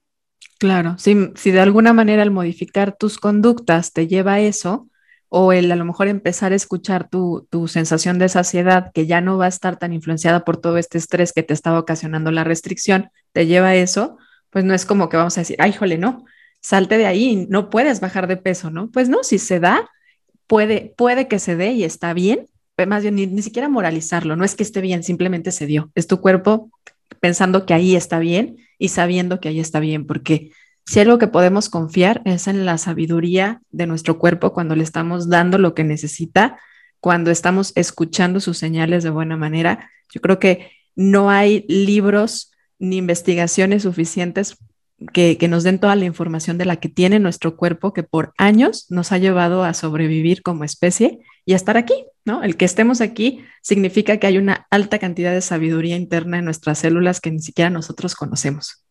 Claro, 0.60 0.96
si, 0.98 1.32
si 1.36 1.52
de 1.52 1.62
alguna 1.62 1.94
manera 1.94 2.24
el 2.24 2.32
modificar 2.32 2.96
tus 2.96 3.18
conductas 3.18 3.94
te 3.94 4.08
lleva 4.08 4.34
a 4.34 4.40
eso, 4.40 4.88
o 5.30 5.52
el 5.52 5.72
a 5.72 5.76
lo 5.76 5.86
mejor 5.86 6.08
empezar 6.08 6.52
a 6.52 6.56
escuchar 6.56 7.10
tu, 7.10 7.48
tu 7.50 7.68
sensación 7.68 8.20
de 8.20 8.30
saciedad, 8.30 8.92
que 8.94 9.08
ya 9.08 9.20
no 9.20 9.38
va 9.38 9.46
a 9.46 9.50
estar 9.50 9.80
tan 9.80 9.92
influenciada 9.92 10.46
por 10.46 10.58
todo 10.58 10.78
este 10.78 10.98
estrés 11.00 11.34
que 11.34 11.44
te 11.44 11.54
estaba 11.54 11.80
ocasionando 11.80 12.30
la 12.30 12.44
restricción, 12.44 13.10
te 13.32 13.48
lleva 13.48 13.70
a 13.70 13.76
eso, 13.76 14.18
pues 14.52 14.64
no 14.64 14.76
es 14.76 14.86
como 14.86 15.10
que 15.10 15.18
vamos 15.18 15.36
a 15.38 15.42
decir, 15.42 15.56
ay, 15.60 15.74
jole, 15.74 15.98
no, 15.98 16.26
salte 16.64 16.98
de 16.98 17.06
ahí, 17.06 17.46
no 17.50 17.70
puedes 17.70 18.00
bajar 18.00 18.28
de 18.28 18.38
peso, 18.38 18.72
¿no? 18.72 18.90
Pues 18.90 19.10
no, 19.10 19.24
si 19.24 19.38
se 19.38 19.60
da, 19.60 19.92
puede, 20.48 20.94
puede 20.98 21.28
que 21.28 21.38
se 21.38 21.56
dé 21.56 21.74
y 21.74 21.84
está 21.84 22.14
bien, 22.14 22.48
más 22.88 23.04
bien 23.04 23.16
ni, 23.16 23.42
siquiera 23.42 23.70
moralizarlo, 23.70 24.36
no 24.36 24.46
es 24.46 24.56
que 24.56 24.64
esté 24.64 24.82
bien, 24.82 25.04
simplemente 25.04 25.52
se 25.52 25.68
dio. 25.68 25.92
Es 25.94 26.08
tu 26.08 26.22
cuerpo 26.22 26.72
pensando 27.20 27.66
que 27.66 27.74
ahí 27.74 27.96
está 27.96 28.18
bien 28.18 28.58
y 28.80 28.88
sabiendo 28.90 29.40
que 29.40 29.50
ahí 29.50 29.60
está 29.60 29.80
bien, 29.80 30.08
porque 30.08 30.52
si 30.86 31.00
algo 31.00 31.18
que 31.18 31.28
podemos 31.28 31.70
confiar 31.70 32.22
es 32.26 32.48
en 32.48 32.66
la 32.66 32.78
sabiduría 32.78 33.62
de 33.72 33.86
nuestro 33.86 34.18
cuerpo 34.18 34.54
cuando 34.54 34.76
le 34.76 34.84
estamos 34.84 35.30
dando 35.30 35.58
lo 35.58 35.74
que 35.76 35.84
necesita, 35.84 36.58
cuando 37.00 37.32
estamos 37.32 37.74
escuchando 37.76 38.40
sus 38.40 38.58
señales 38.58 39.04
de 39.04 39.10
buena 39.10 39.36
manera. 39.36 39.90
Yo 40.14 40.22
creo 40.22 40.40
que 40.40 40.72
no 40.96 41.30
hay 41.30 41.66
libros 41.68 42.52
ni 42.80 42.98
investigaciones 42.98 43.84
suficientes 43.84 44.58
que, 45.12 45.38
nos 45.48 45.64
den 45.64 45.80
toda 45.80 45.96
la 45.96 46.06
información 46.06 46.58
de 46.58 46.66
la 46.66 46.78
que 46.78 46.90
tiene 46.90 47.20
nuestro 47.20 47.58
cuerpo, 47.58 47.94
que 47.94 48.04
por 48.04 48.34
años 48.38 48.86
nos 48.90 49.12
ha 49.12 49.18
llevado 49.18 49.64
a 49.64 49.74
sobrevivir 49.74 50.42
como 50.42 50.64
especie 50.64 51.20
y 51.46 51.54
a 51.54 51.56
estar 51.56 51.78
aquí, 51.78 52.06
¿no? 52.26 52.44
El 52.44 52.56
que 52.56 52.66
estemos 52.66 53.02
aquí 53.02 53.44
significa 53.62 54.18
que 54.18 54.28
hay 54.28 54.38
una 54.38 54.68
alta 54.70 55.00
cantidad 55.00 55.34
de 55.34 55.42
sabiduría 55.42 55.96
interna 55.96 56.40
en 56.40 56.46
nuestras 56.46 56.80
células 56.80 57.20
que 57.20 57.32
ni 57.32 57.40
siquiera 57.40 57.70
nosotros 57.70 58.16
conocemos. 58.16 58.83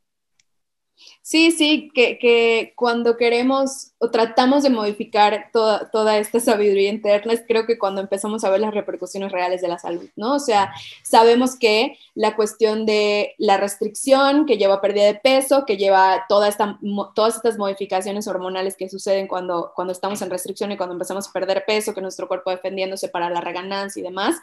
Sí, 1.24 1.52
sí, 1.52 1.88
que, 1.94 2.72
cuando 2.74 3.16
queremos 3.16 3.92
o 3.98 4.10
tratamos 4.10 4.64
de 4.64 4.70
modificar 4.70 5.50
toda, 5.52 5.88
toda 5.88 6.18
esta 6.18 6.40
sabiduría 6.40 6.90
interna, 6.90 7.32
es 7.32 7.44
creo 7.46 7.64
que 7.64 7.78
cuando 7.78 8.00
empezamos 8.00 8.42
a 8.42 8.50
ver 8.50 8.58
las 8.58 8.74
repercusiones 8.74 9.30
reales 9.30 9.62
de 9.62 9.68
la 9.68 9.78
salud, 9.78 10.10
¿no? 10.16 10.34
O 10.34 10.38
sea, 10.40 10.72
sabemos 11.04 11.56
que 11.56 11.96
la 12.16 12.34
cuestión 12.34 12.86
de 12.86 13.36
la 13.38 13.56
restricción, 13.56 14.46
que 14.46 14.58
lleva 14.58 14.80
pérdida 14.80 15.04
de 15.04 15.14
peso, 15.14 15.64
que 15.64 15.76
lleva 15.76 16.26
toda 16.28 16.48
esta, 16.48 16.80
todas 17.14 17.36
estas 17.36 17.56
modificaciones 17.56 18.26
hormonales 18.26 18.76
que 18.76 18.88
suceden 18.88 19.28
cuando, 19.28 19.70
cuando 19.76 19.92
estamos 19.92 20.20
en 20.22 20.30
restricción 20.30 20.72
y 20.72 20.76
cuando 20.76 20.94
empezamos 20.94 21.28
a 21.28 21.32
perder 21.32 21.64
peso, 21.64 21.94
que 21.94 22.00
nuestro 22.00 22.26
cuerpo 22.26 22.50
defendiéndose 22.50 23.08
para 23.08 23.30
la 23.30 23.40
reganancia 23.40 24.00
y 24.00 24.02
demás, 24.02 24.36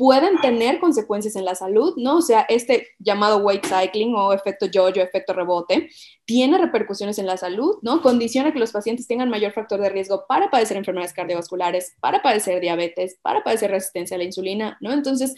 pueden 0.00 0.40
tener 0.40 0.80
consecuencias 0.80 1.36
en 1.36 1.44
la 1.44 1.54
salud, 1.54 1.92
¿no? 1.98 2.16
O 2.16 2.22
sea, 2.22 2.46
este 2.48 2.88
llamado 2.98 3.36
weight 3.36 3.66
cycling 3.66 4.14
o 4.14 4.32
efecto 4.32 4.64
yo-yo, 4.64 5.02
efecto 5.02 5.34
rebote, 5.34 5.90
tiene 6.24 6.56
repercusiones 6.56 7.18
en 7.18 7.26
la 7.26 7.36
salud, 7.36 7.76
¿no? 7.82 8.00
Condiciona 8.00 8.50
que 8.50 8.58
los 8.58 8.72
pacientes 8.72 9.06
tengan 9.06 9.28
mayor 9.28 9.52
factor 9.52 9.78
de 9.78 9.90
riesgo 9.90 10.24
para 10.26 10.50
padecer 10.50 10.78
enfermedades 10.78 11.12
cardiovasculares, 11.12 11.96
para 12.00 12.22
padecer 12.22 12.62
diabetes, 12.62 13.18
para 13.20 13.44
padecer 13.44 13.72
resistencia 13.72 14.14
a 14.14 14.18
la 14.18 14.24
insulina, 14.24 14.78
¿no? 14.80 14.90
Entonces, 14.90 15.34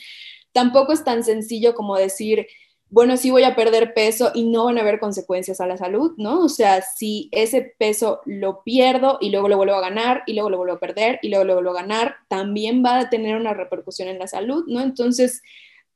tampoco 0.52 0.92
es 0.92 1.02
tan 1.02 1.24
sencillo 1.24 1.74
como 1.74 1.96
decir, 1.96 2.46
bueno, 2.92 3.16
sí 3.16 3.30
voy 3.30 3.44
a 3.44 3.56
perder 3.56 3.94
peso 3.94 4.32
y 4.34 4.44
no 4.44 4.66
van 4.66 4.76
a 4.76 4.82
haber 4.82 5.00
consecuencias 5.00 5.62
a 5.62 5.66
la 5.66 5.78
salud, 5.78 6.12
¿no? 6.18 6.40
O 6.40 6.50
sea, 6.50 6.82
si 6.82 7.30
ese 7.32 7.74
peso 7.78 8.20
lo 8.26 8.62
pierdo 8.64 9.16
y 9.18 9.30
luego 9.30 9.48
lo 9.48 9.56
vuelvo 9.56 9.76
a 9.76 9.80
ganar 9.80 10.22
y 10.26 10.34
luego 10.34 10.50
lo 10.50 10.58
vuelvo 10.58 10.74
a 10.74 10.78
perder 10.78 11.18
y 11.22 11.30
luego 11.30 11.46
lo 11.46 11.54
vuelvo 11.54 11.70
a 11.70 11.80
ganar, 11.80 12.16
también 12.28 12.84
va 12.84 12.98
a 12.98 13.08
tener 13.08 13.36
una 13.36 13.54
repercusión 13.54 14.08
en 14.08 14.18
la 14.18 14.26
salud, 14.26 14.64
¿no? 14.66 14.82
Entonces, 14.82 15.40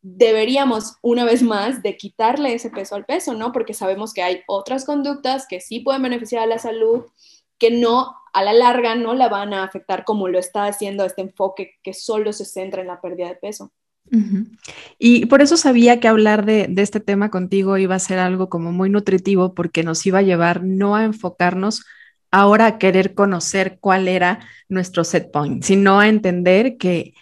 deberíamos 0.00 0.94
una 1.02 1.26
vez 1.26 1.42
más 1.42 1.82
de 1.82 1.98
quitarle 1.98 2.54
ese 2.54 2.70
peso 2.70 2.94
al 2.94 3.04
peso, 3.04 3.35
¿no? 3.35 3.52
Porque 3.52 3.74
sabemos 3.74 4.14
que 4.14 4.22
hay 4.22 4.40
otras 4.46 4.87
conductas 4.87 5.46
que 5.46 5.61
sí 5.61 5.80
pueden 5.80 6.00
beneficiar 6.00 6.44
a 6.44 6.46
la 6.46 6.59
salud, 6.59 7.04
que 7.59 7.70
no 7.70 8.14
a 8.32 8.42
la 8.42 8.54
larga 8.54 8.94
no 8.94 9.12
la 9.12 9.28
van 9.28 9.52
a 9.52 9.64
afectar 9.64 10.06
como 10.06 10.28
lo 10.28 10.38
está 10.38 10.64
haciendo 10.64 11.04
este 11.04 11.20
enfoque 11.20 11.74
que 11.82 11.92
solo 11.92 12.32
se 12.32 12.46
centra 12.46 12.80
en 12.80 12.88
la 12.88 13.02
pérdida 13.02 13.28
de 13.28 13.37
peso. 13.37 13.70
Y 14.99 15.27
por 15.27 15.42
eso 15.42 15.57
sabía 15.57 16.01
que 16.01 16.09
hablar 16.09 16.45
de, 16.45 16.73
este 16.77 17.01
tema 17.01 17.31
contigo 17.31 17.79
iba 17.79 17.95
a 17.95 18.01
ser 18.01 18.19
algo 18.19 18.49
como 18.49 18.73
muy 18.73 18.90
nutritivo 18.90 19.55
porque 19.55 19.83
nos 19.83 20.05
iba 20.07 20.21
a 20.21 20.23
llevar 20.23 20.62
no 20.64 20.97
a 20.97 21.05
enfocarnos 21.05 21.85
ahora 22.31 22.66
a 22.66 22.79
querer 22.79 23.14
conocer 23.14 23.79
cuál 23.81 24.09
era 24.09 24.40
nuestro 24.69 25.05
set 25.05 25.31
point, 25.31 25.62
sino 25.62 26.01
a 26.01 26.09
entender 26.09 26.77
que 26.77 27.14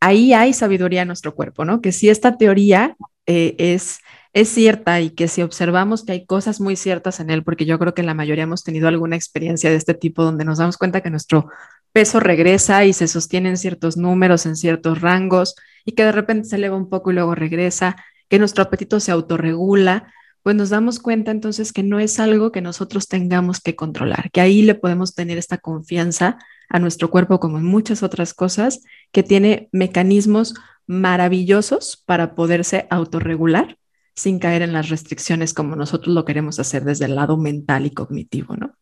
ahí 0.00 0.32
hay 0.32 0.52
sabiduría 0.52 1.02
en 1.02 1.08
nuestro 1.08 1.34
cuerpo, 1.34 1.64
¿no? 1.64 1.80
Que 1.80 1.92
si 1.92 2.08
esta 2.08 2.36
teoría 2.36 2.96
eh, 3.26 3.54
es, 3.58 4.00
es 4.32 4.48
cierta 4.48 5.00
y 5.00 5.10
que 5.10 5.28
si 5.28 5.42
observamos 5.42 6.04
que 6.04 6.12
hay 6.12 6.26
cosas 6.26 6.60
muy 6.60 6.76
ciertas 6.76 7.20
en 7.20 7.30
él, 7.30 7.44
porque 7.44 7.66
yo 7.66 7.78
creo 7.78 7.94
que 7.94 8.02
la 8.02 8.14
mayoría 8.14 8.44
hemos 8.44 8.64
tenido 8.64 8.88
alguna 8.88 9.16
experiencia 9.16 9.70
de 9.70 9.76
este 9.76 9.94
tipo 9.94 10.22
donde 10.22 10.44
nos 10.44 10.58
damos 10.58 10.76
cuenta 10.76 11.00
que 11.00 11.10
nuestro 11.10 11.48
peso 11.92 12.20
regresa 12.20 12.84
y 12.84 12.92
se 12.92 13.08
sostiene 13.08 13.50
en 13.50 13.56
ciertos 13.56 13.96
números, 13.96 14.46
en 14.46 14.56
ciertos 14.56 15.00
rangos, 15.00 15.54
y 15.84 15.92
que 15.92 16.04
de 16.04 16.12
repente 16.12 16.48
se 16.48 16.56
eleva 16.56 16.76
un 16.76 16.88
poco 16.88 17.10
y 17.10 17.14
luego 17.14 17.34
regresa, 17.34 17.96
que 18.28 18.38
nuestro 18.38 18.64
apetito 18.64 19.00
se 19.00 19.10
autorregula, 19.10 20.12
pues 20.42 20.54
nos 20.54 20.70
damos 20.70 20.98
cuenta 20.98 21.30
entonces 21.30 21.72
que 21.72 21.82
no 21.82 21.98
es 21.98 22.20
algo 22.20 22.52
que 22.52 22.60
nosotros 22.60 23.08
tengamos 23.08 23.60
que 23.60 23.74
controlar, 23.74 24.30
que 24.30 24.40
ahí 24.40 24.62
le 24.62 24.74
podemos 24.74 25.14
tener 25.14 25.38
esta 25.38 25.58
confianza 25.58 26.38
a 26.68 26.78
nuestro 26.78 27.10
cuerpo 27.10 27.40
como 27.40 27.58
en 27.58 27.64
muchas 27.64 28.02
otras 28.02 28.34
cosas, 28.34 28.82
que 29.12 29.22
tiene 29.22 29.68
mecanismos 29.72 30.54
maravillosos 30.86 32.02
para 32.06 32.34
poderse 32.34 32.86
autorregular 32.90 33.78
sin 34.14 34.38
caer 34.38 34.62
en 34.62 34.72
las 34.72 34.88
restricciones 34.88 35.54
como 35.54 35.76
nosotros 35.76 36.14
lo 36.14 36.24
queremos 36.24 36.58
hacer 36.58 36.84
desde 36.84 37.04
el 37.04 37.14
lado 37.14 37.36
mental 37.36 37.86
y 37.86 37.90
cognitivo, 37.90 38.56
¿no? 38.56 38.74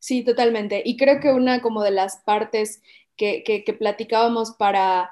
Sí, 0.00 0.24
totalmente. 0.24 0.82
Y 0.84 0.96
creo 0.96 1.20
que 1.20 1.30
una 1.32 1.62
como 1.62 1.82
de 1.84 1.92
las 1.92 2.16
partes 2.24 2.82
que, 3.16 3.44
que 3.44 3.72
platicábamos 3.74 4.52
para 4.52 5.10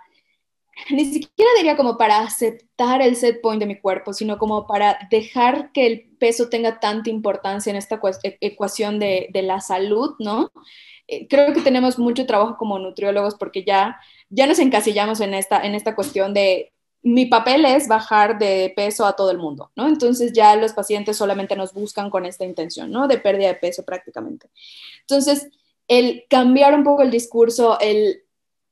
ni 0.90 1.04
siquiera 1.04 1.50
diría 1.56 1.76
como 1.76 1.96
para 1.96 2.20
aceptar 2.20 3.02
el 3.02 3.16
set 3.16 3.40
point 3.40 3.60
de 3.60 3.66
mi 3.66 3.78
cuerpo, 3.80 4.12
sino 4.12 4.38
como 4.38 4.66
para 4.66 4.98
dejar 5.10 5.72
que 5.72 5.86
el 5.86 6.10
peso 6.18 6.48
tenga 6.48 6.80
tanta 6.80 7.10
importancia 7.10 7.70
en 7.70 7.76
esta 7.76 8.00
e-, 8.22 8.38
ecuación 8.40 8.98
de, 8.98 9.28
de 9.32 9.42
la 9.42 9.60
salud, 9.60 10.14
¿no? 10.18 10.50
Eh, 11.06 11.26
creo 11.28 11.52
que 11.54 11.62
tenemos 11.62 11.98
mucho 11.98 12.26
trabajo 12.26 12.56
como 12.58 12.78
nutriólogos 12.78 13.34
porque 13.36 13.64
ya, 13.64 13.98
ya 14.28 14.46
nos 14.46 14.58
encasillamos 14.58 15.20
en 15.20 15.34
esta, 15.34 15.60
en 15.64 15.74
esta 15.74 15.94
cuestión 15.94 16.34
de 16.34 16.72
mi 17.02 17.26
papel 17.26 17.64
es 17.64 17.88
bajar 17.88 18.38
de 18.38 18.72
peso 18.74 19.06
a 19.06 19.14
todo 19.14 19.30
el 19.30 19.38
mundo, 19.38 19.70
¿no? 19.76 19.88
Entonces 19.88 20.32
ya 20.32 20.56
los 20.56 20.72
pacientes 20.72 21.16
solamente 21.16 21.56
nos 21.56 21.72
buscan 21.72 22.10
con 22.10 22.26
esta 22.26 22.44
intención, 22.44 22.90
¿no? 22.90 23.06
De 23.06 23.18
pérdida 23.18 23.48
de 23.48 23.54
peso 23.54 23.84
prácticamente. 23.84 24.50
Entonces, 25.02 25.48
el 25.86 26.24
cambiar 26.28 26.74
un 26.74 26.84
poco 26.84 27.02
el 27.02 27.10
discurso, 27.10 27.78
el 27.80 28.22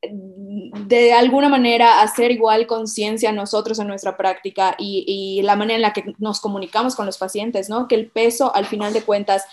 de 0.03 1.13
alguna 1.13 1.49
manera 1.49 2.03
hacer 2.03 2.31
igual 2.31 2.67
conciencia 2.67 3.33
nosotros 3.33 3.79
en 3.79 3.89
nuestra 3.89 4.17
práctica 4.17 4.77
y, 4.79 5.05
y, 5.07 5.43
la 5.43 5.57
manera 5.57 5.77
en 5.77 5.83
la 5.83 5.93
que 5.93 6.15
nos 6.19 6.41
comunicamos 6.41 6.95
con 6.95 7.07
los 7.07 7.19
pacientes, 7.19 7.69
¿no? 7.69 7.89
Que 7.89 7.95
el 7.95 8.09
peso, 8.09 8.55
al 8.55 8.67
final 8.67 8.93
de 8.93 9.03
cuentas, 9.03 9.45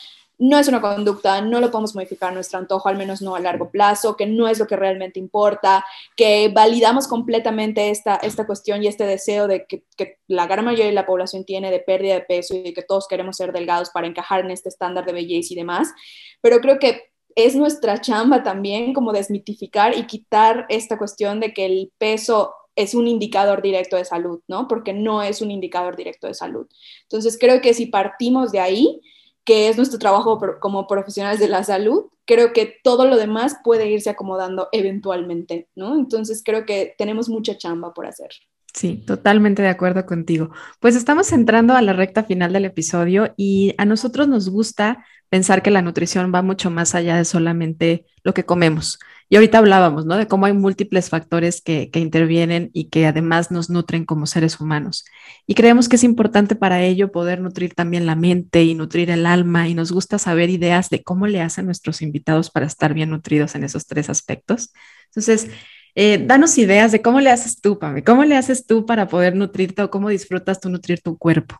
no 0.43 0.59
es 0.59 0.67
una 0.67 0.81
conducta, 0.81 1.39
no 1.39 1.61
lo 1.61 1.71
podemos 1.71 1.95
modificar 1.95 2.31
a 2.31 2.33
nuestro 2.33 2.59
antojo, 2.59 2.89
al 2.89 2.97
menos 2.97 3.21
no 3.21 3.33
a 3.33 3.39
largo 3.39 3.71
plazo, 3.71 4.17
que 4.17 4.25
no 4.25 4.49
es 4.49 4.59
lo 4.59 4.67
que 4.67 4.75
realmente 4.75 5.17
importa, 5.17 5.85
que 6.17 6.51
validamos 6.53 7.07
completamente 7.07 7.89
esta, 7.89 8.17
esta 8.17 8.45
cuestión 8.45 8.83
y 8.83 8.87
este 8.87 9.05
deseo 9.05 9.47
de 9.47 9.65
que, 9.65 9.85
que, 9.95 10.17
la 10.27 10.45
gran 10.45 10.65
mayoría 10.65 10.87
de 10.87 10.91
la 10.91 11.05
población 11.05 11.45
tiene 11.45 11.71
de 11.71 11.79
pérdida 11.79 12.15
de 12.15 12.21
peso 12.21 12.55
y 12.55 12.73
que 12.73 12.81
todos 12.81 13.07
queremos 13.07 13.37
ser 13.37 13.53
delgados 13.53 13.89
para 13.89 14.05
encajar 14.05 14.41
en 14.41 14.51
este 14.51 14.67
estándar 14.67 15.05
de 15.05 15.13
belleza 15.13 15.53
y 15.53 15.55
demás, 15.55 15.93
pero 16.41 16.59
creo 16.59 16.77
que 16.77 17.13
es 17.35 17.55
nuestra 17.55 18.01
chamba 18.01 18.43
también 18.43 18.93
como 18.93 19.13
desmitificar 19.13 19.97
y 19.97 20.05
quitar 20.07 20.65
esta 20.67 20.97
cuestión 20.97 21.39
de 21.39 21.53
que 21.53 21.65
el 21.65 21.93
peso 21.97 22.53
es 22.75 22.95
un 22.95 23.07
indicador 23.07 23.61
directo 23.61 23.95
de 23.95 24.03
salud, 24.03 24.41
¿no? 24.49 24.67
Porque 24.67 24.91
no 24.91 25.23
es 25.23 25.41
un 25.41 25.51
indicador 25.51 25.95
directo 25.95 26.27
de 26.27 26.33
salud. 26.33 26.67
Entonces, 27.03 27.37
creo 27.39 27.61
que 27.61 27.73
si 27.73 27.85
partimos 27.85 28.51
de 28.51 28.59
ahí, 28.59 28.99
que 29.45 29.67
es 29.67 29.77
nuestro 29.77 29.99
trabajo 29.99 30.39
como 30.59 30.87
profesionales 30.87 31.39
de 31.39 31.49
la 31.49 31.63
salud, 31.63 32.05
creo 32.25 32.53
que 32.53 32.79
todo 32.83 33.05
lo 33.07 33.17
demás 33.17 33.57
puede 33.63 33.89
irse 33.89 34.09
acomodando 34.09 34.69
eventualmente, 34.71 35.69
¿no? 35.75 35.95
Entonces, 35.95 36.41
creo 36.45 36.65
que 36.65 36.95
tenemos 36.97 37.29
mucha 37.29 37.57
chamba 37.57 37.93
por 37.93 38.05
hacer. 38.05 38.29
Sí, 38.73 39.03
totalmente 39.05 39.61
de 39.61 39.67
acuerdo 39.67 40.05
contigo. 40.05 40.49
Pues 40.79 40.95
estamos 40.95 41.31
entrando 41.31 41.75
a 41.75 41.81
la 41.81 41.93
recta 41.93 42.23
final 42.23 42.53
del 42.53 42.65
episodio 42.65 43.33
y 43.37 43.75
a 43.77 43.85
nosotros 43.85 44.27
nos 44.27 44.49
gusta 44.49 45.05
pensar 45.29 45.61
que 45.61 45.71
la 45.71 45.81
nutrición 45.81 46.31
va 46.33 46.41
mucho 46.41 46.71
más 46.71 46.95
allá 46.95 47.15
de 47.15 47.25
solamente 47.25 48.05
lo 48.23 48.33
que 48.33 48.45
comemos. 48.45 48.99
Y 49.29 49.35
ahorita 49.35 49.59
hablábamos, 49.59 50.05
¿no? 50.05 50.17
De 50.17 50.27
cómo 50.27 50.45
hay 50.45 50.53
múltiples 50.53 51.09
factores 51.09 51.61
que, 51.61 51.89
que, 51.91 51.99
intervienen 51.99 52.69
y 52.73 52.89
que 52.89 53.07
además 53.07 53.49
nos 53.49 53.69
nutren 53.69 54.05
como 54.05 54.27
seres 54.27 54.59
humanos. 54.59 55.05
Y 55.47 55.55
creemos 55.55 55.89
que 55.89 55.95
es 55.95 56.03
importante 56.03 56.55
para 56.55 56.83
ello 56.83 57.11
poder 57.11 57.41
nutrir 57.41 57.73
también 57.73 58.05
la 58.05 58.15
mente 58.15 58.63
y 58.63 58.75
nutrir 58.75 59.09
el 59.09 59.25
alma. 59.25 59.67
Y 59.67 59.73
nos 59.73 59.91
gusta 59.91 60.19
saber 60.19 60.49
ideas 60.51 60.89
de 60.89 61.03
cómo 61.03 61.25
le 61.25 61.41
hacen 61.41 61.65
nuestros 61.65 62.01
invitados 62.01 62.51
para 62.51 62.67
estar 62.67 62.93
bien 62.93 63.09
nutridos 63.09 63.55
en 63.55 63.63
esos 63.63 63.87
tres 63.87 64.09
aspectos. 64.09 64.71
Entonces, 65.07 65.49
eh, 65.95 66.23
danos 66.25 66.57
ideas 66.57 66.91
de 66.91 67.01
cómo 67.01 67.19
le 67.19 67.29
haces 67.29 67.61
tú, 67.61 67.77
Pame, 67.79 68.03
cómo 68.03 68.23
le 68.23 68.35
haces 68.35 68.65
tú 68.65 68.85
para 68.85 69.07
poder 69.07 69.35
nutrirte 69.35 69.83
o 69.83 69.89
cómo 69.89 70.09
disfrutas 70.09 70.59
tú 70.59 70.69
nutrir 70.69 71.01
tu 71.01 71.17
cuerpo. 71.17 71.55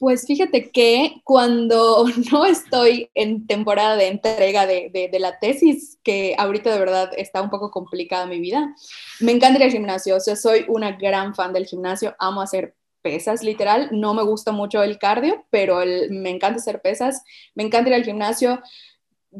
Pues 0.00 0.26
fíjate 0.26 0.70
que 0.70 1.20
cuando 1.24 2.06
no 2.32 2.46
estoy 2.46 3.10
en 3.14 3.46
temporada 3.46 3.96
de 3.96 4.08
entrega 4.08 4.66
de, 4.66 5.10
la 5.20 5.38
tesis, 5.38 5.98
que 6.02 6.34
ahorita 6.38 6.72
de 6.72 6.78
verdad 6.78 7.10
está 7.18 7.42
un 7.42 7.50
poco 7.50 7.70
complicada 7.70 8.24
mi 8.24 8.40
vida, 8.40 8.74
me 9.20 9.32
encanta 9.32 9.58
ir 9.58 9.64
al 9.64 9.72
gimnasio, 9.72 10.16
o 10.16 10.20
sea, 10.20 10.36
soy 10.36 10.64
una 10.68 10.92
gran 10.92 11.34
fan 11.34 11.52
del 11.52 11.66
gimnasio, 11.66 12.16
amo 12.18 12.40
hacer 12.40 12.74
pesas, 13.02 13.42
literal, 13.42 13.90
no 13.92 14.14
me 14.14 14.22
gusta 14.22 14.52
mucho 14.52 14.82
el 14.82 14.98
cardio, 14.98 15.44
pero 15.50 15.80
me 16.08 16.30
encanta 16.30 16.60
hacer 16.60 16.80
pesas, 16.80 17.22
me 17.54 17.62
encanta 17.62 17.90
ir 17.90 17.96
al 17.96 18.04
gimnasio, 18.04 18.62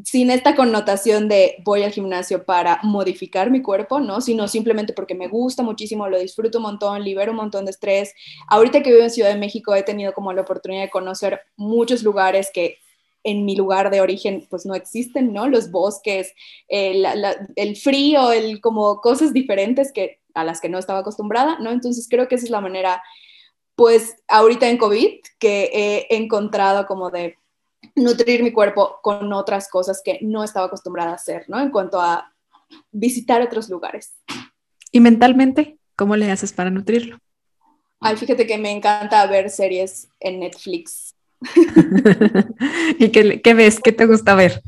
sin 0.03 0.31
esta 0.31 0.55
connotación 0.55 1.27
de 1.27 1.57
voy 1.65 1.83
al 1.83 1.91
gimnasio 1.91 2.45
para 2.45 2.79
modificar 2.83 3.51
mi 3.51 3.61
cuerpo, 3.61 3.99
¿no? 3.99 4.21
Sino 4.21 4.47
simplemente 4.47 4.93
porque 4.93 5.15
me 5.15 5.27
gusta 5.27 5.63
muchísimo, 5.63 6.07
lo 6.07 6.17
disfruto 6.17 6.59
un 6.59 6.63
montón, 6.63 7.03
libero 7.03 7.31
un 7.31 7.37
montón 7.37 7.65
de 7.65 7.71
estrés. 7.71 8.13
Ahorita 8.47 8.81
que 8.81 8.91
vivo 8.91 9.03
en 9.03 9.09
Ciudad 9.09 9.29
de 9.29 9.39
México 9.39 9.75
he 9.75 9.83
tenido 9.83 10.13
como 10.13 10.31
la 10.31 10.41
oportunidad 10.41 10.83
de 10.83 10.89
conocer 10.89 11.41
muchos 11.57 12.03
lugares 12.03 12.49
que 12.53 12.77
en 13.23 13.45
mi 13.45 13.55
lugar 13.55 13.91
de 13.91 14.01
origen 14.01 14.47
pues 14.49 14.65
no 14.65 14.75
existen, 14.75 15.33
¿no? 15.33 15.47
Los 15.47 15.71
bosques, 15.71 16.33
el, 16.69 17.05
el 17.55 17.75
frío, 17.75 18.31
el 18.31 18.61
como 18.61 19.01
cosas 19.01 19.33
diferentes 19.33 19.91
que 19.91 20.19
a 20.33 20.43
las 20.45 20.61
que 20.61 20.69
no 20.69 20.79
estaba 20.79 20.99
acostumbrada, 20.99 21.59
¿no? 21.59 21.71
Entonces 21.71 22.07
creo 22.09 22.27
que 22.29 22.35
esa 22.35 22.45
es 22.45 22.51
la 22.51 22.61
manera, 22.61 23.03
pues 23.75 24.15
ahorita 24.29 24.69
en 24.69 24.77
COVID, 24.77 25.19
que 25.37 26.07
he 26.09 26.15
encontrado 26.15 26.85
como 26.87 27.11
de 27.11 27.35
nutrir 27.95 28.43
mi 28.43 28.51
cuerpo 28.51 28.99
con 29.01 29.31
otras 29.33 29.69
cosas 29.69 30.01
que 30.03 30.19
no 30.21 30.43
estaba 30.43 30.67
acostumbrada 30.67 31.11
a 31.11 31.15
hacer, 31.15 31.45
¿no? 31.47 31.59
En 31.59 31.71
cuanto 31.71 31.99
a 31.99 32.31
visitar 32.91 33.41
otros 33.41 33.69
lugares. 33.69 34.13
¿Y 34.91 34.99
mentalmente? 34.99 35.77
¿Cómo 35.95 36.15
le 36.15 36.31
haces 36.31 36.53
para 36.53 36.69
nutrirlo? 36.69 37.19
Ay, 37.99 38.17
fíjate 38.17 38.47
que 38.47 38.57
me 38.57 38.71
encanta 38.71 39.25
ver 39.27 39.49
series 39.49 40.07
en 40.19 40.39
Netflix. 40.39 41.15
¿Y 42.99 43.09
qué, 43.09 43.41
qué, 43.41 43.53
ves? 43.53 43.79
¿Qué 43.79 43.91
te 43.91 44.05
gusta 44.05 44.35
ver? 44.35 44.61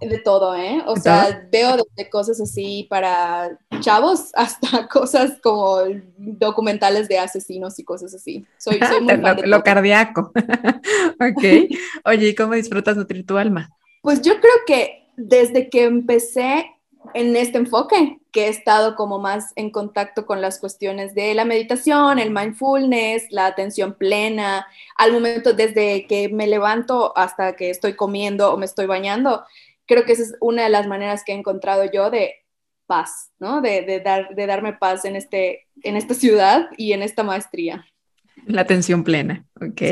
De 0.00 0.18
todo, 0.18 0.54
¿eh? 0.54 0.82
O 0.86 0.96
sea, 0.96 1.48
veo 1.50 1.76
desde 1.76 2.10
cosas 2.10 2.40
así 2.40 2.86
para 2.90 3.58
chavos 3.80 4.30
hasta 4.34 4.88
cosas 4.88 5.38
como 5.42 5.78
documentales 6.16 7.08
de 7.08 7.18
asesinos 7.18 7.78
y 7.78 7.84
cosas 7.84 8.14
así. 8.14 8.46
Soy, 8.58 8.78
soy 8.78 9.00
muy 9.00 9.16
fan 9.20 9.36
lo, 9.36 9.46
lo 9.46 9.62
cardíaco. 9.62 10.32
ok. 11.20 11.44
Oye, 12.04 12.28
¿y 12.28 12.34
cómo 12.34 12.54
disfrutas 12.54 12.96
nutrir 12.96 13.24
tu 13.24 13.38
alma? 13.38 13.70
Pues 14.02 14.20
yo 14.22 14.38
creo 14.40 14.54
que 14.66 15.08
desde 15.16 15.70
que 15.70 15.84
empecé 15.84 16.70
en 17.14 17.36
este 17.36 17.58
enfoque, 17.58 18.18
que 18.32 18.46
he 18.46 18.48
estado 18.48 18.96
como 18.96 19.18
más 19.18 19.52
en 19.56 19.70
contacto 19.70 20.26
con 20.26 20.40
las 20.40 20.58
cuestiones 20.58 21.14
de 21.14 21.34
la 21.34 21.44
meditación, 21.44 22.18
el 22.18 22.30
mindfulness, 22.30 23.24
la 23.30 23.46
atención 23.46 23.94
plena, 23.94 24.66
al 24.96 25.12
momento 25.12 25.52
desde 25.52 26.06
que 26.06 26.28
me 26.28 26.46
levanto 26.46 27.16
hasta 27.16 27.56
que 27.56 27.70
estoy 27.70 27.94
comiendo 27.94 28.52
o 28.52 28.58
me 28.58 28.66
estoy 28.66 28.86
bañando, 28.86 29.44
creo 29.86 30.04
que 30.04 30.12
esa 30.12 30.22
es 30.22 30.34
una 30.40 30.64
de 30.64 30.70
las 30.70 30.86
maneras 30.86 31.22
que 31.24 31.32
he 31.32 31.36
encontrado 31.36 31.84
yo 31.90 32.10
de 32.10 32.34
paz, 32.86 33.32
¿no? 33.38 33.60
De, 33.60 34.00
dar, 34.04 34.34
de 34.34 34.46
darme 34.46 34.72
paz 34.74 35.04
en, 35.04 35.16
este, 35.16 35.66
en 35.82 35.96
esta 35.96 36.14
ciudad 36.14 36.68
y 36.76 36.92
en 36.92 37.02
esta 37.02 37.22
maestría. 37.22 37.84
La 38.44 38.60
atención 38.60 39.02
plena, 39.02 39.44
¿ok? 39.60 39.82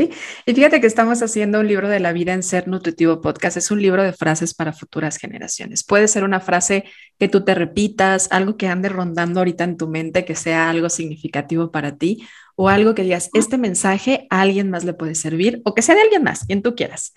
Y 0.47 0.55
fíjate 0.55 0.81
que 0.81 0.87
estamos 0.87 1.23
haciendo 1.23 1.61
un 1.61 1.67
libro 1.67 1.89
de 1.89 1.99
la 1.99 2.13
vida 2.13 2.35
en 2.35 2.45
Ser 2.45 2.69
Nutritivo 2.69 3.21
Podcast. 3.21 3.57
Es 3.57 3.73
un 3.73 3.83
libro 3.83 4.03
de 4.05 4.13
frases 4.13 4.55
para 4.55 4.73
futuras 4.73 5.17
generaciones. 5.17 5.83
Puede 5.83 6.07
ser 6.07 6.23
una 6.23 6.39
frase 6.39 6.85
que 7.19 7.29
tú 7.29 7.43
te 7.45 7.55
repitas, 7.55 8.29
algo 8.31 8.57
que 8.57 8.69
ande 8.69 8.91
rondando 8.91 9.41
ahorita 9.41 9.65
en 9.65 9.77
tu 9.77 9.89
mente, 9.89 10.25
que 10.25 10.37
sea 10.37 10.71
algo 10.71 10.89
significativo 10.89 11.73
para 11.73 11.97
ti, 11.97 12.29
o 12.55 12.69
algo 12.69 12.95
que 12.95 13.03
digas, 13.03 13.31
este 13.33 13.59
mensaje 13.59 14.29
a 14.31 14.43
alguien 14.43 14.71
más 14.71 14.85
le 14.85 14.95
puede 14.95 15.17
servir, 15.17 15.61
o 15.65 15.75
que 15.75 15.83
sea 15.83 15.97
de 15.97 16.03
alguien 16.03 16.23
más, 16.23 16.45
quien 16.45 16.63
tú 16.63 16.77
quieras. 16.77 17.13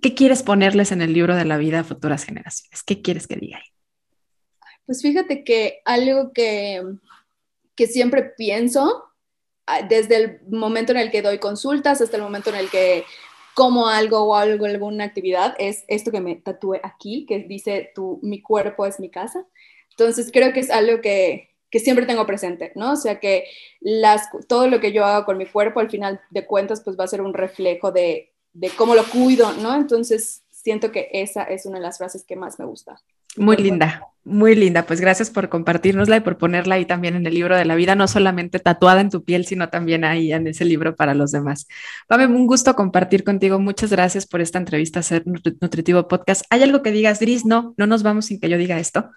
¿Qué 0.00 0.14
quieres 0.14 0.42
ponerles 0.42 0.92
en 0.92 1.02
el 1.02 1.12
libro 1.12 1.36
de 1.36 1.44
la 1.44 1.56
vida 1.56 1.80
a 1.80 1.84
futuras 1.84 2.24
generaciones? 2.24 2.82
¿Qué 2.82 3.02
quieres 3.02 3.26
que 3.26 3.36
diga 3.36 3.58
ahí? 3.58 3.64
Pues 4.86 5.02
fíjate 5.02 5.44
que 5.44 5.80
algo 5.84 6.32
que, 6.32 6.82
que 7.74 7.86
siempre 7.86 8.22
pienso, 8.36 9.04
ah, 9.66 9.82
desde 9.82 10.16
el 10.16 10.40
momento 10.50 10.92
en 10.92 10.98
el 10.98 11.10
que 11.10 11.22
doy 11.22 11.38
consultas 11.38 12.00
hasta 12.00 12.16
el 12.16 12.22
momento 12.22 12.50
en 12.50 12.56
el 12.56 12.70
que 12.70 13.04
como 13.54 13.88
algo 13.88 14.24
o 14.24 14.34
algo, 14.34 14.66
alguna 14.66 15.04
actividad, 15.04 15.54
es 15.58 15.84
esto 15.86 16.10
que 16.10 16.20
me 16.20 16.36
tatué 16.36 16.80
aquí, 16.82 17.24
que 17.26 17.38
dice, 17.38 17.92
tu, 17.94 18.18
mi 18.22 18.42
cuerpo 18.42 18.84
es 18.84 18.98
mi 18.98 19.10
casa. 19.10 19.46
Entonces 19.90 20.30
creo 20.32 20.52
que 20.52 20.60
es 20.60 20.70
algo 20.70 21.00
que, 21.00 21.54
que 21.70 21.78
siempre 21.78 22.04
tengo 22.04 22.26
presente, 22.26 22.72
¿no? 22.74 22.92
O 22.92 22.96
sea 22.96 23.20
que 23.20 23.46
las, 23.80 24.28
todo 24.48 24.66
lo 24.68 24.80
que 24.80 24.92
yo 24.92 25.04
hago 25.04 25.24
con 25.24 25.38
mi 25.38 25.46
cuerpo, 25.46 25.80
al 25.80 25.90
final 25.90 26.20
de 26.30 26.46
cuentas, 26.46 26.82
pues 26.82 26.98
va 26.98 27.04
a 27.04 27.08
ser 27.08 27.22
un 27.22 27.32
reflejo 27.32 27.92
de 27.92 28.33
de 28.54 28.70
cómo 28.70 28.94
lo 28.94 29.04
cuido, 29.04 29.52
¿no? 29.52 29.74
Entonces, 29.74 30.42
siento 30.50 30.90
que 30.90 31.10
esa 31.12 31.42
es 31.42 31.66
una 31.66 31.78
de 31.78 31.82
las 31.82 31.98
frases 31.98 32.24
que 32.24 32.36
más 32.36 32.58
me 32.58 32.64
gusta. 32.64 33.00
Muy 33.36 33.56
linda, 33.56 34.06
muy 34.22 34.54
linda. 34.54 34.86
Pues 34.86 35.00
gracias 35.00 35.28
por 35.28 35.48
compartirnosla 35.48 36.18
y 36.18 36.20
por 36.20 36.38
ponerla 36.38 36.76
ahí 36.76 36.86
también 36.86 37.16
en 37.16 37.26
el 37.26 37.34
libro 37.34 37.56
de 37.56 37.64
la 37.64 37.74
vida, 37.74 37.96
no 37.96 38.06
solamente 38.06 38.60
tatuada 38.60 39.00
en 39.00 39.10
tu 39.10 39.24
piel, 39.24 39.44
sino 39.44 39.68
también 39.70 40.04
ahí 40.04 40.32
en 40.32 40.46
ese 40.46 40.64
libro 40.64 40.94
para 40.94 41.14
los 41.14 41.32
demás. 41.32 41.66
Pame, 42.06 42.26
un 42.26 42.46
gusto 42.46 42.74
compartir 42.76 43.24
contigo. 43.24 43.58
Muchas 43.58 43.90
gracias 43.90 44.26
por 44.26 44.40
esta 44.40 44.58
entrevista 44.58 45.00
a 45.00 45.02
Ser 45.02 45.24
Nutritivo 45.26 46.06
Podcast. 46.06 46.44
¿Hay 46.48 46.62
algo 46.62 46.82
que 46.82 46.92
digas, 46.92 47.18
Dris? 47.18 47.44
No, 47.44 47.74
no 47.76 47.86
nos 47.88 48.04
vamos 48.04 48.26
sin 48.26 48.38
que 48.38 48.48
yo 48.48 48.56
diga 48.56 48.78
esto. 48.78 49.10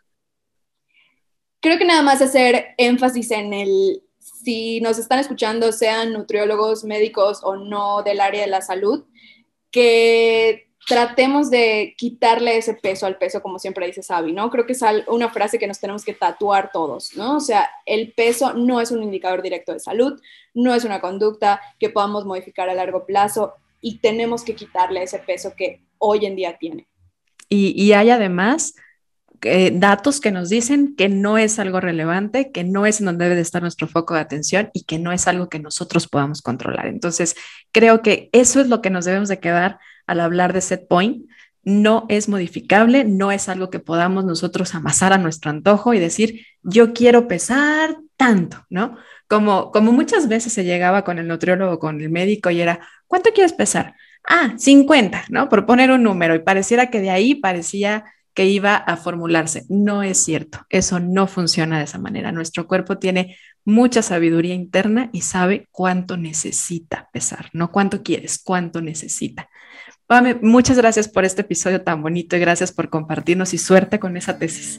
Creo 1.61 1.77
que 1.77 1.85
nada 1.85 2.01
más 2.01 2.21
hacer 2.21 2.75
énfasis 2.77 3.31
en 3.31 3.53
el, 3.53 4.01
si 4.19 4.81
nos 4.81 4.97
están 4.97 5.19
escuchando, 5.19 5.71
sean 5.71 6.13
nutriólogos, 6.13 6.83
médicos 6.83 7.41
o 7.43 7.55
no 7.55 8.01
del 8.03 8.19
área 8.19 8.41
de 8.41 8.47
la 8.47 8.61
salud, 8.61 9.05
que 9.71 10.67
tratemos 10.87 11.49
de 11.49 11.95
quitarle 11.97 12.57
ese 12.57 12.73
peso 12.73 13.05
al 13.05 13.17
peso, 13.17 13.41
como 13.41 13.59
siempre 13.59 13.85
dice 13.85 14.01
Sabi, 14.01 14.31
¿no? 14.31 14.49
Creo 14.49 14.65
que 14.65 14.71
es 14.71 14.81
una 15.07 15.29
frase 15.29 15.59
que 15.59 15.67
nos 15.67 15.79
tenemos 15.79 16.05
que 16.05 16.13
tatuar 16.13 16.71
todos, 16.71 17.15
¿no? 17.15 17.35
O 17.35 17.39
sea, 17.41 17.69
el 17.85 18.13
peso 18.13 18.53
no 18.53 18.79
es 18.79 18.91
un 18.91 19.03
indicador 19.03 19.41
directo 19.41 19.73
de 19.73 19.81
salud, 19.81 20.19
no 20.53 20.73
es 20.73 20.85
una 20.85 21.01
conducta 21.01 21.59
que 21.77 21.89
podamos 21.89 22.25
modificar 22.25 22.69
a 22.69 22.73
largo 22.73 23.05
plazo 23.05 23.55
y 23.81 23.99
tenemos 23.99 24.43
que 24.43 24.55
quitarle 24.55 25.03
ese 25.03 25.19
peso 25.19 25.53
que 25.57 25.83
hoy 25.97 26.25
en 26.25 26.37
día 26.37 26.57
tiene. 26.57 26.87
Y, 27.49 27.81
y 27.81 27.91
hay 27.91 28.09
además 28.09 28.73
eh, 29.41 29.71
datos 29.73 30.19
que 30.19 30.31
nos 30.31 30.49
dicen 30.49 30.95
que 30.95 31.09
no 31.09 31.37
es 31.37 31.59
algo 31.59 31.79
relevante, 31.79 32.51
que 32.51 32.63
no 32.63 32.85
es 32.85 32.99
en 32.99 33.07
donde 33.07 33.25
debe 33.25 33.35
de 33.35 33.41
estar 33.41 33.61
nuestro 33.61 33.87
foco 33.87 34.13
de 34.13 34.21
atención 34.21 34.69
y 34.73 34.83
que 34.83 34.99
no 34.99 35.11
es 35.11 35.27
algo 35.27 35.49
que 35.49 35.59
nosotros 35.59 36.07
podamos 36.07 36.41
controlar. 36.41 36.87
Entonces, 36.87 37.35
creo 37.71 38.01
que 38.01 38.29
eso 38.31 38.61
es 38.61 38.67
lo 38.67 38.81
que 38.81 38.89
nos 38.89 39.05
debemos 39.05 39.29
de 39.29 39.39
quedar 39.39 39.79
al 40.07 40.19
hablar 40.19 40.53
de 40.53 40.61
set 40.61 40.87
point. 40.87 41.25
No 41.63 42.05
es 42.09 42.29
modificable, 42.29 43.03
no 43.03 43.31
es 43.31 43.49
algo 43.49 43.69
que 43.69 43.79
podamos 43.79 44.25
nosotros 44.25 44.73
amasar 44.75 45.13
a 45.13 45.17
nuestro 45.17 45.51
antojo 45.51 45.93
y 45.93 45.99
decir, 45.99 46.45
yo 46.63 46.93
quiero 46.93 47.27
pesar 47.27 47.97
tanto, 48.15 48.65
¿no? 48.69 48.97
Como, 49.27 49.71
como 49.71 49.91
muchas 49.91 50.27
veces 50.29 50.53
se 50.53 50.63
llegaba 50.63 51.03
con 51.03 51.19
el 51.19 51.27
nutriólogo, 51.27 51.79
con 51.79 51.99
el 52.01 52.09
médico 52.09 52.49
y 52.49 52.61
era, 52.61 52.79
¿cuánto 53.07 53.31
quieres 53.31 53.53
pesar? 53.53 53.95
Ah, 54.27 54.53
50, 54.57 55.25
¿no? 55.29 55.49
Por 55.49 55.65
poner 55.65 55.91
un 55.91 56.03
número 56.03 56.35
y 56.35 56.39
pareciera 56.39 56.89
que 56.89 57.01
de 57.01 57.09
ahí 57.09 57.35
parecía 57.35 58.05
que 58.37 58.45
iba 58.45 58.75
a 58.75 58.97
formularse. 58.97 59.65
No 59.67 60.03
es 60.03 60.19
cierto, 60.19 60.59
eso 60.69 60.99
no 60.99 61.25
funciona 61.25 61.79
de 61.79 61.85
esa 61.85 61.97
manera. 61.97 62.31
Nuestro 62.31 62.67
cuerpo 62.67 62.99
tiene 62.99 63.35
mucha 63.65 64.03
sabiduría 64.03 64.53
interna 64.53 65.09
y 65.11 65.21
sabe 65.21 65.67
cuánto 65.71 66.17
necesita 66.17 67.09
pesar, 67.11 67.49
no 67.53 67.71
cuánto 67.71 68.03
quieres, 68.03 68.37
cuánto 68.37 68.79
necesita. 68.79 69.49
Pame, 70.05 70.35
muchas 70.39 70.77
gracias 70.77 71.07
por 71.07 71.25
este 71.25 71.41
episodio 71.41 71.81
tan 71.81 72.03
bonito 72.03 72.37
y 72.37 72.39
gracias 72.39 72.71
por 72.71 72.91
compartirnos 72.91 73.55
y 73.55 73.57
suerte 73.57 73.97
con 73.97 74.15
esa 74.17 74.37
tesis. 74.37 74.77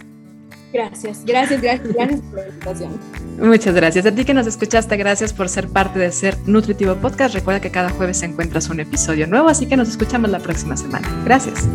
Gracias, 0.72 1.24
gracias, 1.24 1.60
gracias, 1.60 1.92
gracias 1.92 2.20
por 2.20 2.38
la 2.38 2.48
invitación. 2.48 3.00
Muchas 3.40 3.74
gracias. 3.74 4.06
A 4.06 4.12
ti 4.12 4.24
que 4.24 4.34
nos 4.34 4.46
escuchaste, 4.46 4.96
gracias 4.96 5.32
por 5.32 5.48
ser 5.48 5.66
parte 5.66 5.98
de 5.98 6.12
Ser 6.12 6.36
Nutritivo 6.46 6.94
Podcast. 6.94 7.34
Recuerda 7.34 7.60
que 7.60 7.72
cada 7.72 7.90
jueves 7.90 8.22
encuentras 8.22 8.68
un 8.68 8.78
episodio 8.78 9.26
nuevo, 9.26 9.48
así 9.48 9.66
que 9.66 9.76
nos 9.76 9.88
escuchamos 9.88 10.30
la 10.30 10.38
próxima 10.38 10.76
semana. 10.76 11.08
Gracias. 11.24 11.66